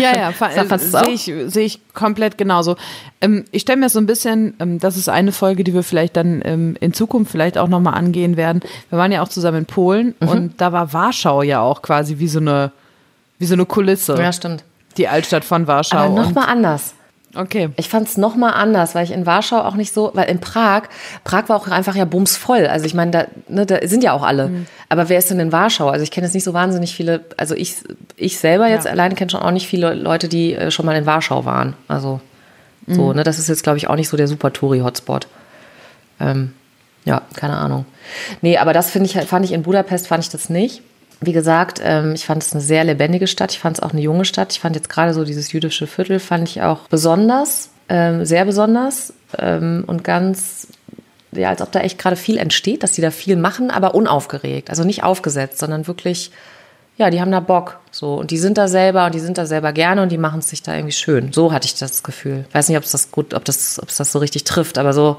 Ja, 0.00 0.16
ja, 0.16 0.32
sehe 0.78 1.08
ich, 1.10 1.32
sehe 1.52 1.64
ich 1.66 1.80
komplett 1.94 2.38
genauso. 2.38 2.76
Ähm, 3.20 3.44
ich 3.50 3.62
stelle 3.62 3.80
mir 3.80 3.88
so 3.88 3.98
ein 3.98 4.06
bisschen, 4.06 4.54
ähm, 4.60 4.78
das 4.78 4.96
ist 4.96 5.08
eine 5.08 5.32
Folge, 5.32 5.64
die 5.64 5.74
wir 5.74 5.82
vielleicht 5.82 6.16
dann 6.16 6.42
ähm, 6.44 6.76
in 6.80 6.92
Zukunft 6.92 7.32
vielleicht 7.32 7.58
auch 7.58 7.66
nochmal 7.68 7.94
angehen 7.94 8.36
werden. 8.36 8.60
Wir 8.88 8.98
waren 8.98 9.10
ja 9.10 9.20
auch 9.22 9.28
zusammen 9.28 9.58
in 9.58 9.66
Polen 9.66 10.14
Mhm. 10.20 10.28
und 10.28 10.60
da 10.60 10.72
war 10.72 10.92
Warschau 10.92 11.42
ja 11.42 11.60
auch 11.60 11.82
quasi 11.82 12.18
wie 12.18 12.28
so 12.28 12.38
eine, 12.38 12.70
wie 13.38 13.46
so 13.46 13.54
eine 13.54 13.66
Kulisse. 13.66 14.14
Ja, 14.16 14.32
stimmt. 14.32 14.62
Die 14.96 15.08
Altstadt 15.08 15.44
von 15.44 15.66
Warschau. 15.66 15.96
Aber 15.96 16.14
nochmal 16.22 16.48
anders. 16.48 16.94
Okay. 17.34 17.70
Ich 17.76 17.88
fand 17.88 18.08
es 18.08 18.16
nochmal 18.16 18.54
anders, 18.54 18.94
weil 18.96 19.04
ich 19.04 19.12
in 19.12 19.24
Warschau 19.24 19.60
auch 19.60 19.76
nicht 19.76 19.94
so, 19.94 20.10
weil 20.14 20.28
in 20.28 20.40
Prag, 20.40 20.82
Prag 21.22 21.48
war 21.48 21.56
auch 21.56 21.68
einfach 21.68 21.94
ja 21.94 22.04
bumsvoll. 22.04 22.66
Also 22.66 22.86
ich 22.86 22.94
meine, 22.94 23.10
da, 23.12 23.24
ne, 23.48 23.66
da 23.66 23.78
sind 23.86 24.02
ja 24.02 24.12
auch 24.14 24.24
alle. 24.24 24.48
Mhm. 24.48 24.66
Aber 24.88 25.08
wer 25.08 25.18
ist 25.18 25.30
denn 25.30 25.38
in 25.38 25.52
Warschau? 25.52 25.88
Also 25.90 26.02
ich 26.02 26.10
kenne 26.10 26.26
jetzt 26.26 26.34
nicht 26.34 26.42
so 26.42 26.54
wahnsinnig 26.54 26.92
viele, 26.94 27.24
also 27.36 27.54
ich, 27.54 27.76
ich 28.16 28.38
selber 28.38 28.66
jetzt 28.68 28.84
Ja. 28.86 28.90
alleine 28.90 29.14
kenne 29.14 29.30
schon 29.30 29.42
auch 29.42 29.52
nicht 29.52 29.68
viele 29.68 29.94
Leute, 29.94 30.28
die 30.28 30.54
äh, 30.54 30.70
schon 30.72 30.86
mal 30.86 30.96
in 30.96 31.06
Warschau 31.06 31.44
waren. 31.44 31.74
Also 31.86 32.20
so, 32.88 33.12
ne, 33.12 33.22
das 33.22 33.38
ist 33.38 33.48
jetzt, 33.48 33.62
glaube 33.62 33.78
ich, 33.78 33.86
auch 33.88 33.94
nicht 33.94 34.08
so 34.08 34.16
der 34.16 34.26
super 34.26 34.52
Touri-Hotspot. 34.52 35.28
Ähm, 36.18 36.52
ja, 37.04 37.22
keine 37.36 37.56
Ahnung. 37.56 37.84
Nee, 38.42 38.58
aber 38.58 38.72
das 38.72 38.90
finde 38.90 39.06
ich, 39.08 39.16
halt- 39.16 39.28
fand 39.28 39.44
ich 39.44 39.52
in 39.52 39.62
Budapest, 39.62 40.08
fand 40.08 40.24
ich 40.24 40.30
das 40.30 40.50
nicht. 40.50 40.82
Wie 41.20 41.32
gesagt, 41.32 41.80
ähm, 41.84 42.14
ich 42.14 42.24
fand 42.24 42.42
es 42.42 42.52
eine 42.52 42.62
sehr 42.62 42.82
lebendige 42.84 43.26
Stadt. 43.26 43.52
Ich 43.52 43.58
fand 43.58 43.76
es 43.76 43.82
auch 43.82 43.92
eine 43.92 44.00
junge 44.00 44.24
Stadt. 44.24 44.52
Ich 44.52 44.60
fand 44.60 44.74
jetzt 44.74 44.88
gerade 44.88 45.12
so 45.12 45.24
dieses 45.24 45.52
jüdische 45.52 45.86
Viertel, 45.86 46.18
fand 46.18 46.48
ich 46.48 46.62
auch 46.62 46.88
besonders, 46.88 47.70
ähm, 47.90 48.24
sehr 48.24 48.46
besonders 48.46 49.12
ähm, 49.38 49.84
und 49.86 50.02
ganz, 50.02 50.68
ja, 51.32 51.50
als 51.50 51.60
ob 51.60 51.72
da 51.72 51.80
echt 51.80 51.98
gerade 51.98 52.16
viel 52.16 52.38
entsteht, 52.38 52.82
dass 52.82 52.92
die 52.92 53.02
da 53.02 53.10
viel 53.10 53.36
machen, 53.36 53.70
aber 53.70 53.94
unaufgeregt. 53.94 54.70
Also 54.70 54.84
nicht 54.84 55.02
aufgesetzt, 55.02 55.58
sondern 55.58 55.86
wirklich, 55.86 56.30
ja, 56.96 57.10
die 57.10 57.20
haben 57.20 57.32
da 57.32 57.40
Bock. 57.40 57.80
So, 57.90 58.14
und 58.14 58.30
die 58.30 58.38
sind 58.38 58.56
da 58.56 58.66
selber 58.66 59.04
und 59.04 59.14
die 59.14 59.20
sind 59.20 59.36
da 59.36 59.44
selber 59.44 59.72
gerne 59.72 60.02
und 60.02 60.10
die 60.10 60.18
machen 60.18 60.38
es 60.38 60.48
sich 60.48 60.62
da 60.62 60.74
irgendwie 60.74 60.92
schön. 60.92 61.34
So 61.34 61.52
hatte 61.52 61.66
ich 61.66 61.74
das 61.74 62.02
Gefühl. 62.02 62.46
Weiß 62.52 62.68
nicht, 62.68 62.78
ob 62.78 62.84
es 62.84 62.92
das 62.92 63.10
gut, 63.10 63.34
ob 63.34 63.44
das, 63.44 63.78
ob 63.82 63.90
es 63.90 63.96
das 63.96 64.10
so 64.10 64.20
richtig 64.20 64.44
trifft, 64.44 64.78
aber 64.78 64.94
so 64.94 65.18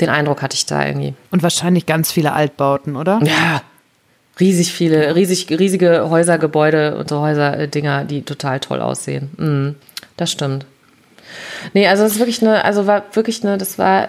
den 0.00 0.10
Eindruck 0.10 0.42
hatte 0.42 0.56
ich 0.56 0.66
da 0.66 0.84
irgendwie. 0.84 1.14
Und 1.30 1.42
wahrscheinlich 1.42 1.86
ganz 1.86 2.12
viele 2.12 2.32
Altbauten, 2.32 2.96
oder? 2.96 3.20
Ja, 3.22 3.62
riesig 4.40 4.72
viele, 4.72 5.14
riesig, 5.14 5.46
riesige 5.50 6.08
Häuser, 6.10 6.38
Gebäude 6.38 6.96
und 6.96 7.08
so 7.08 7.20
Häuser-Dinger, 7.20 8.04
die 8.04 8.22
total 8.22 8.60
toll 8.60 8.80
aussehen. 8.80 9.30
Mhm, 9.36 9.74
das 10.16 10.30
stimmt. 10.32 10.66
Nee, 11.74 11.86
also 11.86 12.04
es 12.04 12.12
ist 12.12 12.18
wirklich 12.18 12.42
eine, 12.42 12.64
also 12.64 12.86
war 12.86 13.02
wirklich 13.12 13.44
eine, 13.44 13.58
das 13.58 13.78
war 13.78 14.08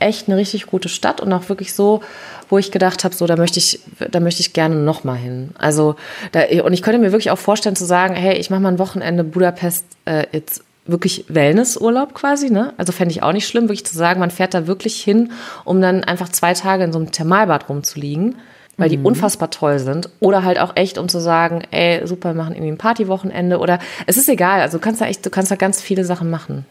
echt 0.00 0.28
eine 0.28 0.36
richtig 0.36 0.66
gute 0.66 0.88
Stadt 0.88 1.20
und 1.20 1.32
auch 1.32 1.48
wirklich 1.48 1.74
so, 1.74 2.02
wo 2.48 2.58
ich 2.58 2.70
gedacht 2.70 3.04
habe, 3.04 3.14
so 3.14 3.26
da 3.26 3.36
möchte 3.36 3.58
ich, 3.58 3.80
da 4.10 4.20
möchte 4.20 4.40
ich 4.40 4.52
gerne 4.52 4.74
noch 4.74 5.04
mal 5.04 5.16
hin. 5.16 5.50
Also 5.58 5.96
da, 6.32 6.42
und 6.64 6.72
ich 6.72 6.82
könnte 6.82 6.98
mir 6.98 7.12
wirklich 7.12 7.30
auch 7.30 7.38
vorstellen 7.38 7.76
zu 7.76 7.84
sagen, 7.84 8.14
hey, 8.14 8.36
ich 8.36 8.50
mache 8.50 8.60
mal 8.60 8.72
ein 8.72 8.78
Wochenende 8.78 9.24
Budapest 9.24 9.86
äh, 10.04 10.26
jetzt 10.32 10.62
wirklich 10.84 11.26
Wellnessurlaub 11.28 12.12
quasi, 12.14 12.50
ne? 12.50 12.74
Also 12.76 12.92
fände 12.92 13.12
ich 13.12 13.22
auch 13.22 13.32
nicht 13.32 13.46
schlimm, 13.46 13.64
wirklich 13.64 13.86
zu 13.86 13.96
sagen, 13.96 14.18
man 14.18 14.32
fährt 14.32 14.52
da 14.52 14.66
wirklich 14.66 15.00
hin, 15.00 15.30
um 15.64 15.80
dann 15.80 16.02
einfach 16.02 16.28
zwei 16.28 16.54
Tage 16.54 16.82
in 16.82 16.92
so 16.92 16.98
einem 16.98 17.12
Thermalbad 17.12 17.68
rumzuliegen, 17.68 18.34
weil 18.76 18.88
die 18.88 18.98
unfassbar 18.98 19.50
toll 19.50 19.78
sind. 19.78 20.08
Oder 20.20 20.44
halt 20.44 20.58
auch 20.58 20.76
echt, 20.76 20.98
um 20.98 21.08
zu 21.08 21.20
sagen, 21.20 21.62
ey, 21.70 22.06
super, 22.06 22.30
wir 22.30 22.42
machen 22.42 22.54
irgendwie 22.54 22.72
ein 22.72 22.78
Partywochenende 22.78 23.58
oder 23.58 23.78
es 24.06 24.16
ist 24.16 24.28
egal, 24.28 24.60
also 24.60 24.78
du 24.78 24.82
kannst 24.84 25.00
da 25.00 25.06
echt, 25.06 25.24
du 25.24 25.30
kannst 25.30 25.50
da 25.50 25.56
ganz 25.56 25.80
viele 25.80 26.04
Sachen 26.04 26.30
machen. 26.30 26.66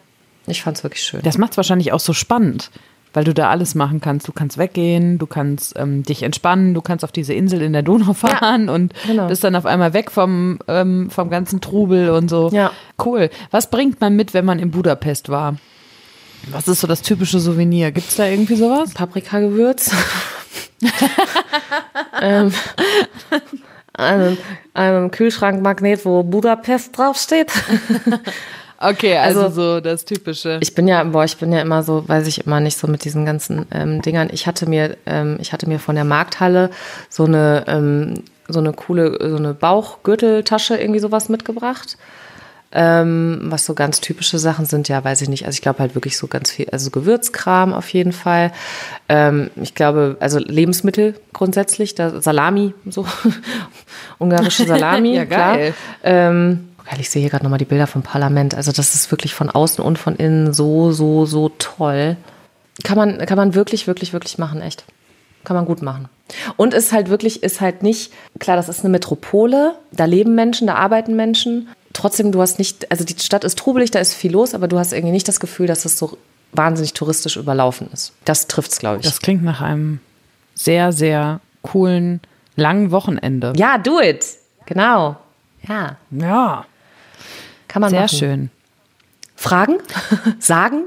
Ich 0.48 0.64
fand's 0.64 0.84
wirklich 0.84 1.04
schön. 1.04 1.22
Das 1.24 1.38
macht 1.38 1.52
es 1.52 1.58
wahrscheinlich 1.58 1.94
auch 1.94 2.00
so 2.00 2.14
spannend, 2.14 2.72
weil 3.14 3.24
du 3.24 3.34
da 3.34 3.50
alles 3.50 3.76
machen 3.76 4.02
kannst. 4.02 4.28
Du 4.28 4.32
kannst 4.32 4.58
weggehen, 4.58 5.20
du 5.20 5.28
kannst 5.28 5.78
ähm, 5.78 6.02
dich 6.04 6.24
entspannen, 6.24 6.74
du 6.74 6.82
kannst 6.82 7.04
auf 7.04 7.12
diese 7.12 7.34
Insel 7.34 7.62
in 7.62 7.74
der 7.74 7.84
Donau 7.84 8.14
fahren 8.14 8.68
und 8.68 8.94
genau. 9.06 9.28
bist 9.28 9.44
dann 9.44 9.56
auf 9.56 9.66
einmal 9.66 9.94
weg 9.94 10.12
vom, 10.12 10.60
ähm, 10.68 11.10
vom 11.12 11.30
ganzen 11.30 11.62
Trubel 11.62 12.10
und 12.10 12.30
so. 12.30 12.50
Ja. 12.52 12.72
Cool. 13.04 13.30
Was 13.52 13.70
bringt 13.70 14.02
man 14.02 14.16
mit, 14.16 14.34
wenn 14.34 14.46
man 14.46 14.60
in 14.60 14.72
Budapest 14.72 15.30
war? 15.30 15.58
Was 16.50 16.68
ist 16.68 16.82
so 16.82 16.88
das 16.88 17.04
typische 17.04 17.40
Souvenir? 17.40 17.92
Gibt 17.92 18.10
es 18.10 18.16
da 18.16 18.26
irgendwie 18.26 18.56
sowas? 18.56 18.96
Paprikagewürz. 18.96 19.92
ähm, 22.22 22.54
einen, 23.94 24.38
einen 24.74 25.12
Kühlschrankmagnet, 25.12 26.06
wo 26.06 26.24
Budapest 26.24 26.98
draufsteht. 26.98 27.52
Okay, 28.84 29.16
also, 29.16 29.42
Also- 29.44 29.76
so 29.76 29.80
das 29.80 30.06
typische. 30.06 30.58
Ich 30.60 30.74
bin 30.74 30.88
ja, 30.88 31.04
boah, 31.04 31.24
ich 31.24 31.38
bin 31.38 31.54
ja 31.54 31.62
immer 31.62 31.84
so, 31.84 32.08
weiß 32.10 32.26
ich 32.26 32.48
immer 32.48 32.60
nicht 32.60 32.80
so 32.80 32.88
mit 32.88 33.06
diesen 33.06 33.28
ganzen 33.28 33.68
ähm, 33.72 34.02
Dingern. 34.02 34.30
Ich 34.32 34.48
hatte 34.48 34.68
mir, 34.68 34.98
ähm, 35.06 35.38
ich 35.40 35.54
hatte 35.54 35.70
mir 35.70 35.78
von 35.78 35.94
der 35.94 36.04
Markthalle 36.04 36.72
so 37.08 37.26
eine, 37.26 37.64
ähm, 37.68 38.24
so 38.48 38.58
eine 38.60 38.74
coole, 38.74 39.18
so 39.30 39.36
eine 39.38 39.54
Bauchgürteltasche 39.54 40.78
irgendwie 40.78 41.00
sowas 41.00 41.30
mitgebracht. 41.30 41.96
Ähm, 42.74 43.40
was 43.46 43.66
so 43.66 43.74
ganz 43.74 44.00
typische 44.00 44.40
Sachen 44.40 44.66
sind, 44.66 44.88
ja, 44.88 45.04
weiß 45.04 45.22
ich 45.22 45.30
nicht. 45.30 45.46
Also 45.46 45.56
ich 45.56 45.62
glaube 45.62 45.80
halt 45.80 45.94
wirklich 45.94 46.18
so 46.18 46.28
ganz 46.28 46.52
viel, 46.52 46.70
also 46.72 46.90
Gewürzkram 46.90 47.74
auf 47.74 47.90
jeden 47.90 48.14
Fall. 48.14 48.54
Ähm, 49.10 49.52
ich 49.62 49.76
glaube, 49.76 50.16
also 50.22 50.40
Lebensmittel 50.40 51.16
grundsätzlich, 51.34 51.96
da 51.96 52.22
Salami, 52.22 52.74
so 52.86 53.06
ungarische 54.20 54.66
Salami, 54.66 55.16
Ja, 55.16 55.26
klar. 55.26 55.58
geil. 55.58 55.74
Ähm, 56.04 56.70
geil, 56.90 57.00
ich 57.02 57.10
sehe 57.10 57.22
hier 57.22 57.30
gerade 57.30 57.44
nochmal 57.44 57.60
die 57.60 57.66
Bilder 57.66 57.88
vom 57.88 58.04
Parlament. 58.04 58.56
Also 58.56 58.72
das 58.72 58.96
ist 58.96 59.12
wirklich 59.12 59.34
von 59.34 59.50
außen 59.50 59.84
und 59.84 60.00
von 60.00 60.16
innen 60.16 60.54
so, 60.54 60.94
so, 60.94 61.26
so 61.26 61.50
toll. 61.60 62.16
Kann 62.84 62.98
man, 62.98 63.18
kann 63.26 63.38
man 63.38 63.54
wirklich, 63.54 63.88
wirklich, 63.88 64.14
wirklich 64.14 64.38
machen, 64.38 64.62
echt. 64.62 64.86
Kann 65.44 65.56
man 65.56 65.66
gut 65.66 65.82
machen. 65.82 66.08
Und 66.56 66.74
ist 66.74 66.92
halt 66.94 67.10
wirklich, 67.10 67.44
ist 67.44 67.62
halt 67.62 67.84
nicht, 67.84 68.14
klar, 68.40 68.56
das 68.56 68.70
ist 68.70 68.82
eine 68.82 68.90
Metropole, 68.90 69.76
da 69.92 70.06
leben 70.06 70.36
Menschen, 70.36 70.68
da 70.68 70.76
arbeiten 70.76 71.16
Menschen. 71.16 71.68
Trotzdem, 71.94 72.32
du 72.32 72.42
hast 72.42 72.58
nicht, 72.60 72.90
also 72.92 73.04
die 73.04 73.16
Stadt 73.20 73.44
ist 73.44 73.58
trubelig, 73.58 73.92
da 73.92 74.00
ist 74.00 74.14
viel 74.14 74.32
los, 74.32 74.54
aber 74.54 74.68
du 74.68 74.78
hast 74.80 74.94
irgendwie 74.94 75.12
nicht 75.12 75.28
das 75.28 75.40
Gefühl, 75.40 75.68
dass 75.68 75.86
es 75.86 75.98
so 75.98 76.18
wahnsinnig 76.54 76.94
touristisch 76.94 77.38
überlaufen 77.38 77.90
ist. 77.94 78.14
Das 78.26 78.48
trifft's, 78.48 78.80
glaube 78.80 79.00
ich. 79.00 79.06
Das 79.06 79.20
klingt 79.22 79.44
nach 79.44 79.62
einem 79.62 80.00
sehr, 80.56 80.92
sehr 80.92 81.40
coolen, 81.62 82.20
langen 82.56 82.92
Wochenende. 82.92 83.54
ja, 83.56 83.78
do 83.78 84.00
it. 84.02 84.26
Genau. 84.66 85.18
Ja, 85.68 85.98
Ja, 86.12 86.66
kann 87.68 87.82
man 87.82 87.90
sehr 87.90 88.02
machen. 88.02 88.18
schön. 88.18 88.50
Fragen? 89.36 89.76
Sagen? 90.40 90.84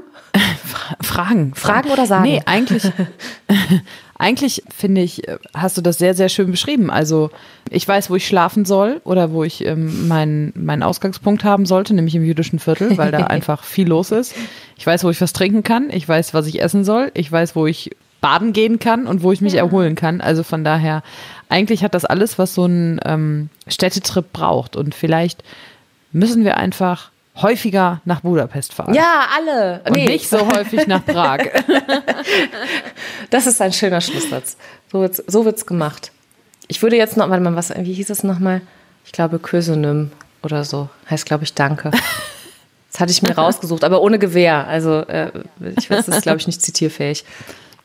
Fragen. 1.01 1.55
Fragen 1.55 1.89
oder 1.91 2.05
sagen? 2.05 2.23
Nee, 2.23 2.41
eigentlich, 2.45 2.83
eigentlich 4.17 4.63
finde 4.73 5.01
ich, 5.01 5.27
äh, 5.27 5.37
hast 5.53 5.77
du 5.77 5.81
das 5.81 5.97
sehr, 5.97 6.13
sehr 6.13 6.29
schön 6.29 6.51
beschrieben. 6.51 6.89
Also 6.89 7.31
ich 7.69 7.87
weiß, 7.87 8.09
wo 8.09 8.15
ich 8.15 8.27
schlafen 8.27 8.65
soll 8.65 9.01
oder 9.03 9.31
wo 9.31 9.43
ich 9.43 9.65
ähm, 9.65 10.07
meinen 10.07 10.53
meinen 10.55 10.83
Ausgangspunkt 10.83 11.43
haben 11.43 11.65
sollte, 11.65 11.93
nämlich 11.93 12.15
im 12.15 12.23
jüdischen 12.23 12.59
Viertel, 12.59 12.97
weil 12.97 13.11
da 13.11 13.17
einfach 13.27 13.63
viel 13.63 13.87
los 13.87 14.11
ist. 14.11 14.33
Ich 14.77 14.87
weiß, 14.87 15.03
wo 15.03 15.09
ich 15.09 15.19
was 15.19 15.33
trinken 15.33 15.63
kann. 15.63 15.89
Ich 15.89 16.07
weiß, 16.07 16.33
was 16.33 16.47
ich 16.47 16.61
essen 16.61 16.85
soll. 16.85 17.11
Ich 17.13 17.31
weiß, 17.31 17.55
wo 17.55 17.67
ich 17.67 17.91
baden 18.21 18.53
gehen 18.53 18.79
kann 18.79 19.05
und 19.05 19.21
wo 19.21 19.31
ich 19.31 19.41
mich 19.41 19.55
erholen 19.55 19.95
kann. 19.95 20.21
Also 20.21 20.43
von 20.43 20.63
daher, 20.63 21.03
eigentlich 21.49 21.83
hat 21.83 21.93
das 21.93 22.05
alles, 22.05 22.39
was 22.39 22.55
so 22.55 22.65
ein 22.65 22.99
ähm, 23.05 23.49
Städtetrip 23.67 24.31
braucht. 24.33 24.75
Und 24.75 24.95
vielleicht 24.95 25.43
müssen 26.11 26.43
wir 26.43 26.57
einfach 26.57 27.11
häufiger 27.41 28.01
nach 28.05 28.21
Budapest 28.21 28.73
fahren. 28.73 28.93
Ja, 28.93 29.27
alle. 29.35 29.81
Und 29.85 29.95
nicht 29.95 30.29
so 30.29 30.47
häufig 30.47 30.87
nach 30.87 31.05
Prag. 31.05 31.39
Das 33.29 33.47
ist 33.47 33.61
ein 33.61 33.73
schöner 33.73 34.01
Schlusssatz. 34.01 34.55
So 34.91 35.01
wird's, 35.01 35.23
so 35.27 35.45
wird's 35.45 35.65
gemacht. 35.65 36.11
Ich 36.67 36.81
würde 36.81 36.95
jetzt 36.95 37.17
noch, 37.17 37.29
warte 37.29 37.43
mal, 37.43 37.55
was, 37.55 37.69
wie 37.75 37.93
hieß 37.93 38.09
es 38.09 38.23
nochmal? 38.23 38.61
Ich 39.03 39.11
glaube, 39.11 39.39
Kösenym 39.39 40.11
oder 40.43 40.63
so. 40.63 40.89
Heißt, 41.09 41.25
glaube 41.25 41.43
ich, 41.43 41.53
Danke. 41.53 41.91
Das 42.91 43.01
hatte 43.01 43.11
ich 43.11 43.21
mir 43.21 43.35
rausgesucht, 43.35 43.83
aber 43.83 44.01
ohne 44.01 44.19
Gewehr. 44.19 44.67
Also, 44.69 45.01
äh, 45.01 45.29
ich 45.77 45.89
weiß, 45.89 46.05
das 46.05 46.15
ist, 46.15 46.21
glaube 46.21 46.37
ich, 46.37 46.47
nicht 46.47 46.61
zitierfähig. 46.61 47.25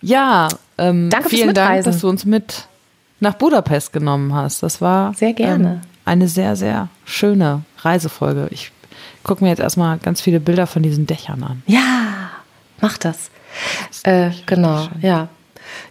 Ja, 0.01 0.47
ähm, 0.79 1.11
Danke 1.11 1.31
vielen 1.31 1.53
Dank, 1.53 1.83
dass 1.83 1.99
du 1.99 2.09
uns 2.09 2.25
mit 2.25 2.69
nach 3.19 3.35
Budapest 3.35 3.93
genommen 3.93 4.33
hast. 4.33 4.63
Das 4.63 4.81
war 4.81 5.13
Sehr 5.15 5.33
gerne. 5.33 5.69
Ähm, 5.69 5.81
eine 6.05 6.29
sehr, 6.29 6.55
sehr 6.55 6.91
schöne 7.05 7.63
Reisefolge. 7.79 8.47
Ich 8.53 8.71
gucke 9.25 9.45
mir 9.45 9.51
jetzt 9.51 9.61
erstmal 9.61 9.99
ganz 9.99 10.21
viele 10.21 10.41
Bilder 10.41 10.67
von 10.67 10.83
diesen 10.83 11.07
Dächern 11.07 11.43
an. 11.43 11.63
Ja, 11.67 12.31
mach 12.81 12.99
das. 12.99 13.31
Äh, 14.05 14.31
genau, 14.47 14.89
ja. 15.01 15.29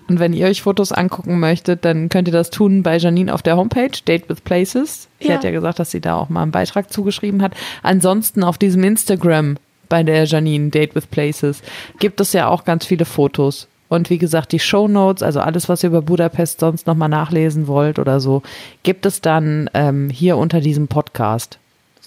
Und 0.09 0.19
wenn 0.19 0.33
ihr 0.33 0.47
euch 0.47 0.61
Fotos 0.63 0.91
angucken 0.91 1.39
möchtet, 1.39 1.85
dann 1.85 2.09
könnt 2.09 2.27
ihr 2.27 2.31
das 2.33 2.49
tun 2.49 2.83
bei 2.83 2.97
Janine 2.97 3.33
auf 3.33 3.41
der 3.41 3.55
Homepage, 3.55 3.91
Date 4.07 4.27
with 4.27 4.41
Places. 4.41 5.07
Sie 5.19 5.27
Ja. 5.27 5.35
hat 5.35 5.43
ja 5.43 5.51
gesagt, 5.51 5.79
dass 5.79 5.91
sie 5.91 6.01
da 6.01 6.15
auch 6.15 6.29
mal 6.29 6.41
einen 6.41 6.51
Beitrag 6.51 6.91
zugeschrieben 6.91 7.41
hat. 7.41 7.53
Ansonsten 7.83 8.43
auf 8.43 8.57
diesem 8.57 8.83
Instagram 8.83 9.57
bei 9.87 10.03
der 10.03 10.25
Janine, 10.25 10.69
Date 10.69 10.95
with 10.95 11.07
Places, 11.07 11.61
gibt 11.99 12.19
es 12.19 12.33
ja 12.33 12.47
auch 12.47 12.65
ganz 12.65 12.85
viele 12.85 13.05
Fotos. 13.05 13.67
Und 13.87 14.09
wie 14.09 14.17
gesagt, 14.19 14.51
die 14.51 14.59
Show 14.59 14.87
Notes, 14.87 15.23
also 15.23 15.39
alles, 15.39 15.67
was 15.69 15.83
ihr 15.83 15.89
über 15.89 16.01
Budapest 16.01 16.59
sonst 16.59 16.85
nochmal 16.85 17.09
nachlesen 17.09 17.67
wollt 17.67 17.97
oder 17.99 18.19
so, 18.19 18.43
gibt 18.83 19.05
es 19.05 19.21
dann 19.21 19.69
ähm, 19.73 20.09
hier 20.09 20.37
unter 20.37 20.59
diesem 20.61 20.87
Podcast. 20.87 21.57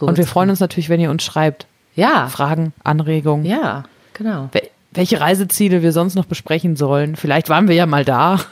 So 0.02 0.08
Und 0.08 0.18
wir 0.18 0.26
freuen 0.26 0.50
uns 0.50 0.58
natürlich, 0.58 0.88
wenn 0.88 0.98
ihr 1.00 1.10
uns 1.10 1.22
schreibt. 1.22 1.66
Ja, 1.94 2.26
Fragen, 2.28 2.72
Anregungen. 2.82 3.44
ja, 3.46 3.84
genau. 4.14 4.48
Wel- 4.52 4.68
welche 4.90 5.20
Reiseziele 5.20 5.80
wir 5.82 5.92
sonst 5.92 6.16
noch 6.16 6.24
besprechen 6.24 6.74
sollen. 6.74 7.14
Vielleicht 7.14 7.48
waren 7.48 7.68
wir 7.68 7.76
ja 7.76 7.86
mal 7.86 8.04
da. 8.04 8.40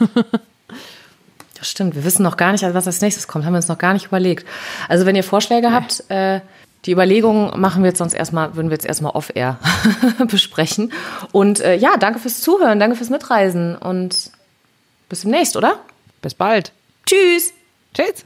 Das 1.58 1.68
stimmt. 1.70 1.94
Wir 1.94 2.04
wissen 2.04 2.22
noch 2.22 2.38
gar 2.38 2.52
nicht, 2.52 2.64
also 2.64 2.74
was 2.74 2.86
als 2.86 3.02
nächstes 3.02 3.28
kommt. 3.28 3.44
Haben 3.44 3.52
wir 3.52 3.58
uns 3.58 3.68
noch 3.68 3.76
gar 3.76 3.92
nicht 3.92 4.06
überlegt. 4.06 4.46
Also 4.88 5.04
wenn 5.04 5.14
ihr 5.14 5.22
Vorschläge 5.22 5.72
habt, 5.72 6.04
äh, 6.08 6.40
die 6.86 6.92
Überlegungen 6.92 7.60
machen 7.60 7.82
wir 7.82 7.88
jetzt 7.90 7.98
sonst 7.98 8.14
erstmal, 8.14 8.56
würden 8.56 8.70
wir 8.70 8.76
jetzt 8.76 8.86
erstmal 8.86 9.12
off-air 9.12 9.58
besprechen. 10.30 10.90
Und 11.32 11.60
äh, 11.60 11.74
ja, 11.76 11.98
danke 11.98 12.18
fürs 12.18 12.40
Zuhören, 12.40 12.80
danke 12.80 12.96
fürs 12.96 13.10
Mitreisen 13.10 13.76
und 13.76 14.30
bis 15.10 15.20
demnächst, 15.20 15.54
oder? 15.54 15.74
Bis 16.22 16.32
bald. 16.32 16.72
Tschüss! 17.04 17.52
Tschüss. 17.92 18.24